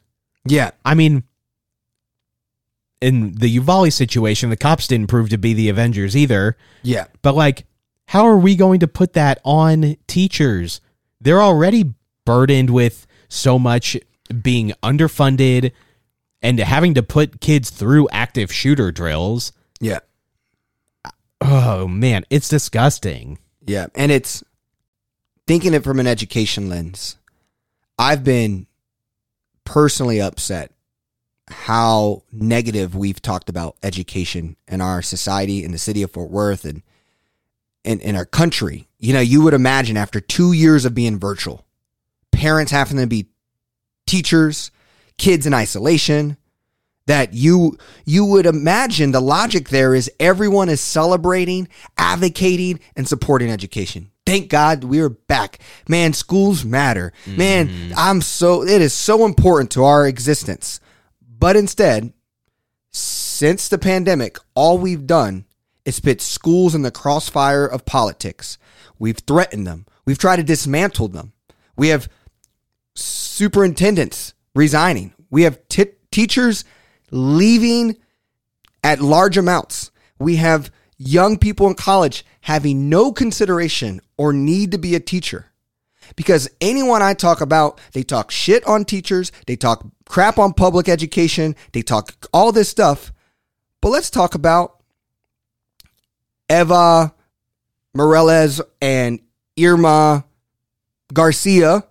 Yeah. 0.47 0.71
I 0.85 0.95
mean, 0.95 1.25
in 3.01 3.33
the 3.33 3.49
Uvalde 3.49 3.93
situation, 3.93 4.51
the 4.51 4.57
cops 4.57 4.87
didn't 4.87 5.09
prove 5.09 5.29
to 5.31 5.39
be 5.39 5.55
the 5.55 5.69
Avengers 5.69 6.17
either. 6.17 6.57
Yeah. 6.83 7.07
But 7.23 7.35
like, 7.35 7.67
how 8.07 8.25
are 8.27 8.37
we 8.37 8.57
going 8.57 8.81
to 8.81 8.89
put 8.89 9.15
that 9.15 9.41
on 9.45 9.97
teachers? 10.07 10.81
They're 11.21 11.43
already 11.43 11.95
burdened 12.25 12.71
with 12.71 13.07
so 13.29 13.59
much 13.59 13.97
being 14.43 14.73
underfunded 14.83 15.73
and 16.43 16.59
having 16.59 16.95
to 16.95 17.03
put 17.03 17.41
kids 17.41 17.71
through 17.71 18.09
active 18.11 18.53
shooter 18.53 18.93
drills. 18.93 19.53
Yeah. 19.81 20.01
Oh 21.41 21.89
man, 21.89 22.25
it's 22.31 22.49
disgusting. 22.49 23.39
Yeah. 23.67 23.87
And 23.95 24.13
it's 24.13 24.43
thinking 25.47 25.75
it 25.75 25.85
from 25.85 26.01
an 26.01 26.07
education 26.07 26.69
lens. 26.69 27.17
I've 27.99 28.25
been 28.25 28.67
personally 29.65 30.21
upset 30.21 30.73
how 31.63 32.23
negative 32.33 32.95
we've 32.95 33.23
talked 33.23 33.49
about 33.49 33.77
education 33.83 34.57
in 34.69 34.81
our 34.81 35.03
society 35.03 35.65
in 35.65 35.73
the 35.73 35.79
city 35.79 36.03
of 36.03 36.11
Fort 36.11 36.31
Worth 36.31 36.65
and 36.65 36.83
in, 37.85 38.01
in 38.01 38.17
our 38.17 38.25
country. 38.25 38.89
You 38.99 39.13
know, 39.15 39.21
you 39.21 39.43
would 39.43 39.55
imagine 39.55 39.97
after 39.97 40.21
two 40.21 40.53
years 40.53 40.85
of 40.85 40.95
being 40.95 41.19
virtual, 41.19 41.65
parents 42.33 42.73
having 42.73 42.99
to 42.99 43.07
be 43.07 43.27
teachers, 44.07 44.71
kids 45.19 45.47
in 45.47 45.55
isolation, 45.55 46.37
that 47.07 47.35
you 47.35 47.77
you 48.05 48.25
would 48.25 48.47
imagine 48.47 49.13
the 49.13 49.21
logic 49.21 49.69
there 49.69 49.95
is 49.95 50.11
everyone 50.19 50.69
is 50.69 50.81
celebrating, 50.81 51.69
advocating, 51.99 52.81
and 52.97 53.07
supporting 53.07 53.51
education. 53.51 54.11
Thank 54.25 54.49
God 54.49 54.85
we 54.85 55.01
are 55.01 55.11
back. 55.11 55.59
Man, 55.87 56.15
schools 56.15 56.65
matter. 56.65 57.13
Man, 57.27 57.69
mm-hmm. 57.69 57.93
I'm 57.97 58.23
so 58.23 58.63
it 58.63 58.81
is 58.81 58.95
so 58.95 59.27
important 59.27 59.71
to 59.73 59.85
our 59.85 60.07
existence. 60.07 60.81
But 61.39 61.57
instead, 61.57 62.13
since 62.91 63.69
the 63.69 63.79
pandemic, 63.79 64.39
all 64.55 64.79
we've 64.79 65.07
done 65.07 65.45
is 65.85 66.01
put 66.01 66.21
schools 66.21 66.75
in 66.75 66.83
the 66.83 66.91
crossfire 66.91 67.67
of 67.67 67.85
politics. 67.85 68.59
We've 68.99 69.19
threatened 69.19 69.67
them. 69.67 69.87
We've 70.07 70.19
tried 70.19 70.37
to 70.37 70.43
dismantle 70.43 71.09
them. 71.09 71.33
We 71.77 71.89
have 71.89 72.09
superintendents 72.95 74.35
resigning. 74.55 75.13
We 75.31 75.43
have 75.43 75.67
t- 75.69 75.87
teachers 76.11 76.65
leaving 77.11 77.97
at 78.83 79.01
large 79.01 79.37
amounts. 79.37 79.91
We 80.19 80.37
have 80.37 80.71
young 80.97 81.39
people 81.39 81.67
in 81.67 81.75
college 81.75 82.25
having 82.43 82.89
no 82.89 83.13
consideration 83.13 84.01
or 84.17 84.33
need 84.33 84.71
to 84.73 84.79
be 84.79 84.95
a 84.95 85.01
teacher. 85.01 85.51
Because 86.17 86.49
anyone 86.61 87.03
I 87.03 87.15
talk 87.15 87.41
about, 87.41 87.81
they 87.93 88.03
talk 88.03 88.31
shit 88.31 88.65
on 88.67 88.85
teachers, 88.85 89.33
they 89.47 89.57
talk 89.57 89.87
crap 90.07 90.39
on 90.39 90.53
public 90.53 90.89
education, 90.89 91.57
they 91.73 91.83
talk 91.83 92.15
all 92.33 92.53
this 92.53 92.69
stuff. 92.69 93.13
But 93.81 93.91
let's 93.91 94.11
talk 94.11 94.35
about 94.35 94.83
Eva 96.51 97.15
Morales 97.95 98.61
and 98.81 99.21
Irma 99.59 100.25
Garcia, 101.13 101.85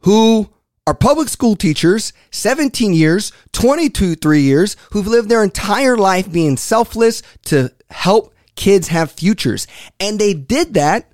who 0.00 0.50
are 0.86 0.94
public 0.94 1.28
school 1.28 1.56
teachers, 1.56 2.12
17 2.30 2.92
years, 2.92 3.32
22, 3.52 4.14
three 4.14 4.42
years, 4.42 4.76
who've 4.92 5.06
lived 5.06 5.28
their 5.28 5.42
entire 5.42 5.96
life 5.96 6.30
being 6.30 6.56
selfless 6.56 7.22
to 7.46 7.72
help 7.90 8.34
kids 8.54 8.88
have 8.88 9.10
futures. 9.10 9.66
And 9.98 10.18
they 10.18 10.32
did 10.34 10.74
that 10.74 11.10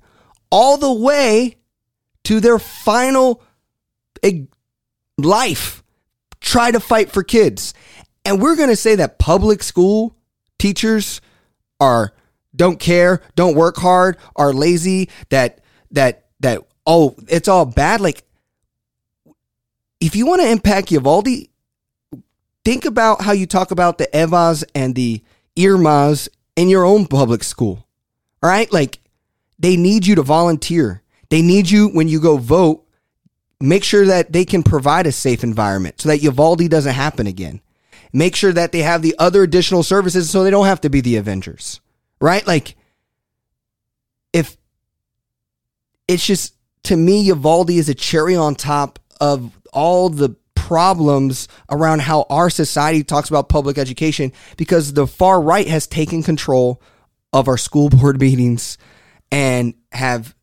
all 0.51 0.77
the 0.77 0.93
way 0.93 1.57
to 2.25 2.39
their 2.39 2.59
final 2.59 3.41
life. 5.17 5.83
Try 6.39 6.71
to 6.71 6.79
fight 6.79 7.11
for 7.11 7.23
kids. 7.23 7.73
And 8.25 8.41
we're 8.41 8.55
going 8.55 8.69
to 8.69 8.75
say 8.75 8.95
that 8.95 9.19
public 9.19 9.63
school 9.63 10.15
teachers 10.57 11.21
are 11.79 12.13
don't 12.55 12.79
care, 12.79 13.21
don't 13.35 13.55
work 13.55 13.77
hard, 13.77 14.17
are 14.35 14.53
lazy, 14.53 15.09
that 15.29 15.59
that 15.91 16.25
that 16.39 16.61
oh, 16.85 17.15
it's 17.27 17.47
all 17.47 17.65
bad 17.65 18.01
like 18.01 18.23
if 20.03 20.17
you 20.17 20.25
want 20.25 20.41
to 20.41 20.51
impact 20.51 20.91
Uvalde, 20.91 21.47
think 22.65 22.83
about 22.83 23.21
how 23.21 23.31
you 23.31 23.45
talk 23.45 23.71
about 23.71 23.97
the 23.97 24.07
Evas 24.07 24.65
and 24.75 24.95
the 24.95 25.23
Irmas 25.55 26.27
in 26.57 26.67
your 26.67 26.83
own 26.83 27.07
public 27.07 27.41
school. 27.41 27.87
All 28.41 28.49
right? 28.49 28.71
Like 28.71 28.99
they 29.57 29.77
need 29.77 30.05
you 30.05 30.15
to 30.15 30.21
volunteer. 30.21 31.02
They 31.33 31.41
need 31.41 31.67
you 31.67 31.87
when 31.87 32.07
you 32.07 32.19
go 32.19 32.37
vote, 32.37 32.85
make 33.59 33.83
sure 33.83 34.05
that 34.05 34.31
they 34.31 34.45
can 34.45 34.61
provide 34.61 35.07
a 35.07 35.11
safe 35.11 35.43
environment 35.43 35.99
so 35.99 36.09
that 36.09 36.21
Uvalde 36.21 36.69
doesn't 36.69 36.93
happen 36.93 37.25
again. 37.25 37.59
Make 38.13 38.35
sure 38.35 38.53
that 38.53 38.71
they 38.71 38.83
have 38.83 39.01
the 39.01 39.15
other 39.17 39.41
additional 39.41 39.81
services 39.81 40.29
so 40.29 40.43
they 40.43 40.51
don't 40.51 40.67
have 40.67 40.81
to 40.81 40.91
be 40.91 41.01
the 41.01 41.15
Avengers. 41.15 41.81
Right? 42.21 42.45
Like 42.45 42.75
if 44.31 44.55
it's 46.07 46.23
just 46.23 46.53
to 46.83 46.95
me 46.95 47.21
Uvalde 47.21 47.71
is 47.71 47.89
a 47.89 47.95
cherry 47.95 48.35
on 48.35 48.53
top 48.53 48.99
of 49.19 49.57
all 49.73 50.09
the 50.09 50.35
problems 50.53 51.47
around 51.67 52.03
how 52.03 52.27
our 52.29 52.51
society 52.51 53.03
talks 53.03 53.29
about 53.29 53.49
public 53.49 53.79
education 53.79 54.33
because 54.55 54.93
the 54.93 55.07
far 55.07 55.41
right 55.41 55.67
has 55.67 55.87
taken 55.87 56.21
control 56.21 56.79
of 57.33 57.47
our 57.47 57.57
school 57.57 57.89
board 57.89 58.21
meetings 58.21 58.77
and 59.31 59.73
have 59.91 60.35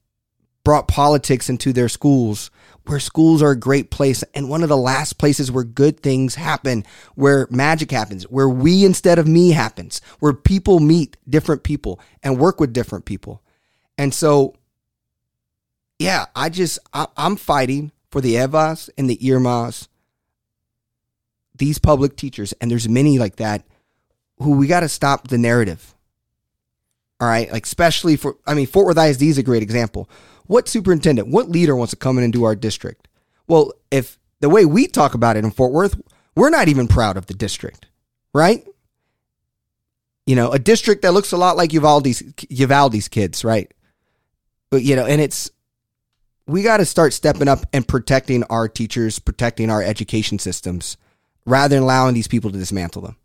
brought 0.64 0.88
politics 0.88 1.49
into 1.49 1.73
their 1.73 1.88
schools 1.88 2.51
where 2.85 3.01
schools 3.01 3.42
are 3.42 3.51
a 3.51 3.59
great 3.59 3.90
place 3.90 4.25
and 4.35 4.49
one 4.49 4.62
of 4.62 4.68
the 4.68 4.77
last 4.77 5.18
places 5.18 5.51
where 5.51 5.64
good 5.64 6.01
things 6.01 6.35
happen 6.35 6.85
where 7.14 7.46
magic 7.51 7.90
happens 7.90 8.25
where 8.25 8.49
we 8.49 8.85
instead 8.85 9.18
of 9.18 9.29
me 9.29 9.51
happens 9.51 10.01
where 10.18 10.33
people 10.33 10.81
meet 10.81 11.16
different 11.29 11.62
people 11.62 12.01
and 12.23 12.38
work 12.38 12.59
with 12.59 12.73
different 12.73 13.05
people 13.05 13.42
and 13.96 14.12
so 14.12 14.55
yeah 15.99 16.27
i 16.35 16.49
just 16.49 16.79
I, 16.92 17.07
i'm 17.16 17.37
fighting 17.37 17.92
for 18.11 18.20
the 18.20 18.35
Evas 18.35 18.90
and 18.99 19.09
the 19.09 19.16
Irmas, 19.16 19.88
these 21.55 21.79
public 21.79 22.16
teachers, 22.16 22.53
and 22.61 22.70
there's 22.70 22.88
many 22.88 23.18
like 23.18 23.37
that, 23.37 23.64
who 24.38 24.53
we 24.53 24.66
got 24.66 24.81
to 24.81 24.88
stop 24.88 25.29
the 25.29 25.38
narrative. 25.38 25.94
All 27.20 27.29
right, 27.29 27.51
like 27.53 27.66
especially 27.66 28.16
for, 28.16 28.37
I 28.46 28.55
mean, 28.55 28.66
Fort 28.66 28.87
Worth 28.87 28.99
ISD 28.99 29.23
is 29.23 29.38
a 29.38 29.42
great 29.42 29.62
example. 29.62 30.09
What 30.51 30.67
superintendent, 30.67 31.29
what 31.29 31.49
leader 31.49 31.77
wants 31.77 31.93
to 31.93 31.97
come 31.97 32.19
in 32.19 32.25
and 32.25 32.33
do 32.33 32.43
our 32.43 32.57
district? 32.57 33.07
Well, 33.47 33.73
if 33.93 34.19
the 34.41 34.49
way 34.49 34.65
we 34.65 34.89
talk 34.89 35.15
about 35.15 35.37
it 35.37 35.45
in 35.45 35.53
Fort 35.53 35.71
Worth, 35.71 35.95
we're 36.35 36.51
not 36.51 36.67
even 36.67 36.89
proud 36.89 37.17
of 37.17 37.27
the 37.27 37.35
district, 37.35 37.87
right? 38.35 38.67
You 40.27 40.35
know, 40.35 40.51
a 40.51 40.59
district 40.59 41.03
that 41.03 41.13
looks 41.13 41.31
a 41.31 41.37
lot 41.37 41.57
like 41.57 41.73
Uvalde's 41.73 42.25
Uvalde's 42.49 43.07
kids, 43.07 43.45
right? 43.45 43.73
But 44.71 44.83
you 44.83 44.97
know, 44.97 45.07
and 45.07 45.21
it's 45.21 45.53
we 46.49 46.65
got 46.65 46.79
to 46.79 46.85
start 46.85 47.13
stepping 47.13 47.47
up 47.47 47.61
and 47.73 47.87
protecting 47.87 48.43
our 48.51 48.67
teachers, 48.67 49.21
protecting 49.21 49.71
our 49.71 49.85
education 49.85 50.41
systems, 50.41 50.97
rather 51.47 51.77
than 51.77 51.85
allowing 51.85 52.15
these 52.15 52.27
people 52.27 52.51
to 52.51 52.59
dismantle 52.59 53.03
them. 53.03 53.17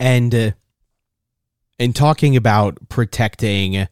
And 0.00 0.34
uh, 0.34 0.50
in 1.78 1.92
talking 1.92 2.34
about 2.34 2.88
protecting 2.88 3.88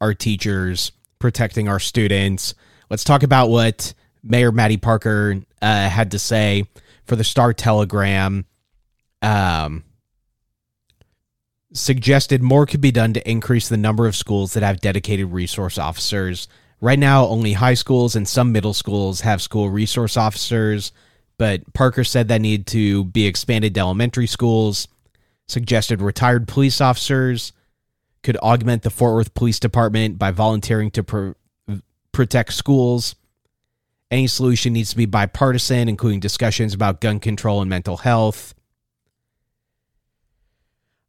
our 0.00 0.14
teachers, 0.14 0.90
protecting 1.24 1.70
our 1.70 1.80
students, 1.80 2.54
let's 2.90 3.02
talk 3.02 3.22
about 3.22 3.48
what 3.48 3.94
Mayor 4.22 4.52
Mattie 4.52 4.76
Parker 4.76 5.40
uh, 5.62 5.88
had 5.88 6.10
to 6.10 6.18
say 6.18 6.66
for 7.06 7.16
the 7.16 7.24
Star 7.24 7.54
Telegram. 7.54 8.44
Um, 9.22 9.84
suggested 11.72 12.42
more 12.42 12.66
could 12.66 12.82
be 12.82 12.92
done 12.92 13.14
to 13.14 13.26
increase 13.26 13.70
the 13.70 13.78
number 13.78 14.06
of 14.06 14.14
schools 14.14 14.52
that 14.52 14.62
have 14.62 14.82
dedicated 14.82 15.32
resource 15.32 15.78
officers. 15.78 16.46
Right 16.82 16.98
now, 16.98 17.24
only 17.24 17.54
high 17.54 17.72
schools 17.72 18.14
and 18.16 18.28
some 18.28 18.52
middle 18.52 18.74
schools 18.74 19.22
have 19.22 19.40
school 19.40 19.70
resource 19.70 20.18
officers, 20.18 20.92
but 21.38 21.72
Parker 21.72 22.04
said 22.04 22.28
that 22.28 22.42
need 22.42 22.66
to 22.66 23.04
be 23.04 23.24
expanded 23.24 23.72
to 23.76 23.80
elementary 23.80 24.26
schools. 24.26 24.88
Suggested 25.48 26.02
retired 26.02 26.46
police 26.46 26.82
officers 26.82 27.54
could 28.24 28.36
augment 28.38 28.82
the 28.82 28.90
Fort 28.90 29.14
Worth 29.14 29.34
Police 29.34 29.60
Department 29.60 30.18
by 30.18 30.32
volunteering 30.32 30.90
to 30.92 31.04
pro- 31.04 31.34
protect 32.10 32.54
schools. 32.54 33.14
Any 34.10 34.26
solution 34.26 34.72
needs 34.72 34.90
to 34.90 34.96
be 34.96 35.06
bipartisan, 35.06 35.88
including 35.88 36.20
discussions 36.20 36.74
about 36.74 37.00
gun 37.00 37.20
control 37.20 37.60
and 37.60 37.70
mental 37.70 37.98
health. 37.98 38.54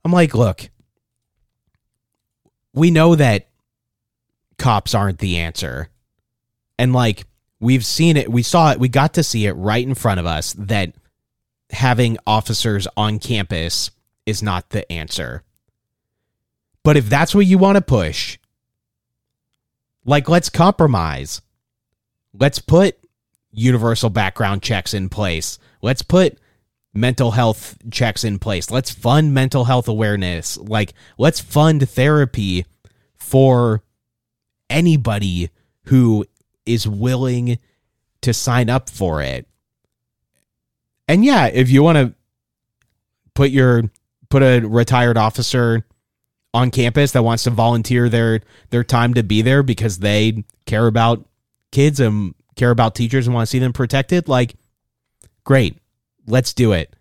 I'm 0.04 0.12
like, 0.12 0.36
look, 0.36 0.70
we 2.74 2.92
know 2.92 3.16
that 3.16 3.48
cops 4.58 4.94
aren't 4.94 5.20
the 5.20 5.38
answer. 5.38 5.90
And 6.78 6.94
like, 6.94 7.26
we've 7.60 7.86
seen 7.86 8.18
it, 8.18 8.30
we 8.30 8.44
saw 8.44 8.72
it, 8.72 8.80
we 8.80 8.90
got 8.90 9.14
to 9.16 9.24
see 9.24 9.46
it 9.46 9.54
right 9.54 9.86
in 9.86 9.96
front 9.96 10.20
of 10.20 10.26
us 10.26 10.54
that 10.54 10.94
having 11.70 12.18
officers 12.28 12.88
on 12.98 13.20
campus 13.20 13.92
is 14.26 14.44
not 14.44 14.70
the 14.70 14.90
answer. 14.92 15.45
But 16.86 16.98
if 16.98 17.10
that's 17.10 17.34
what 17.34 17.48
you 17.48 17.58
want 17.58 17.78
to 17.78 17.82
push, 17.82 18.38
like, 20.06 20.30
let's 20.30 20.52
compromise. 20.52 21.42
Let's 22.32 22.60
put 22.60 22.96
universal 23.52 24.12
background 24.12 24.62
checks 24.62 24.94
in 24.94 25.10
place. 25.10 25.58
Let's 25.82 26.04
put 26.04 26.38
mental 26.94 27.32
health 27.32 27.76
checks 27.90 28.24
in 28.24 28.38
place. 28.38 28.70
Let's 28.70 28.92
fund 28.92 29.34
mental 29.34 29.64
health 29.64 29.88
awareness. 29.88 30.60
Like, 30.60 30.94
let's 31.18 31.40
fund 31.40 31.90
therapy 31.90 32.68
for 33.16 33.82
anybody 34.70 35.50
who 35.86 36.28
is 36.68 36.88
willing 36.88 37.58
to 38.22 38.32
sign 38.32 38.70
up 38.70 38.92
for 38.92 39.24
it. 39.24 39.48
And 41.08 41.26
yeah, 41.26 41.48
if 41.48 41.72
you 41.72 41.82
want 41.82 41.98
to 41.98 42.14
put 43.34 43.50
your 43.50 43.90
put 44.30 44.44
a 44.44 44.60
retired 44.60 45.18
officer 45.18 45.84
on 46.56 46.72
campus 46.72 47.12
that 47.12 47.24
wants 47.24 47.44
to 47.44 47.50
volunteer 47.50 48.08
their 48.08 48.40
their 48.70 48.84
time 48.84 49.14
to 49.14 49.24
be 49.24 49.42
there 49.42 49.62
because 49.62 50.00
they 50.00 50.46
care 50.66 50.88
about 50.88 51.28
kids 51.74 52.00
and 52.00 52.34
care 52.56 52.72
about 52.72 52.96
teachers 52.96 53.28
and 53.28 53.34
want 53.34 53.46
to 53.46 53.52
see 53.52 53.60
them 53.60 53.74
protected, 53.74 54.30
like 54.30 54.56
great. 55.44 55.78
Let's 56.26 56.54
do 56.54 56.72
it. 56.72 56.96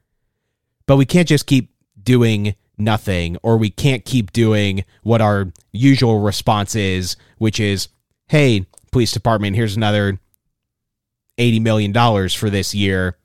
But 0.87 0.97
we 0.97 1.07
can't 1.07 1.29
just 1.29 1.47
keep 1.47 1.71
doing 2.03 2.57
nothing 2.77 3.39
or 3.45 3.57
we 3.57 3.71
can't 3.71 4.05
keep 4.05 4.33
doing 4.33 4.85
what 5.05 5.21
our 5.21 5.53
usual 5.71 6.19
response 6.19 6.75
is, 6.75 7.17
which 7.39 7.61
is, 7.61 7.87
"Hey, 8.27 8.67
police 8.91 9.13
department, 9.13 9.55
here's 9.55 9.77
another 9.77 10.19
80 11.39 11.61
million 11.61 11.93
dollars 11.93 12.35
for 12.35 12.51
this 12.51 12.75
year." 12.75 13.17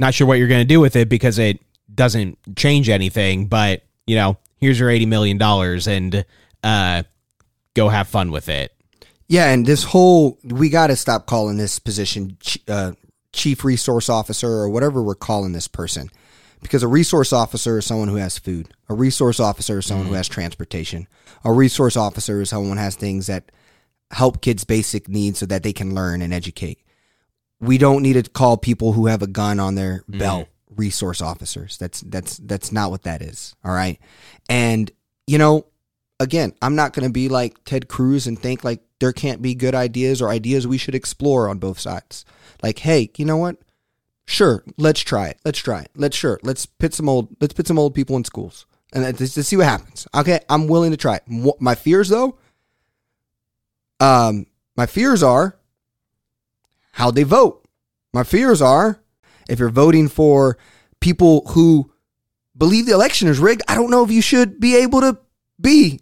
Not 0.00 0.12
sure 0.12 0.26
what 0.26 0.38
you're 0.38 0.48
going 0.48 0.66
to 0.66 0.74
do 0.74 0.80
with 0.80 0.96
it 0.96 1.08
because 1.08 1.38
it 1.38 1.60
doesn't 1.94 2.36
change 2.56 2.88
anything, 2.88 3.46
but 3.46 3.84
you 4.08 4.16
know, 4.16 4.38
here's 4.56 4.78
your 4.80 4.90
80 4.90 5.06
million 5.06 5.38
dollars 5.38 5.86
and 5.86 6.24
uh 6.64 7.02
go 7.74 7.88
have 7.88 8.08
fun 8.08 8.30
with 8.30 8.48
it. 8.48 8.72
Yeah, 9.28 9.52
and 9.52 9.66
this 9.66 9.84
whole 9.84 10.38
we 10.42 10.70
got 10.70 10.88
to 10.88 10.96
stop 10.96 11.26
calling 11.26 11.58
this 11.58 11.78
position 11.78 12.38
uh, 12.66 12.92
chief 13.32 13.62
resource 13.62 14.08
officer 14.08 14.48
or 14.48 14.68
whatever 14.68 15.02
we're 15.02 15.14
calling 15.14 15.52
this 15.52 15.68
person, 15.68 16.10
because 16.62 16.82
a 16.82 16.88
resource 16.88 17.32
officer 17.32 17.78
is 17.78 17.86
someone 17.86 18.08
who 18.08 18.16
has 18.16 18.38
food. 18.38 18.72
A 18.88 18.94
resource 18.94 19.38
officer 19.38 19.78
is 19.78 19.86
someone 19.86 20.06
who 20.06 20.14
has 20.14 20.28
transportation. 20.28 21.06
A 21.44 21.52
resource 21.52 21.96
officer 21.96 22.40
is 22.40 22.48
someone 22.48 22.78
who 22.78 22.82
has 22.82 22.96
things 22.96 23.26
that 23.26 23.52
help 24.10 24.40
kids' 24.40 24.64
basic 24.64 25.08
needs 25.08 25.38
so 25.38 25.46
that 25.46 25.62
they 25.62 25.74
can 25.74 25.94
learn 25.94 26.22
and 26.22 26.32
educate. 26.32 26.80
We 27.60 27.76
don't 27.76 28.02
need 28.02 28.14
to 28.14 28.30
call 28.30 28.56
people 28.56 28.94
who 28.94 29.06
have 29.06 29.20
a 29.20 29.26
gun 29.26 29.60
on 29.60 29.74
their 29.74 30.04
belt 30.08 30.48
resource 30.78 31.20
officers. 31.20 31.76
That's 31.76 32.00
that's 32.00 32.38
that's 32.38 32.72
not 32.72 32.90
what 32.90 33.02
that 33.02 33.20
is. 33.20 33.54
All 33.64 33.72
right, 33.72 33.98
and 34.48 34.90
you 35.26 35.36
know 35.36 35.66
again, 36.20 36.54
I'm 36.62 36.74
not 36.74 36.94
going 36.94 37.06
to 37.06 37.12
be 37.12 37.28
like 37.28 37.62
Ted 37.64 37.88
Cruz 37.88 38.26
and 38.26 38.38
think 38.38 38.64
like 38.64 38.80
there 39.00 39.12
can't 39.12 39.42
be 39.42 39.54
good 39.54 39.74
ideas 39.74 40.22
or 40.22 40.30
ideas 40.30 40.66
we 40.66 40.78
should 40.78 40.94
explore 40.94 41.48
on 41.48 41.58
both 41.58 41.78
sides. 41.78 42.24
Like, 42.62 42.78
hey, 42.80 43.10
you 43.16 43.24
know 43.24 43.36
what? 43.36 43.58
Sure, 44.24 44.64
let's 44.76 45.00
try 45.00 45.28
it. 45.28 45.38
Let's 45.44 45.58
try 45.58 45.82
it. 45.82 45.90
Let's 45.94 46.16
sure. 46.16 46.40
Let's 46.42 46.66
put 46.66 46.94
some 46.94 47.08
old. 47.08 47.36
Let's 47.40 47.54
put 47.54 47.66
some 47.66 47.78
old 47.78 47.94
people 47.94 48.16
in 48.16 48.24
schools 48.24 48.66
and 48.92 49.04
let's, 49.04 49.36
let's 49.36 49.48
see 49.48 49.56
what 49.56 49.66
happens. 49.66 50.06
Okay, 50.14 50.40
I'm 50.48 50.66
willing 50.66 50.90
to 50.92 50.96
try 50.96 51.16
it. 51.16 51.60
My 51.60 51.74
fears, 51.74 52.08
though, 52.08 52.38
um, 54.00 54.46
my 54.76 54.86
fears 54.86 55.22
are 55.22 55.56
how 56.92 57.10
they 57.10 57.22
vote. 57.22 57.64
My 58.12 58.24
fears 58.24 58.62
are 58.62 59.00
if 59.48 59.58
you're 59.58 59.70
voting 59.70 60.08
for 60.08 60.58
people 61.00 61.46
who 61.48 61.90
believe 62.56 62.86
the 62.86 62.92
election 62.92 63.28
is 63.28 63.38
rigged. 63.38 63.62
I 63.68 63.74
don't 63.74 63.90
know 63.90 64.04
if 64.04 64.10
you 64.10 64.22
should 64.22 64.60
be 64.60 64.76
able 64.76 65.00
to 65.00 65.18
be 65.60 66.00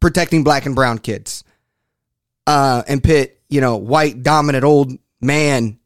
protecting 0.00 0.44
black 0.44 0.66
and 0.66 0.74
brown 0.74 0.98
kids 0.98 1.42
uh, 2.46 2.82
and 2.86 3.02
pit, 3.02 3.40
you 3.48 3.60
know, 3.60 3.76
white 3.76 4.22
dominant 4.22 4.64
old 4.64 4.92
man, 5.20 5.78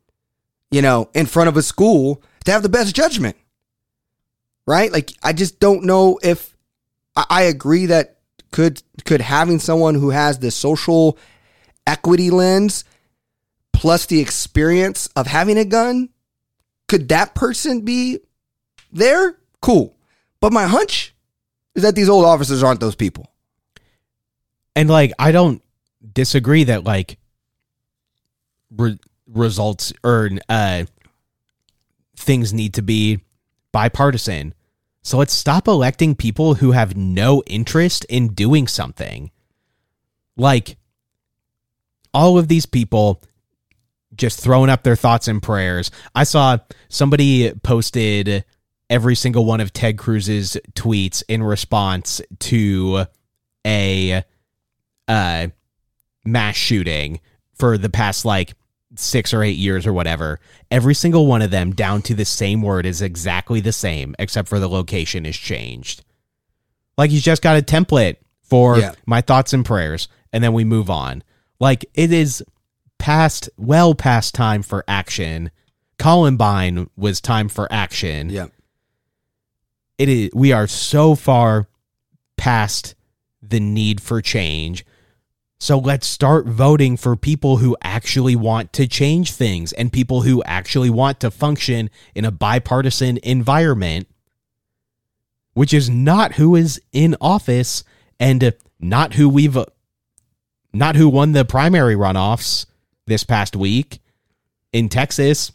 you 0.70 0.82
know, 0.82 1.08
in 1.14 1.26
front 1.26 1.48
of 1.48 1.56
a 1.56 1.62
school 1.62 2.22
to 2.44 2.52
have 2.52 2.62
the 2.62 2.68
best 2.68 2.94
judgment. 2.94 3.36
Right? 4.66 4.92
Like, 4.92 5.12
I 5.22 5.32
just 5.32 5.58
don't 5.58 5.84
know 5.84 6.18
if 6.22 6.56
I, 7.16 7.26
I 7.30 7.42
agree 7.42 7.86
that 7.86 8.18
could 8.52 8.82
could 9.04 9.20
having 9.20 9.58
someone 9.58 9.94
who 9.94 10.10
has 10.10 10.38
the 10.38 10.50
social 10.50 11.18
equity 11.86 12.30
lens 12.30 12.84
plus 13.72 14.06
the 14.06 14.20
experience 14.20 15.08
of 15.16 15.26
having 15.26 15.56
a 15.56 15.64
gun, 15.64 16.10
could 16.90 17.10
that 17.10 17.36
person 17.36 17.82
be 17.82 18.18
there? 18.90 19.38
Cool. 19.62 19.94
But 20.40 20.52
my 20.52 20.66
hunch 20.66 21.14
is 21.76 21.84
that 21.84 21.94
these 21.94 22.08
old 22.08 22.24
officers 22.24 22.64
aren't 22.64 22.80
those 22.80 22.96
people. 22.96 23.30
And 24.74 24.90
like 24.90 25.12
I 25.16 25.30
don't 25.30 25.62
disagree 26.12 26.64
that 26.64 26.82
like 26.82 27.16
re- 28.76 28.98
results 29.28 29.92
or 30.02 30.30
uh 30.48 30.86
things 32.16 32.52
need 32.52 32.74
to 32.74 32.82
be 32.82 33.20
bipartisan. 33.70 34.52
So 35.02 35.16
let's 35.16 35.32
stop 35.32 35.68
electing 35.68 36.16
people 36.16 36.54
who 36.54 36.72
have 36.72 36.96
no 36.96 37.44
interest 37.46 38.04
in 38.06 38.34
doing 38.34 38.66
something. 38.66 39.30
Like 40.36 40.76
all 42.12 42.36
of 42.36 42.48
these 42.48 42.66
people 42.66 43.22
just 44.14 44.40
throwing 44.40 44.70
up 44.70 44.82
their 44.82 44.96
thoughts 44.96 45.28
and 45.28 45.42
prayers. 45.42 45.90
I 46.14 46.24
saw 46.24 46.58
somebody 46.88 47.52
posted 47.62 48.44
every 48.88 49.14
single 49.14 49.44
one 49.44 49.60
of 49.60 49.72
Ted 49.72 49.96
Cruz's 49.98 50.56
tweets 50.74 51.22
in 51.28 51.42
response 51.42 52.20
to 52.40 53.04
a 53.66 54.24
uh 55.06 55.46
mass 56.24 56.56
shooting 56.56 57.20
for 57.54 57.76
the 57.78 57.88
past 57.90 58.24
like 58.24 58.54
6 58.96 59.32
or 59.34 59.42
8 59.44 59.50
years 59.56 59.86
or 59.86 59.92
whatever. 59.92 60.40
Every 60.70 60.94
single 60.94 61.26
one 61.26 61.42
of 61.42 61.50
them 61.50 61.72
down 61.72 62.02
to 62.02 62.14
the 62.14 62.24
same 62.24 62.62
word 62.62 62.86
is 62.86 63.00
exactly 63.02 63.60
the 63.60 63.72
same 63.72 64.14
except 64.18 64.48
for 64.48 64.58
the 64.58 64.68
location 64.68 65.24
is 65.26 65.36
changed. 65.36 66.02
Like 66.98 67.10
he's 67.10 67.22
just 67.22 67.42
got 67.42 67.56
a 67.58 67.62
template 67.62 68.16
for 68.42 68.78
Yeah. 68.78 68.92
my 69.06 69.20
thoughts 69.20 69.52
and 69.52 69.64
prayers 69.64 70.08
and 70.32 70.42
then 70.42 70.52
we 70.52 70.64
move 70.64 70.90
on. 70.90 71.22
Like 71.60 71.84
it 71.94 72.12
is 72.12 72.42
past 73.00 73.50
well 73.56 73.94
past 73.94 74.34
time 74.34 74.62
for 74.62 74.84
action. 74.86 75.50
Columbine 75.98 76.88
was 76.96 77.20
time 77.20 77.48
for 77.48 77.70
action 77.70 78.30
Yeah. 78.30 78.46
it 79.98 80.08
is 80.08 80.30
we 80.32 80.52
are 80.52 80.66
so 80.66 81.14
far 81.14 81.68
past 82.38 82.94
the 83.42 83.60
need 83.60 84.00
for 84.00 84.22
change 84.22 84.86
so 85.58 85.78
let's 85.78 86.06
start 86.06 86.46
voting 86.46 86.96
for 86.96 87.16
people 87.16 87.58
who 87.58 87.76
actually 87.82 88.34
want 88.34 88.72
to 88.72 88.86
change 88.88 89.32
things 89.32 89.74
and 89.74 89.92
people 89.92 90.22
who 90.22 90.42
actually 90.44 90.88
want 90.88 91.20
to 91.20 91.30
function 91.30 91.90
in 92.14 92.24
a 92.24 92.30
bipartisan 92.30 93.18
environment 93.22 94.08
which 95.52 95.74
is 95.74 95.90
not 95.90 96.34
who 96.34 96.56
is 96.56 96.80
in 96.92 97.14
office 97.20 97.84
and 98.18 98.54
not 98.78 99.14
who 99.14 99.28
we've 99.28 99.58
not 100.72 100.96
who 100.96 101.10
won 101.10 101.32
the 101.32 101.44
primary 101.44 101.94
runoffs 101.94 102.64
this 103.10 103.24
past 103.24 103.54
week 103.56 104.00
in 104.72 104.88
Texas 104.88 105.52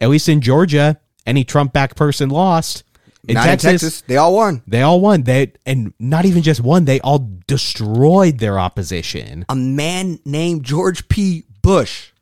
at 0.00 0.08
least 0.10 0.28
in 0.28 0.40
Georgia 0.40 1.00
any 1.26 1.42
Trump 1.42 1.72
back 1.72 1.96
person 1.96 2.28
lost 2.28 2.84
in 3.26 3.34
Texas, 3.34 3.64
in 3.64 3.72
Texas. 3.72 4.00
They 4.02 4.16
all 4.16 4.34
won. 4.34 4.62
they 4.66 4.82
all 4.82 5.00
won. 5.00 5.22
They 5.22 5.52
and 5.66 5.92
not 5.98 6.24
even 6.24 6.42
just 6.42 6.60
one. 6.60 6.84
They 6.84 7.00
all 7.00 7.28
destroyed 7.46 8.38
their 8.38 8.58
opposition 8.58 9.44
A 9.48 9.56
man 9.56 10.18
named 10.24 10.64
George 10.64 11.08
P. 11.08 11.44
Bush 11.62 12.12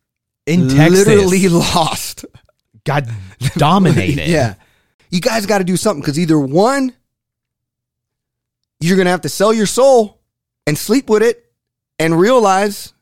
in 0.47 0.69
Texas. 0.69 1.07
literally 1.07 1.49
lost. 1.49 2.25
got 2.85 3.05
dominated. 3.57 4.29
yeah. 4.29 4.55
You 5.11 5.21
guys 5.21 5.47
got 5.47 5.59
to 5.59 5.65
do 5.65 5.77
something 5.77 6.01
because 6.01 6.19
either 6.19 6.39
one, 6.39 6.93
you're 8.81 8.97
going 8.97 9.07
to 9.07 9.11
have 9.13 9.21
to 9.23 9.29
sell 9.29 9.53
your 9.53 9.67
soul 9.67 10.21
and 10.67 10.77
sleep 10.77 11.09
with 11.09 11.23
it 11.23 11.45
and 11.99 12.19
realize 12.19 12.93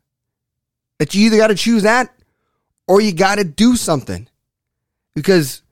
that 0.98 1.14
you 1.14 1.26
either 1.26 1.36
got 1.36 1.48
to 1.48 1.54
choose 1.54 1.82
that 1.82 2.14
or 2.86 3.00
you 3.00 3.12
got 3.12 3.36
to 3.36 3.44
do 3.44 3.76
something. 3.76 4.28
Because, 5.14 5.62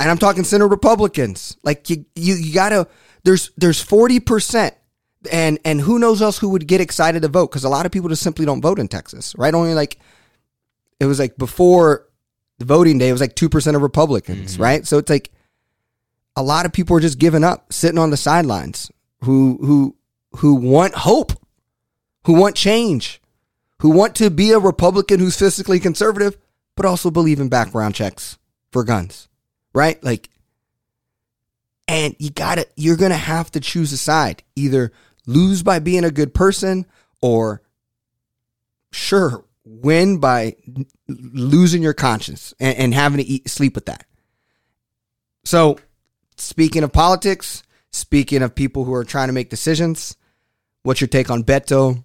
and 0.00 0.10
I'm 0.10 0.18
talking 0.18 0.44
center 0.44 0.66
Republicans, 0.66 1.56
like 1.62 1.88
you, 1.88 2.04
you, 2.14 2.34
you 2.34 2.54
got 2.54 2.70
to, 2.70 2.88
there's, 3.24 3.50
there's 3.56 3.84
40%. 3.84 4.72
And, 5.30 5.60
and 5.64 5.80
who 5.80 6.00
knows 6.00 6.20
else 6.20 6.38
who 6.38 6.48
would 6.48 6.66
get 6.66 6.80
excited 6.80 7.22
to 7.22 7.28
vote? 7.28 7.48
Because 7.50 7.62
a 7.62 7.68
lot 7.68 7.86
of 7.86 7.92
people 7.92 8.08
just 8.08 8.24
simply 8.24 8.44
don't 8.44 8.60
vote 8.60 8.80
in 8.80 8.88
Texas, 8.88 9.36
right? 9.38 9.54
Only 9.54 9.72
like 9.72 9.98
it 10.98 11.06
was 11.06 11.20
like 11.20 11.36
before 11.36 12.08
the 12.58 12.64
voting 12.64 12.98
day, 12.98 13.08
it 13.08 13.12
was 13.12 13.20
like 13.20 13.36
2% 13.36 13.76
of 13.76 13.82
Republicans, 13.82 14.54
mm-hmm. 14.54 14.62
right? 14.62 14.86
So 14.86 14.98
it's 14.98 15.10
like 15.10 15.30
a 16.34 16.42
lot 16.42 16.66
of 16.66 16.72
people 16.72 16.96
are 16.96 17.00
just 17.00 17.20
giving 17.20 17.44
up, 17.44 17.72
sitting 17.72 17.98
on 17.98 18.10
the 18.10 18.16
sidelines 18.16 18.90
who, 19.22 19.58
who, 19.60 19.96
who 20.38 20.56
want 20.56 20.94
hope, 20.94 21.32
who 22.24 22.32
want 22.32 22.56
change, 22.56 23.21
who 23.82 23.90
want 23.90 24.14
to 24.14 24.30
be 24.30 24.52
a 24.52 24.60
Republican 24.60 25.18
who's 25.18 25.36
fiscally 25.36 25.82
conservative, 25.82 26.38
but 26.76 26.86
also 26.86 27.10
believe 27.10 27.40
in 27.40 27.48
background 27.48 27.96
checks 27.96 28.38
for 28.70 28.84
guns, 28.84 29.28
right? 29.74 30.02
Like, 30.04 30.30
and 31.88 32.14
you 32.20 32.30
gotta, 32.30 32.68
you're 32.76 32.96
gonna 32.96 33.16
have 33.16 33.50
to 33.50 33.60
choose 33.60 33.92
a 33.92 33.98
side. 33.98 34.44
Either 34.54 34.92
lose 35.26 35.64
by 35.64 35.80
being 35.80 36.04
a 36.04 36.12
good 36.12 36.32
person 36.32 36.86
or 37.20 37.60
sure, 38.92 39.44
win 39.64 40.18
by 40.18 40.54
losing 41.08 41.82
your 41.82 41.92
conscience 41.92 42.54
and, 42.60 42.78
and 42.78 42.94
having 42.94 43.18
to 43.18 43.24
eat, 43.24 43.50
sleep 43.50 43.74
with 43.74 43.86
that. 43.86 44.06
So, 45.42 45.76
speaking 46.36 46.84
of 46.84 46.92
politics, 46.92 47.64
speaking 47.90 48.42
of 48.42 48.54
people 48.54 48.84
who 48.84 48.94
are 48.94 49.04
trying 49.04 49.26
to 49.26 49.32
make 49.32 49.50
decisions, 49.50 50.16
what's 50.84 51.00
your 51.00 51.08
take 51.08 51.30
on 51.30 51.42
Beto? 51.42 52.04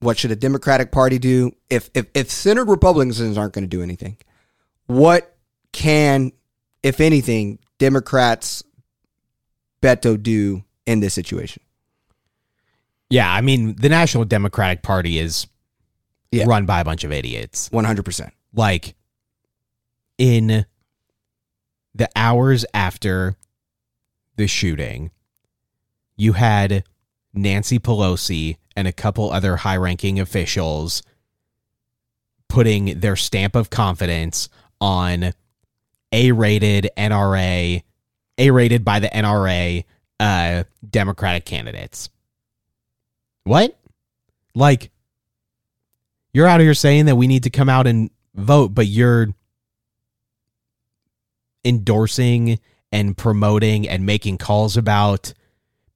What 0.00 0.18
should 0.18 0.30
a 0.30 0.36
Democratic 0.36 0.92
Party 0.92 1.18
do? 1.18 1.52
If 1.70 1.90
if, 1.94 2.06
if 2.14 2.30
centered 2.30 2.68
Republicans 2.68 3.20
aren't 3.38 3.52
going 3.54 3.64
to 3.64 3.68
do 3.68 3.82
anything, 3.82 4.18
what 4.86 5.36
can, 5.72 6.32
if 6.82 7.00
anything, 7.00 7.58
Democrats 7.78 8.62
Beto 9.82 10.22
do 10.22 10.64
in 10.86 11.00
this 11.00 11.14
situation? 11.14 11.62
Yeah, 13.08 13.32
I 13.32 13.40
mean, 13.40 13.76
the 13.76 13.88
National 13.88 14.24
Democratic 14.24 14.82
Party 14.82 15.18
is 15.18 15.46
Yeah. 16.30 16.44
run 16.46 16.66
by 16.66 16.80
a 16.80 16.84
bunch 16.84 17.04
of 17.04 17.12
idiots. 17.12 17.68
One 17.70 17.84
hundred 17.84 18.04
percent. 18.04 18.32
Like 18.52 18.94
in 20.18 20.66
the 21.94 22.08
hours 22.16 22.64
after 22.74 23.36
the 24.36 24.46
shooting, 24.46 25.10
you 26.16 26.34
had 26.34 26.84
Nancy 27.32 27.78
Pelosi 27.78 28.56
and 28.76 28.86
a 28.86 28.92
couple 28.92 29.30
other 29.32 29.56
high 29.56 29.76
ranking 29.76 30.20
officials 30.20 31.02
putting 32.48 33.00
their 33.00 33.16
stamp 33.16 33.56
of 33.56 33.70
confidence 33.70 34.48
on 34.80 35.32
A 36.12 36.32
rated 36.32 36.90
NRA, 36.96 37.82
A 38.38 38.50
rated 38.50 38.84
by 38.84 39.00
the 39.00 39.08
NRA 39.08 39.84
uh, 40.20 40.64
Democratic 40.88 41.44
candidates. 41.44 42.08
What? 43.44 43.78
Like, 44.54 44.90
you're 46.32 46.46
out 46.46 46.60
here 46.60 46.74
saying 46.74 47.06
that 47.06 47.16
we 47.16 47.26
need 47.26 47.44
to 47.44 47.50
come 47.50 47.68
out 47.68 47.86
and 47.86 48.10
vote, 48.34 48.74
but 48.74 48.86
you're 48.86 49.28
endorsing 51.64 52.58
and 52.92 53.16
promoting 53.16 53.88
and 53.88 54.06
making 54.06 54.38
calls 54.38 54.76
about 54.76 55.32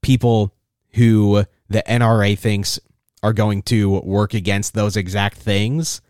people 0.03 0.53
who 0.93 1.45
the 1.71 1.83
NRA 1.89 2.39
thinks 2.39 2.79
are 3.23 3.33
going 3.33 3.63
to 3.63 4.01
work 4.01 4.35
against 4.35 4.75
those 4.75 4.97
exact 4.97 5.39
things. 5.39 6.03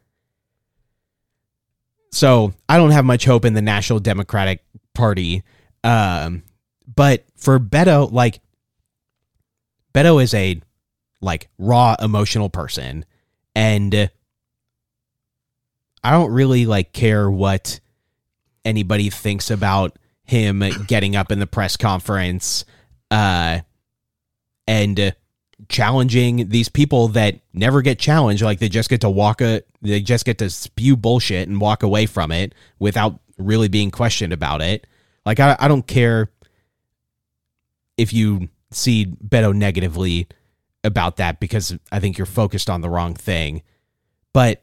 So 2.13 2.55
I 2.69 2.77
don't 2.77 2.91
have 2.91 3.05
much 3.05 3.25
hope 3.25 3.45
in 3.45 3.55
the 3.55 3.63
National 3.63 4.01
Democratic 4.01 4.65
Party. 4.95 5.45
Um, 5.85 6.43
but 6.93 7.25
for 7.37 7.61
Beto, 7.61 8.11
like 8.11 8.41
Beto 9.95 10.23
is 10.23 10.35
a 10.35 10.61
like 11.21 11.49
raw 11.59 11.95
emotional 12.01 12.49
person, 12.49 13.05
and 13.55 14.11
I 16.03 16.11
don't 16.13 16.33
really 16.33 16.67
like 16.67 16.93
care 16.93 17.31
what 17.31 17.81
anybody 18.65 19.11
thinks 19.11 19.51
about 19.51 19.99
him 20.25 20.63
getting 20.87 21.17
up 21.17 21.33
in 21.33 21.41
the 21.41 21.47
press 21.47 21.77
conference 21.77 22.65
uh 23.11 23.59
and 24.69 25.15
challenging 25.71 26.49
these 26.51 26.69
people 26.69 27.09
that 27.09 27.41
never 27.55 27.81
get 27.81 27.99
challenged. 27.99 28.43
Like 28.43 28.59
they 28.59 28.69
just 28.69 28.91
get 28.91 29.01
to 29.01 29.11
walk 29.11 29.41
a 29.41 29.63
they 29.81 30.01
just 30.01 30.27
get 30.27 30.39
to 30.39 30.51
spew 30.51 30.97
bullshit 30.97 31.49
and 31.49 31.61
walk 31.61 31.83
away 31.83 32.05
from 32.05 32.31
it 32.31 32.55
without 32.79 33.19
really 33.39 33.69
being 33.69 33.91
questioned 33.91 34.33
about 34.33 34.61
it. 34.61 34.87
Like 35.25 35.41
i, 35.41 35.57
I 35.59 35.69
don't 35.69 35.87
care 35.87 36.31
if 37.97 38.13
you 38.13 38.49
see 38.71 39.07
beto 39.07 39.55
negatively 39.55 40.29
about 40.83 41.17
that 41.17 41.41
because 41.41 41.77
i 41.93 42.01
think 42.01 42.17
you're 42.17 42.27
focused 42.27 42.69
on 42.69 42.83
the 42.83 42.91
wrong 42.91 43.15
thing. 43.15 43.63
But 44.33 44.63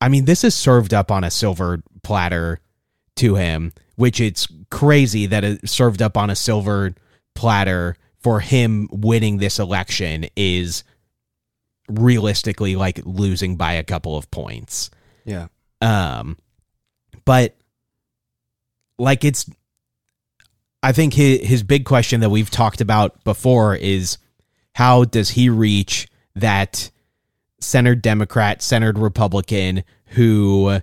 I 0.00 0.08
mean, 0.08 0.24
this 0.24 0.42
is 0.42 0.54
served 0.54 0.92
up 0.92 1.12
on 1.12 1.22
a 1.22 1.30
silver 1.30 1.82
platter 2.02 2.60
to 3.16 3.36
him, 3.36 3.72
which 3.94 4.20
it's 4.20 4.48
crazy 4.68 5.26
that 5.26 5.44
it's 5.44 5.70
served 5.70 6.02
up 6.02 6.16
on 6.16 6.28
a 6.28 6.34
silver 6.34 6.94
platter 7.34 7.96
for 8.22 8.40
him 8.40 8.88
winning 8.90 9.38
this 9.38 9.58
election 9.58 10.26
is 10.36 10.84
realistically 11.88 12.76
like 12.76 13.00
losing 13.04 13.56
by 13.56 13.74
a 13.74 13.82
couple 13.82 14.16
of 14.16 14.30
points. 14.30 14.90
Yeah. 15.24 15.48
Um, 15.80 16.38
but 17.24 17.56
like 18.98 19.24
it's, 19.24 19.50
I 20.82 20.92
think 20.92 21.14
his 21.14 21.46
his 21.46 21.62
big 21.62 21.84
question 21.84 22.20
that 22.20 22.30
we've 22.30 22.50
talked 22.50 22.80
about 22.80 23.22
before 23.24 23.76
is 23.76 24.18
how 24.74 25.04
does 25.04 25.30
he 25.30 25.48
reach 25.48 26.08
that 26.34 26.90
centered 27.60 28.02
Democrat, 28.02 28.62
centered 28.62 28.98
Republican 28.98 29.84
who 30.06 30.80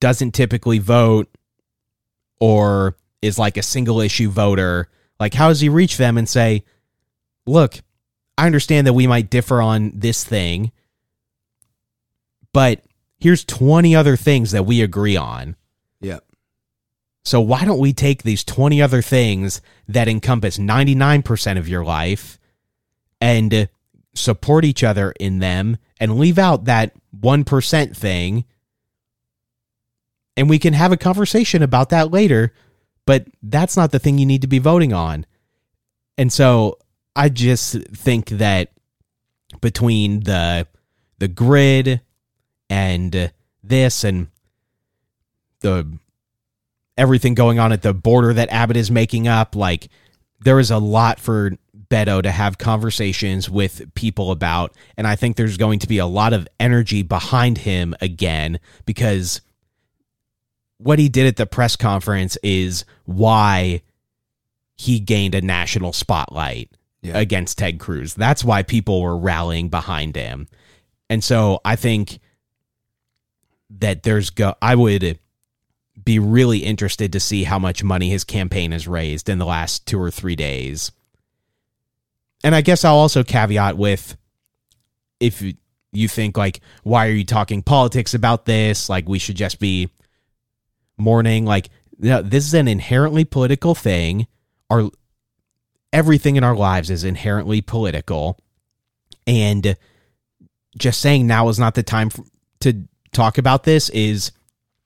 doesn't 0.00 0.32
typically 0.32 0.78
vote 0.78 1.28
or 2.40 2.96
is 3.20 3.38
like 3.38 3.56
a 3.56 3.62
single 3.62 4.00
issue 4.00 4.30
voter? 4.30 4.88
Like, 5.22 5.34
how 5.34 5.46
does 5.46 5.60
he 5.60 5.68
reach 5.68 5.98
them 5.98 6.18
and 6.18 6.28
say, 6.28 6.64
look, 7.46 7.76
I 8.36 8.44
understand 8.44 8.88
that 8.88 8.92
we 8.92 9.06
might 9.06 9.30
differ 9.30 9.62
on 9.62 9.92
this 9.94 10.24
thing, 10.24 10.72
but 12.52 12.82
here's 13.20 13.44
20 13.44 13.94
other 13.94 14.16
things 14.16 14.50
that 14.50 14.66
we 14.66 14.82
agree 14.82 15.16
on. 15.16 15.54
Yeah. 16.00 16.18
So 17.22 17.40
why 17.40 17.64
don't 17.64 17.78
we 17.78 17.92
take 17.92 18.24
these 18.24 18.42
20 18.42 18.82
other 18.82 19.00
things 19.00 19.62
that 19.86 20.08
encompass 20.08 20.58
99% 20.58 21.56
of 21.56 21.68
your 21.68 21.84
life 21.84 22.40
and 23.20 23.68
support 24.16 24.64
each 24.64 24.82
other 24.82 25.12
in 25.20 25.38
them 25.38 25.76
and 26.00 26.18
leave 26.18 26.36
out 26.36 26.64
that 26.64 26.94
1% 27.16 27.96
thing 27.96 28.44
and 30.36 30.50
we 30.50 30.58
can 30.58 30.72
have 30.72 30.90
a 30.90 30.96
conversation 30.96 31.62
about 31.62 31.90
that 31.90 32.10
later, 32.10 32.52
but 33.06 33.26
that's 33.42 33.76
not 33.76 33.92
the 33.92 33.98
thing 33.98 34.18
you 34.18 34.26
need 34.26 34.42
to 34.42 34.48
be 34.48 34.58
voting 34.58 34.92
on. 34.92 35.26
And 36.18 36.32
so 36.32 36.78
I 37.16 37.28
just 37.28 37.74
think 37.88 38.28
that 38.30 38.70
between 39.60 40.20
the 40.20 40.66
the 41.18 41.28
grid 41.28 42.00
and 42.68 43.32
this 43.62 44.04
and 44.04 44.28
the 45.60 45.86
everything 46.96 47.34
going 47.34 47.58
on 47.58 47.72
at 47.72 47.82
the 47.82 47.94
border 47.94 48.34
that 48.34 48.50
Abbott 48.50 48.76
is 48.76 48.90
making 48.90 49.28
up, 49.28 49.56
like 49.56 49.88
there 50.40 50.58
is 50.58 50.70
a 50.70 50.78
lot 50.78 51.20
for 51.20 51.52
Beto 51.88 52.22
to 52.22 52.30
have 52.30 52.58
conversations 52.58 53.48
with 53.50 53.94
people 53.94 54.30
about. 54.30 54.74
And 54.96 55.06
I 55.06 55.16
think 55.16 55.36
there's 55.36 55.56
going 55.56 55.78
to 55.80 55.88
be 55.88 55.98
a 55.98 56.06
lot 56.06 56.32
of 56.32 56.48
energy 56.58 57.02
behind 57.02 57.58
him 57.58 57.94
again 58.00 58.60
because 58.86 59.40
what 60.82 60.98
he 60.98 61.08
did 61.08 61.26
at 61.26 61.36
the 61.36 61.46
press 61.46 61.76
conference 61.76 62.36
is 62.42 62.84
why 63.04 63.82
he 64.76 64.98
gained 65.00 65.34
a 65.34 65.40
national 65.40 65.92
spotlight 65.92 66.70
Yeah. 67.02 67.18
against 67.18 67.58
Ted 67.58 67.78
Cruz. 67.78 68.14
That's 68.14 68.44
why 68.44 68.62
people 68.62 69.02
were 69.02 69.16
rallying 69.16 69.68
behind 69.68 70.16
him. 70.16 70.48
And 71.10 71.22
so 71.22 71.60
I 71.64 71.76
think 71.76 72.18
that 73.70 74.02
there's 74.02 74.30
go 74.30 74.54
I 74.62 74.74
would 74.74 75.18
be 76.04 76.18
really 76.18 76.58
interested 76.58 77.12
to 77.12 77.20
see 77.20 77.44
how 77.44 77.58
much 77.58 77.84
money 77.84 78.08
his 78.10 78.24
campaign 78.24 78.72
has 78.72 78.88
raised 78.88 79.28
in 79.28 79.38
the 79.38 79.46
last 79.46 79.86
2 79.86 80.00
or 80.00 80.10
3 80.10 80.34
days. 80.36 80.90
And 82.44 82.54
I 82.54 82.60
guess 82.60 82.84
I'll 82.84 82.96
also 82.96 83.22
caveat 83.22 83.76
with 83.76 84.16
if 85.20 85.42
you 85.92 86.08
think 86.08 86.36
like 86.36 86.60
why 86.82 87.06
are 87.06 87.12
you 87.12 87.24
talking 87.24 87.62
politics 87.62 88.14
about 88.14 88.46
this? 88.46 88.88
Like 88.88 89.08
we 89.08 89.18
should 89.18 89.36
just 89.36 89.60
be 89.60 89.90
mourning 91.02 91.44
like 91.44 91.68
no, 91.98 92.22
this 92.22 92.46
is 92.46 92.54
an 92.54 92.68
inherently 92.68 93.24
political 93.24 93.74
thing. 93.74 94.26
Our 94.70 94.90
everything 95.92 96.36
in 96.36 96.44
our 96.44 96.56
lives 96.56 96.90
is 96.90 97.04
inherently 97.04 97.60
political 97.60 98.38
and 99.26 99.76
just 100.78 101.00
saying 101.00 101.26
now 101.26 101.48
is 101.48 101.58
not 101.58 101.74
the 101.74 101.82
time 101.82 102.08
f 102.08 102.20
to 102.60 102.88
talk 103.12 103.38
about 103.38 103.64
this 103.64 103.90
is 103.90 104.32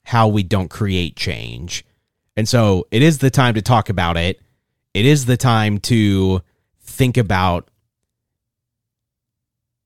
how 0.02 0.28
we 0.28 0.42
don't 0.42 0.68
create 0.68 1.16
change. 1.16 1.84
And 2.36 2.48
so 2.48 2.86
it 2.90 3.02
is 3.02 3.18
the 3.18 3.30
time 3.30 3.54
to 3.54 3.62
talk 3.62 3.88
about 3.88 4.16
it. 4.16 4.40
It 4.94 5.06
is 5.06 5.26
the 5.26 5.36
time 5.36 5.78
to 5.80 6.42
think 6.80 7.16
about 7.16 7.70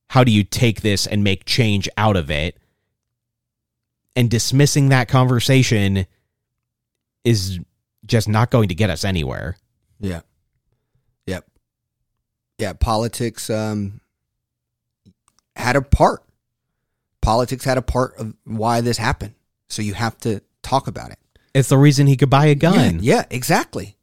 how 0.08 0.24
do 0.24 0.32
you 0.32 0.42
take 0.42 0.80
this 0.80 1.06
and 1.06 1.22
make 1.22 1.44
change 1.44 1.88
out 1.96 2.16
of 2.16 2.30
it. 2.30 2.56
and 4.16 4.28
dismissing 4.28 4.88
that 4.88 5.08
conversation 5.08 6.06
is 7.24 7.58
just 8.06 8.28
not 8.28 8.50
going 8.50 8.68
to 8.68 8.74
get 8.74 8.90
us 8.90 9.04
anywhere. 9.04 9.56
Yeah. 10.00 10.20
Yep. 11.26 11.46
Yeah, 12.58 12.72
politics 12.74 13.50
um 13.50 14.00
had 15.56 15.76
a 15.76 15.82
part. 15.82 16.22
Politics 17.20 17.64
had 17.64 17.78
a 17.78 17.82
part 17.82 18.16
of 18.16 18.34
why 18.44 18.80
this 18.80 18.96
happened. 18.96 19.34
So 19.68 19.82
you 19.82 19.94
have 19.94 20.16
to 20.18 20.40
talk 20.62 20.86
about 20.88 21.10
it. 21.10 21.18
It's 21.54 21.68
the 21.68 21.78
reason 21.78 22.06
he 22.06 22.16
could 22.16 22.30
buy 22.30 22.46
a 22.46 22.54
gun. 22.54 23.00
Yeah, 23.02 23.16
yeah, 23.16 23.24
exactly. 23.30 23.96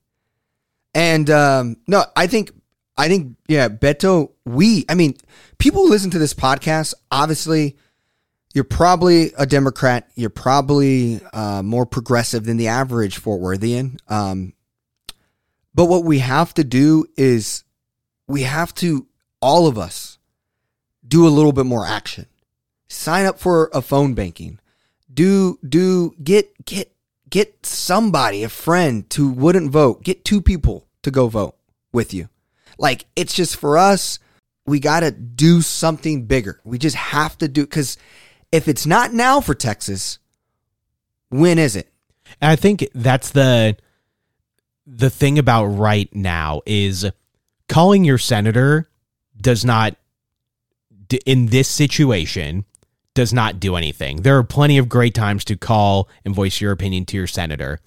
And 0.94 1.30
um 1.30 1.78
no, 1.88 2.06
I 2.16 2.28
think 2.28 2.52
I 2.98 3.08
think 3.08 3.36
yeah, 3.48 3.70
Beto, 3.70 4.32
we 4.46 4.86
I 4.90 4.96
mean, 4.96 5.16
people 5.58 5.84
who 5.84 5.90
listen 5.90 6.12
to 6.12 6.20
this 6.20 6.34
podcast, 6.34 6.94
obviously 7.12 7.78
you're 8.54 8.64
probably 8.64 9.32
a 9.38 9.46
Democrat. 9.46 10.10
You're 10.16 10.30
probably 10.30 11.22
uh, 11.34 11.62
more 11.64 11.86
progressive 11.86 12.46
than 12.46 12.58
the 12.58 12.68
average 12.68 13.18
Fort 13.18 13.42
Worthian. 13.42 13.98
Um, 14.08 14.54
but 15.76 15.86
what 15.86 16.04
we 16.04 16.20
have 16.20 16.54
to 16.56 16.64
do 16.64 17.06
is 17.16 17.64
we 18.28 18.44
have 18.44 18.74
to, 18.76 19.08
all 19.42 19.68
of 19.68 19.78
us, 19.78 20.18
do 21.08 21.28
a 21.28 21.30
little 21.30 21.52
bit 21.52 21.66
more 21.66 21.86
action. 21.86 22.26
Sign 22.88 23.26
up 23.26 23.40
for 23.40 23.70
a 23.74 23.82
phone 23.82 24.14
banking. 24.14 24.60
Do 25.14 25.60
do 25.68 26.14
get 26.24 26.66
get 26.66 26.92
get 27.30 27.66
somebody, 27.66 28.44
a 28.44 28.50
friend 28.50 29.06
who 29.16 29.30
wouldn't 29.30 29.72
vote. 29.72 30.04
Get 30.04 30.26
two 30.26 30.42
people 30.42 30.88
to 31.04 31.12
go 31.12 31.28
vote 31.28 31.56
with 31.92 32.14
you. 32.14 32.30
Like 32.78 33.06
it's 33.16 33.34
just 33.34 33.58
for 33.58 33.78
us, 33.78 34.20
we 34.66 34.80
got 34.80 35.02
to 35.02 35.12
do 35.12 35.62
something 35.62 36.26
bigger. 36.26 36.60
We 36.64 36.78
just 36.78 36.96
have 36.96 37.38
to 37.40 37.48
do 37.48 37.62
because 37.62 37.98
if 38.52 38.68
it's 38.68 38.86
not 38.86 39.14
now 39.14 39.42
for 39.42 39.54
Texas, 39.54 40.20
when 41.30 41.60
is 41.60 41.76
it? 41.76 41.92
I 42.42 42.56
think 42.56 42.88
that's 42.94 43.32
the 43.32 43.78
the 44.86 45.10
thing 45.10 45.38
about 45.38 45.66
right 45.66 46.14
now 46.16 46.62
is 46.66 47.06
calling 47.68 48.06
your 48.06 48.18
senator 48.18 48.90
does 49.40 49.66
not 49.66 49.96
in 51.26 51.48
this 51.48 51.68
situation 51.68 52.66
does 53.14 53.34
not 53.34 53.60
do 53.60 53.76
anything. 53.76 54.22
There 54.22 54.38
are 54.38 54.44
plenty 54.44 54.78
of 54.78 54.88
great 54.88 55.16
times 55.16 55.44
to 55.46 55.58
call 55.58 56.08
and 56.24 56.36
voice 56.36 56.62
your 56.62 56.72
opinion 56.72 57.06
to 57.06 57.18
your 57.18 57.28
senator. 57.28 57.80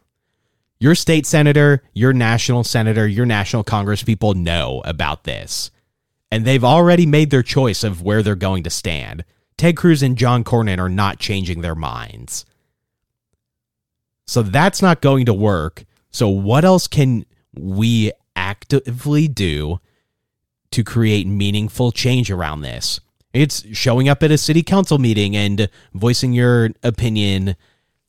Your 0.80 0.94
state 0.94 1.26
senator, 1.26 1.84
your 1.92 2.12
national 2.12 2.64
senator, 2.64 3.06
your 3.06 3.26
national 3.26 3.62
congress 3.62 4.02
people 4.02 4.34
know 4.34 4.82
about 4.84 5.24
this. 5.24 5.70
And 6.32 6.44
they've 6.44 6.64
already 6.64 7.06
made 7.06 7.30
their 7.30 7.42
choice 7.42 7.84
of 7.84 8.02
where 8.02 8.22
they're 8.22 8.34
going 8.34 8.64
to 8.64 8.70
stand. 8.70 9.24
Ted 9.60 9.76
Cruz 9.76 10.02
and 10.02 10.16
John 10.16 10.42
Cornyn 10.42 10.78
are 10.78 10.88
not 10.88 11.18
changing 11.18 11.60
their 11.60 11.74
minds. 11.74 12.46
So 14.26 14.40
that's 14.40 14.80
not 14.80 15.02
going 15.02 15.26
to 15.26 15.34
work. 15.34 15.84
So, 16.10 16.30
what 16.30 16.64
else 16.64 16.86
can 16.86 17.26
we 17.54 18.10
actively 18.34 19.28
do 19.28 19.78
to 20.70 20.82
create 20.82 21.26
meaningful 21.26 21.92
change 21.92 22.30
around 22.30 22.62
this? 22.62 23.00
It's 23.34 23.66
showing 23.76 24.08
up 24.08 24.22
at 24.22 24.30
a 24.30 24.38
city 24.38 24.62
council 24.62 24.96
meeting 24.96 25.36
and 25.36 25.68
voicing 25.92 26.32
your 26.32 26.70
opinion. 26.82 27.54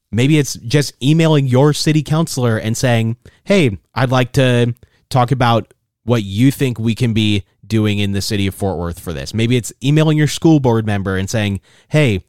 Maybe 0.09 0.39
it's 0.39 0.53
just 0.53 0.93
emailing 1.03 1.47
your 1.47 1.73
city 1.73 2.01
councilor 2.01 2.57
and 2.57 2.77
saying, 2.77 3.17
Hey, 3.43 3.77
I'd 3.93 4.09
like 4.09 4.31
to 4.33 4.73
talk 5.09 5.31
about 5.31 5.73
what 6.05 6.23
you 6.23 6.49
think 6.49 6.79
we 6.79 6.95
can 6.95 7.11
be 7.11 7.43
doing 7.71 7.99
in 7.99 8.11
the 8.11 8.21
city 8.21 8.47
of 8.47 8.53
Fort 8.53 8.77
Worth 8.77 8.99
for 8.99 9.13
this. 9.13 9.33
Maybe 9.33 9.55
it's 9.55 9.71
emailing 9.81 10.17
your 10.17 10.27
school 10.27 10.59
board 10.59 10.85
member 10.85 11.15
and 11.15 11.29
saying, 11.29 11.61
"Hey, 11.87 12.25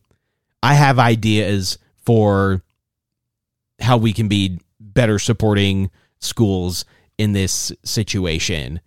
I 0.62 0.74
have 0.74 1.00
ideas 1.00 1.78
for 1.96 2.62
how 3.80 3.96
we 3.96 4.12
can 4.12 4.28
be 4.28 4.60
better 4.78 5.18
supporting 5.18 5.90
schools 6.20 6.84
in 7.18 7.32
this 7.32 7.72
situation." 7.84 8.80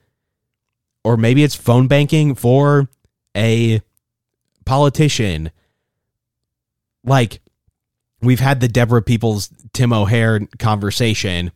Or 1.03 1.17
maybe 1.17 1.43
it's 1.43 1.55
phone 1.55 1.87
banking 1.87 2.35
for 2.35 2.89
a 3.35 3.81
politician. 4.65 5.51
Like 7.03 7.41
we've 8.21 8.39
had 8.39 8.61
the 8.61 8.69
Deborah 8.69 9.01
Peoples 9.01 9.49
Tim 9.73 9.91
O'Hare 9.91 10.39
conversation. 10.57 11.51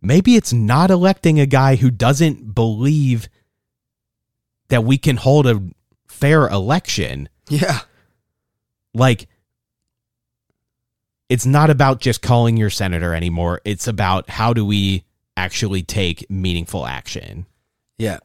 Maybe 0.00 0.36
it's 0.36 0.52
not 0.52 0.92
electing 0.92 1.40
a 1.40 1.46
guy 1.46 1.74
who 1.74 1.90
doesn't 1.90 2.54
believe 2.54 3.28
that 4.70 4.82
we 4.82 4.98
can 4.98 5.16
hold 5.16 5.46
a 5.46 5.62
fair 6.08 6.48
election. 6.48 7.28
Yeah. 7.48 7.80
Like, 8.94 9.28
it's 11.28 11.46
not 11.46 11.70
about 11.70 12.00
just 12.00 12.22
calling 12.22 12.56
your 12.56 12.70
senator 12.70 13.14
anymore. 13.14 13.60
It's 13.64 13.86
about 13.86 14.30
how 14.30 14.52
do 14.52 14.64
we 14.64 15.04
actually 15.36 15.82
take 15.82 16.28
meaningful 16.28 16.86
action. 16.86 17.46
Yeah. 17.98 18.18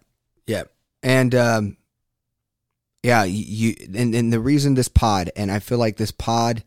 Yeah. 0.48 0.64
And, 1.04 1.36
um, 1.36 1.78
yeah, 3.04 3.24
you, 3.26 3.76
and, 3.96 4.16
and 4.16 4.34
the 4.34 4.40
reason 4.40 4.74
this 4.74 4.88
pod, 4.88 5.30
and 5.36 5.52
I 5.52 5.60
feel 5.60 5.78
like 5.78 5.98
this 5.98 6.12
pod, 6.12 6.64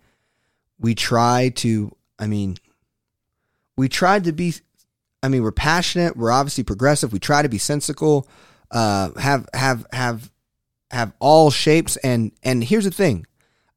we 0.79 0.95
try 0.95 1.49
to, 1.57 1.97
I 2.21 2.29
mean, 2.29 2.57
we 3.77 3.89
tried 3.89 4.25
to 4.25 4.33
be, 4.33 4.55
I 5.23 5.29
mean, 5.29 5.43
we're 5.43 5.51
passionate. 5.51 6.17
We're 6.17 6.31
obviously 6.31 6.63
progressive. 6.63 7.13
We 7.13 7.19
try 7.19 7.43
to 7.43 7.49
be 7.49 7.59
sensical 7.59 8.29
uh, 8.71 9.11
have 9.19 9.49
have 9.55 9.87
have 9.93 10.31
have 10.91 11.13
all 11.19 11.51
shapes. 11.51 11.97
And 11.99 12.33
and 12.43 12.65
here's 12.65 12.85
the 12.85 12.91
thing. 12.91 13.27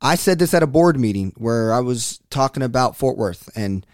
I 0.02 0.16
said 0.16 0.39
this 0.39 0.54
at 0.54 0.64
a 0.64 0.68
board 0.68 1.00
meeting 1.00 1.34
where 1.38 1.74
i 1.74 1.80
was 1.80 2.20
talking 2.30 2.64
about 2.64 2.98
fort 2.98 3.18
worth 3.18 3.50
and 3.56 3.86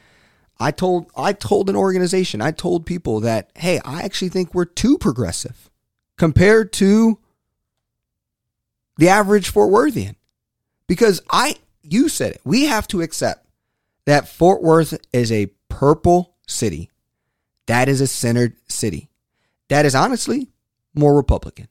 i 0.57 0.71
told 0.71 1.11
i 1.17 1.33
told 1.33 1.69
an 1.69 1.75
organization 1.75 2.41
i 2.41 2.51
told 2.51 2.85
people 2.85 3.19
that 3.19 3.51
hey 3.55 3.79
i 3.83 4.01
actually 4.03 4.29
think 4.29 4.53
we're 4.53 4.65
too 4.65 4.97
progressive 4.97 5.69
compared 6.17 6.71
to 6.73 7.19
the 8.97 9.09
average 9.09 9.49
fort 9.49 9.69
worthian. 9.69 10.15
Because 10.87 11.21
i 11.29 11.55
you 11.83 12.07
said 12.07 12.31
it 12.31 12.41
we 12.45 12.65
have 12.65 12.87
to 12.87 13.01
accept 13.01 13.45
that 14.05 14.27
fort 14.29 14.63
worth 14.63 14.97
is 15.11 15.31
a 15.31 15.51
purple 15.67 16.35
city. 16.47 16.89
That 17.65 17.89
is 17.89 17.99
a 17.99 18.07
centered 18.07 18.53
city. 18.69 19.09
That 19.67 19.85
is 19.85 19.93
honestly 19.93 20.47
more 20.97 21.15
Republican. 21.15 21.67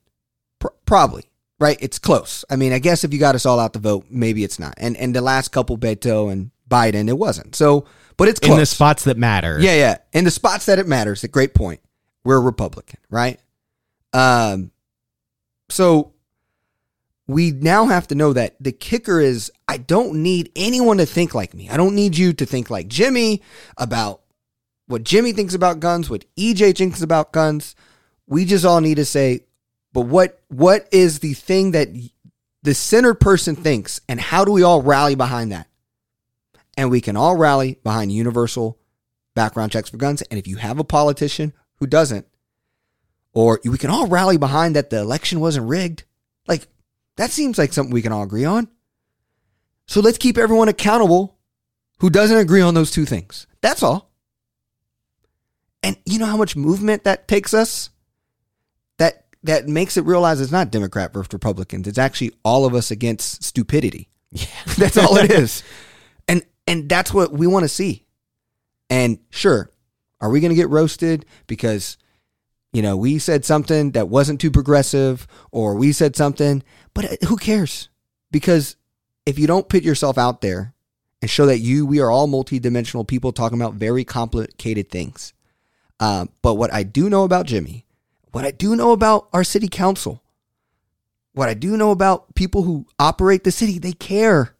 Probably, 0.85 1.23
right? 1.59 1.77
It's 1.79 1.99
close. 1.99 2.43
I 2.49 2.55
mean, 2.55 2.73
I 2.73 2.79
guess 2.79 3.03
if 3.03 3.13
you 3.13 3.19
got 3.19 3.35
us 3.35 3.45
all 3.45 3.59
out 3.59 3.73
to 3.73 3.79
vote, 3.79 4.05
maybe 4.09 4.43
it's 4.43 4.59
not. 4.59 4.73
And 4.77 4.97
and 4.97 5.15
the 5.15 5.21
last 5.21 5.49
couple, 5.49 5.77
Beto 5.77 6.31
and 6.31 6.51
Biden, 6.69 7.07
it 7.07 7.17
wasn't. 7.17 7.55
So, 7.55 7.85
but 8.17 8.27
it's 8.27 8.39
close. 8.39 8.53
in 8.53 8.59
the 8.59 8.65
spots 8.65 9.03
that 9.03 9.17
matter. 9.17 9.59
Yeah, 9.59 9.75
yeah, 9.75 9.97
in 10.13 10.23
the 10.23 10.31
spots 10.31 10.65
that 10.65 10.79
it 10.79 10.87
matters. 10.87 11.23
A 11.23 11.27
great 11.27 11.53
point. 11.53 11.81
We're 12.23 12.37
a 12.37 12.41
Republican, 12.41 12.99
right? 13.09 13.39
Um, 14.13 14.71
so 15.69 16.13
we 17.27 17.51
now 17.51 17.85
have 17.85 18.07
to 18.07 18.15
know 18.15 18.33
that 18.33 18.55
the 18.59 18.71
kicker 18.71 19.19
is 19.19 19.51
I 19.67 19.77
don't 19.77 20.23
need 20.23 20.51
anyone 20.55 20.97
to 20.97 21.05
think 21.05 21.35
like 21.35 21.53
me. 21.53 21.69
I 21.69 21.77
don't 21.77 21.95
need 21.95 22.17
you 22.17 22.33
to 22.33 22.45
think 22.45 22.69
like 22.69 22.87
Jimmy 22.87 23.41
about 23.77 24.21
what 24.87 25.03
Jimmy 25.03 25.33
thinks 25.33 25.53
about 25.53 25.79
guns, 25.79 26.09
what 26.09 26.25
EJ 26.37 26.77
thinks 26.77 27.01
about 27.01 27.33
guns. 27.33 27.75
We 28.27 28.45
just 28.45 28.65
all 28.65 28.81
need 28.81 28.95
to 28.95 29.05
say, 29.05 29.45
but 29.93 30.01
what 30.01 30.41
what 30.49 30.87
is 30.91 31.19
the 31.19 31.33
thing 31.33 31.71
that 31.71 31.89
the 32.63 32.73
centered 32.73 33.15
person 33.15 33.55
thinks, 33.55 34.01
and 34.09 34.19
how 34.19 34.43
do 34.43 34.51
we 34.51 34.63
all 34.63 34.81
rally 34.81 35.15
behind 35.15 35.51
that? 35.51 35.67
And 36.75 36.91
we 36.91 37.01
can 37.01 37.17
all 37.17 37.35
rally 37.35 37.79
behind 37.83 38.11
universal 38.11 38.77
background 39.33 39.71
checks 39.71 39.89
for 39.89 39.97
guns. 39.97 40.21
And 40.23 40.37
if 40.37 40.47
you 40.47 40.57
have 40.57 40.79
a 40.79 40.83
politician 40.83 41.53
who 41.75 41.87
doesn't, 41.87 42.27
or 43.33 43.59
we 43.63 43.77
can 43.77 43.89
all 43.89 44.07
rally 44.07 44.37
behind 44.37 44.75
that 44.75 44.89
the 44.89 44.99
election 44.99 45.39
wasn't 45.39 45.69
rigged, 45.69 46.03
like 46.47 46.67
that 47.15 47.31
seems 47.31 47.57
like 47.57 47.73
something 47.73 47.93
we 47.93 48.01
can 48.01 48.11
all 48.11 48.23
agree 48.23 48.45
on. 48.45 48.67
So 49.85 50.01
let's 50.01 50.17
keep 50.17 50.37
everyone 50.37 50.67
accountable 50.67 51.37
who 51.99 52.09
doesn't 52.09 52.37
agree 52.37 52.61
on 52.61 52.73
those 52.73 52.91
two 52.91 53.05
things. 53.05 53.47
That's 53.61 53.81
all. 53.81 54.11
And 55.81 55.97
you 56.05 56.19
know 56.19 56.25
how 56.25 56.37
much 56.37 56.55
movement 56.55 57.05
that 57.05 57.27
takes 57.27 57.53
us? 57.53 57.89
That 59.43 59.67
makes 59.67 59.97
it 59.97 60.05
realize 60.05 60.41
it's 60.41 60.51
not 60.51 60.71
Democrat 60.71 61.13
versus 61.13 61.33
Republicans. 61.33 61.87
It's 61.87 61.97
actually 61.97 62.31
all 62.43 62.65
of 62.65 62.73
us 62.73 62.91
against 62.91 63.43
stupidity. 63.43 64.09
Yeah. 64.31 64.47
that's 64.77 64.97
all 64.97 65.17
it 65.17 65.31
is. 65.31 65.63
And 66.29 66.43
and 66.67 66.89
that's 66.89 67.13
what 67.13 67.31
we 67.31 67.47
want 67.47 67.63
to 67.63 67.69
see. 67.69 68.05
And 68.89 69.19
sure, 69.29 69.71
are 70.19 70.29
we 70.29 70.41
going 70.41 70.49
to 70.49 70.57
get 70.57 70.67
roasted 70.67 71.25
because 71.47 71.97
you 72.77 72.83
know, 72.83 72.95
we 72.95 73.17
said 73.17 73.43
something 73.43 73.91
that 73.93 74.07
wasn't 74.07 74.39
too 74.39 74.51
progressive 74.51 75.25
or 75.51 75.73
we 75.73 75.91
said 75.91 76.15
something, 76.15 76.61
but 76.93 77.05
uh, 77.05 77.25
who 77.27 77.35
cares? 77.35 77.89
Because 78.29 78.75
if 79.25 79.39
you 79.39 79.47
don't 79.47 79.67
put 79.67 79.81
yourself 79.81 80.15
out 80.15 80.41
there 80.41 80.75
and 81.19 81.31
show 81.31 81.47
that 81.47 81.57
you, 81.57 81.87
we 81.87 81.99
are 82.01 82.11
all 82.11 82.27
multidimensional 82.27 83.07
people 83.07 83.31
talking 83.31 83.59
about 83.59 83.73
very 83.73 84.03
complicated 84.03 84.89
things. 84.89 85.33
Um, 85.99 86.29
but 86.43 86.53
what 86.53 86.71
I 86.71 86.83
do 86.83 87.09
know 87.09 87.23
about 87.23 87.47
Jimmy 87.47 87.86
what 88.31 88.45
I 88.45 88.51
do 88.51 88.75
know 88.75 88.91
about 88.91 89.29
our 89.33 89.43
city 89.43 89.67
council, 89.67 90.21
what 91.33 91.49
I 91.49 91.53
do 91.53 91.77
know 91.77 91.91
about 91.91 92.33
people 92.35 92.63
who 92.63 92.87
operate 92.99 93.43
the 93.43 93.51
city, 93.51 93.79
they 93.79 93.93
care. 93.93 94.55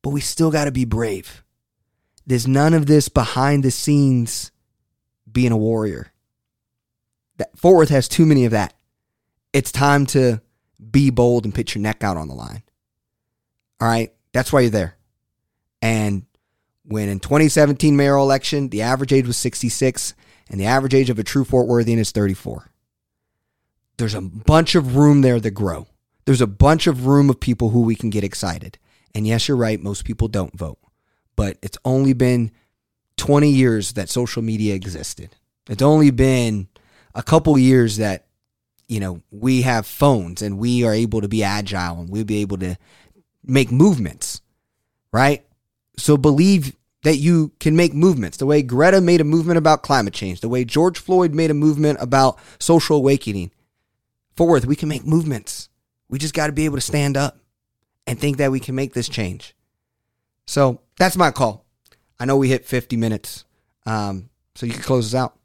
but 0.00 0.10
we 0.10 0.20
still 0.20 0.50
got 0.50 0.64
to 0.64 0.70
be 0.70 0.84
brave. 0.84 1.42
There's 2.26 2.46
none 2.46 2.72
of 2.72 2.86
this 2.86 3.08
behind 3.08 3.64
the 3.64 3.70
scenes 3.70 4.52
being 5.30 5.52
a 5.52 5.56
warrior. 5.56 6.12
That 7.38 7.58
Fort 7.58 7.76
Worth 7.76 7.88
has 7.88 8.08
too 8.08 8.24
many 8.24 8.44
of 8.44 8.52
that. 8.52 8.74
It's 9.52 9.72
time 9.72 10.06
to 10.06 10.40
be 10.90 11.10
bold 11.10 11.44
and 11.44 11.54
put 11.54 11.74
your 11.74 11.82
neck 11.82 12.04
out 12.04 12.16
on 12.16 12.28
the 12.28 12.34
line. 12.34 12.62
All 13.80 13.88
right, 13.88 14.12
that's 14.32 14.52
why 14.52 14.60
you're 14.60 14.70
there. 14.70 14.96
And 15.82 16.26
when 16.84 17.08
in 17.08 17.20
2017 17.20 17.96
mayoral 17.96 18.24
election, 18.24 18.68
the 18.68 18.82
average 18.82 19.12
age 19.12 19.26
was 19.26 19.36
66 19.36 20.14
and 20.48 20.60
the 20.60 20.66
average 20.66 20.94
age 20.94 21.10
of 21.10 21.18
a 21.18 21.24
true 21.24 21.44
Fort 21.44 21.66
Worthian 21.66 21.98
is 21.98 22.10
34. 22.10 22.70
There's 23.96 24.14
a 24.14 24.20
bunch 24.20 24.74
of 24.74 24.96
room 24.96 25.22
there 25.22 25.40
to 25.40 25.50
grow. 25.50 25.86
There's 26.24 26.40
a 26.40 26.46
bunch 26.46 26.86
of 26.86 27.06
room 27.06 27.30
of 27.30 27.40
people 27.40 27.70
who 27.70 27.82
we 27.82 27.94
can 27.94 28.10
get 28.10 28.24
excited. 28.24 28.78
And 29.14 29.26
yes, 29.26 29.48
you're 29.48 29.56
right, 29.56 29.80
most 29.80 30.04
people 30.04 30.28
don't 30.28 30.56
vote. 30.56 30.78
But 31.36 31.58
it's 31.62 31.78
only 31.84 32.12
been 32.12 32.52
20 33.16 33.48
years 33.50 33.94
that 33.94 34.08
social 34.08 34.42
media 34.42 34.74
existed. 34.74 35.30
It's 35.68 35.82
only 35.82 36.10
been 36.10 36.68
a 37.14 37.22
couple 37.22 37.58
years 37.58 37.96
that 37.98 38.26
you 38.86 39.00
know 39.00 39.22
we 39.30 39.62
have 39.62 39.86
phones 39.86 40.40
and 40.40 40.58
we 40.58 40.84
are 40.84 40.94
able 40.94 41.20
to 41.20 41.28
be 41.28 41.42
agile 41.42 42.00
and 42.00 42.08
we'll 42.08 42.24
be 42.24 42.40
able 42.40 42.58
to 42.58 42.76
make 43.44 43.70
movements, 43.70 44.40
right? 45.12 45.44
So 45.96 46.16
believe 46.16 46.74
that 47.04 47.16
you 47.16 47.52
can 47.60 47.76
make 47.76 47.94
movements 47.94 48.36
the 48.38 48.46
way 48.46 48.62
Greta 48.62 49.00
made 49.00 49.20
a 49.20 49.24
movement 49.24 49.58
about 49.58 49.82
climate 49.82 50.14
change, 50.14 50.40
the 50.40 50.48
way 50.48 50.64
George 50.64 50.98
Floyd 50.98 51.34
made 51.34 51.50
a 51.50 51.54
movement 51.54 51.98
about 52.00 52.38
social 52.58 52.96
awakening. 52.96 53.50
Fort 54.36 54.50
Worth, 54.50 54.66
we 54.66 54.76
can 54.76 54.88
make 54.88 55.04
movements. 55.04 55.68
We 56.08 56.18
just 56.18 56.34
got 56.34 56.46
to 56.46 56.52
be 56.52 56.64
able 56.64 56.76
to 56.76 56.82
stand 56.82 57.16
up 57.16 57.38
and 58.06 58.18
think 58.18 58.38
that 58.38 58.50
we 58.50 58.60
can 58.60 58.74
make 58.74 58.94
this 58.94 59.08
change. 59.08 59.54
So 60.46 60.80
that's 60.98 61.16
my 61.16 61.30
call. 61.30 61.64
I 62.18 62.24
know 62.24 62.36
we 62.36 62.48
hit 62.48 62.64
50 62.64 62.96
minutes. 62.96 63.44
Um, 63.86 64.30
so 64.54 64.66
you 64.66 64.72
can 64.72 64.82
close 64.82 65.14
us 65.14 65.18
out. 65.18 65.38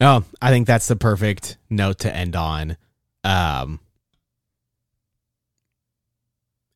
Oh, 0.00 0.24
I 0.40 0.50
think 0.50 0.66
that's 0.66 0.88
the 0.88 0.96
perfect 0.96 1.58
note 1.70 2.00
to 2.00 2.14
end 2.14 2.36
on. 2.36 2.76
Um, 3.24 3.80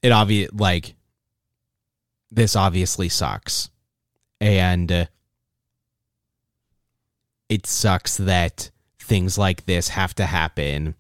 it 0.03 0.13
obvious 0.13 0.51
like 0.53 0.95
this 2.37 2.55
obviously 2.55 3.09
sucks, 3.09 3.71
and 4.41 4.93
uh, 4.93 5.07
it 7.49 7.67
sucks 7.67 8.19
that 8.19 8.71
things 9.01 9.39
like 9.39 9.65
this 9.65 9.89
have 9.89 10.15
to 10.15 10.27
happen 10.27 10.95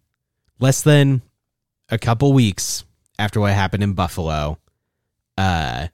less 0.58 0.82
than 0.82 1.22
a 1.90 1.98
couple 1.98 2.32
weeks 2.32 2.84
after 3.18 3.38
what 3.38 3.52
happened 3.52 3.82
in 3.82 3.92
Buffalo. 3.92 4.58
Uh, 5.38 5.88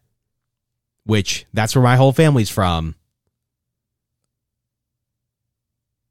which 1.05 1.47
that's 1.53 1.75
where 1.75 1.83
my 1.83 1.97
whole 1.97 2.13
family's 2.13 2.49
from. 2.49 2.95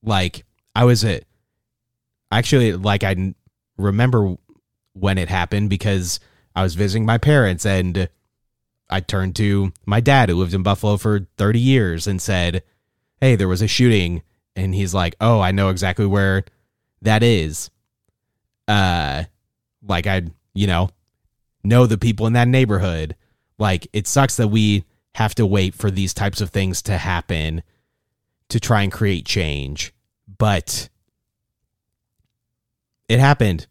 Like 0.03 0.43
I 0.75 0.84
was 0.84 1.05
a 1.05 1.21
actually 2.32 2.73
like 2.73 3.03
I 3.05 3.34
remember 3.77 4.36
when 4.93 5.17
it 5.17 5.29
happened 5.29 5.69
because 5.69 6.19
I 6.53 6.63
was 6.63 6.75
visiting 6.75 7.05
my 7.05 7.17
parents 7.17 7.65
and 7.65 8.09
I 8.91 8.99
turned 8.99 9.35
to 9.37 9.71
my 9.85 9.99
dad 10.01 10.29
who 10.29 10.35
lived 10.35 10.53
in 10.53 10.63
Buffalo 10.63 10.97
for 10.97 11.27
30 11.37 11.59
years 11.59 12.07
and 12.07 12.21
said, 12.21 12.63
"Hey, 13.19 13.35
there 13.35 13.47
was 13.47 13.61
a 13.61 13.67
shooting." 13.67 14.21
And 14.55 14.75
he's 14.75 14.93
like, 14.93 15.15
"Oh, 15.21 15.39
I 15.39 15.51
know 15.51 15.69
exactly 15.69 16.05
where 16.05 16.43
that 17.01 17.23
is." 17.23 17.69
Uh 18.67 19.23
like 19.87 20.07
I, 20.07 20.23
you 20.53 20.67
know, 20.67 20.89
know 21.63 21.85
the 21.85 21.97
people 21.97 22.27
in 22.27 22.33
that 22.33 22.47
neighborhood. 22.47 23.15
Like 23.57 23.87
it 23.93 24.07
sucks 24.07 24.37
that 24.37 24.49
we 24.49 24.85
have 25.15 25.35
to 25.35 25.45
wait 25.45 25.75
for 25.75 25.91
these 25.91 26.13
types 26.13 26.41
of 26.41 26.49
things 26.49 26.81
to 26.83 26.97
happen 26.97 27.63
to 28.49 28.59
try 28.59 28.81
and 28.83 28.91
create 28.91 29.25
change, 29.25 29.93
but 30.37 30.89
it 33.07 33.19
happened. 33.19 33.67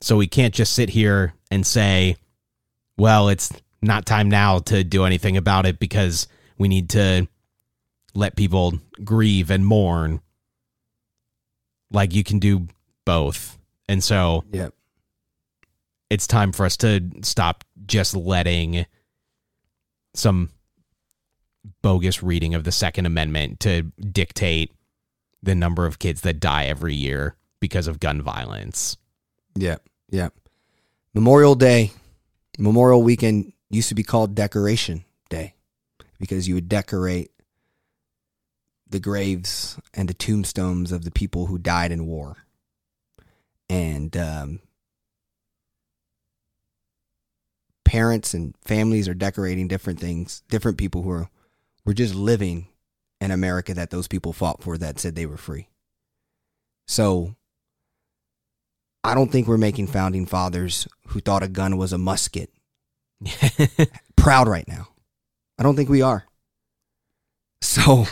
So 0.00 0.16
we 0.16 0.26
can't 0.26 0.54
just 0.54 0.72
sit 0.72 0.90
here 0.90 1.34
and 1.50 1.66
say, 1.66 2.16
well, 2.96 3.28
it's 3.28 3.50
not 3.84 4.06
time 4.06 4.28
now 4.28 4.58
to 4.60 4.82
do 4.84 5.04
anything 5.04 5.36
about 5.36 5.66
it 5.66 5.78
because 5.78 6.26
we 6.58 6.68
need 6.68 6.90
to 6.90 7.28
let 8.14 8.36
people 8.36 8.78
grieve 9.02 9.50
and 9.50 9.66
mourn. 9.66 10.20
Like 11.90 12.14
you 12.14 12.24
can 12.24 12.38
do 12.38 12.66
both. 13.04 13.58
And 13.88 14.02
so 14.02 14.44
Yep. 14.52 14.72
it's 16.10 16.26
time 16.26 16.52
for 16.52 16.64
us 16.66 16.76
to 16.78 17.00
stop 17.22 17.64
just 17.86 18.14
letting 18.16 18.86
some 20.14 20.50
bogus 21.82 22.22
reading 22.22 22.54
of 22.54 22.64
the 22.64 22.72
Second 22.72 23.06
Amendment 23.06 23.60
to 23.60 23.82
dictate 24.00 24.72
the 25.42 25.54
number 25.54 25.86
of 25.86 25.98
kids 25.98 26.22
that 26.22 26.40
die 26.40 26.66
every 26.66 26.94
year 26.94 27.36
because 27.60 27.86
of 27.86 28.00
gun 28.00 28.22
violence. 28.22 28.96
Yep. 29.56 29.82
Yep. 30.10 30.34
Memorial 31.14 31.54
Day, 31.54 31.92
Memorial 32.58 33.02
Weekend 33.02 33.52
used 33.70 33.88
to 33.88 33.94
be 33.94 34.02
called 34.02 34.34
Decoration 34.34 35.04
Day 35.28 35.54
because 36.18 36.48
you 36.48 36.54
would 36.54 36.68
decorate 36.68 37.30
the 38.88 39.00
graves 39.00 39.78
and 39.92 40.08
the 40.08 40.14
tombstones 40.14 40.92
of 40.92 41.04
the 41.04 41.10
people 41.10 41.46
who 41.46 41.58
died 41.58 41.90
in 41.90 42.06
war. 42.06 42.36
And 43.68 44.16
um, 44.16 44.60
parents 47.84 48.34
and 48.34 48.54
families 48.64 49.08
are 49.08 49.14
decorating 49.14 49.68
different 49.68 50.00
things, 50.00 50.42
different 50.48 50.78
people 50.78 51.02
who 51.02 51.10
are 51.10 51.28
were 51.84 51.94
just 51.94 52.14
living 52.14 52.68
in 53.20 53.30
America 53.30 53.74
that 53.74 53.90
those 53.90 54.08
people 54.08 54.32
fought 54.32 54.62
for 54.62 54.78
that 54.78 54.98
said 54.98 55.14
they 55.14 55.26
were 55.26 55.36
free. 55.36 55.68
So 56.86 57.34
I 59.02 59.14
don't 59.14 59.30
think 59.30 59.46
we're 59.46 59.58
making 59.58 59.88
founding 59.88 60.26
fathers 60.26 60.88
who 61.08 61.20
thought 61.20 61.42
a 61.42 61.48
gun 61.48 61.76
was 61.76 61.92
a 61.92 61.98
musket 61.98 62.50
proud 64.16 64.48
right 64.48 64.66
now. 64.68 64.88
I 65.58 65.62
don't 65.62 65.76
think 65.76 65.88
we 65.88 66.02
are. 66.02 66.24
So 67.60 68.06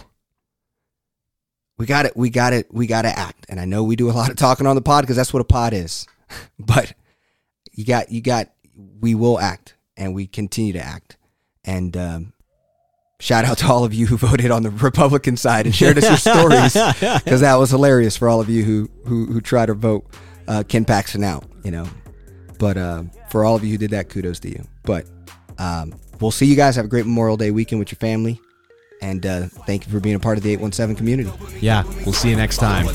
we 1.79 1.87
got 1.87 2.07
it. 2.07 2.17
We 2.17 2.31
got 2.31 2.53
it. 2.53 2.73
We 2.73 2.87
got 2.87 3.03
to 3.03 3.09
act. 3.09 3.47
And 3.49 3.59
I 3.61 3.65
know 3.65 3.83
we 3.85 3.97
do 3.97 4.11
a 4.11 4.13
lot 4.13 4.31
of 4.31 4.37
talking 4.37 4.67
on 4.67 4.77
the 4.77 4.83
pod 4.83 5.03
because 5.03 5.17
that's 5.17 5.33
what 5.33 5.41
a 5.41 5.45
pod 5.45 5.73
is. 5.73 6.07
But 6.59 6.95
you 7.73 7.85
got, 7.85 8.11
you 8.11 8.23
got, 8.23 8.51
we 9.01 9.15
will 9.15 9.39
act 9.39 9.75
and 9.99 10.15
we 10.15 10.27
continue 10.27 10.73
to 10.73 10.81
act. 10.81 11.19
And 11.63 11.95
um, 11.95 12.33
shout 13.21 13.45
out 13.45 13.59
to 13.59 13.67
all 13.67 13.85
of 13.85 13.93
you 13.93 14.07
who 14.07 14.17
voted 14.29 14.51
on 14.51 14.63
the 14.63 14.71
Republican 14.71 15.37
side 15.37 15.67
and 15.67 15.75
shared 15.75 15.99
us 15.99 16.05
your 16.05 16.17
stories 16.17 16.73
because 17.25 17.43
that 17.43 17.57
was 17.57 17.71
hilarious 17.71 18.17
for 18.17 18.29
all 18.29 18.41
of 18.41 18.49
you 18.49 18.65
who 18.65 18.91
who, 19.07 19.27
who 19.27 19.41
try 19.43 19.67
to 19.67 19.75
vote 19.75 20.07
uh, 20.49 20.63
Ken 20.67 20.85
Paxton 20.87 21.23
out. 21.23 21.45
You 21.65 21.71
know, 21.71 21.89
but 22.63 22.77
uh, 22.77 23.03
for 23.29 23.45
all 23.45 23.57
of 23.57 23.65
you 23.65 23.73
who 23.73 23.77
did 23.77 23.91
that, 23.91 24.09
kudos 24.09 24.39
to 24.39 24.49
you. 24.49 24.63
But 24.85 25.05
um, 25.59 25.93
we'll 26.21 26.31
see 26.31 26.47
you 26.47 26.55
guys. 26.55 26.77
Have 26.77 26.85
a 26.85 26.89
great 26.89 27.05
Memorial 27.05 27.37
Day 27.37 27.51
weekend 27.51 27.81
with 27.81 27.91
your 27.91 27.97
family. 27.97 28.41
And 29.01 29.27
uh, 29.27 29.47
thank 29.67 29.85
you 29.85 29.91
for 29.91 29.99
being 29.99 30.15
a 30.15 30.21
part 30.21 30.39
of 30.39 30.45
the 30.45 30.51
817 30.53 30.97
community. 30.97 31.33
Yeah, 31.61 31.83
we'll 32.07 32.13
see 32.13 32.31
you 32.31 32.37
next 32.37 32.59
time. 32.59 32.87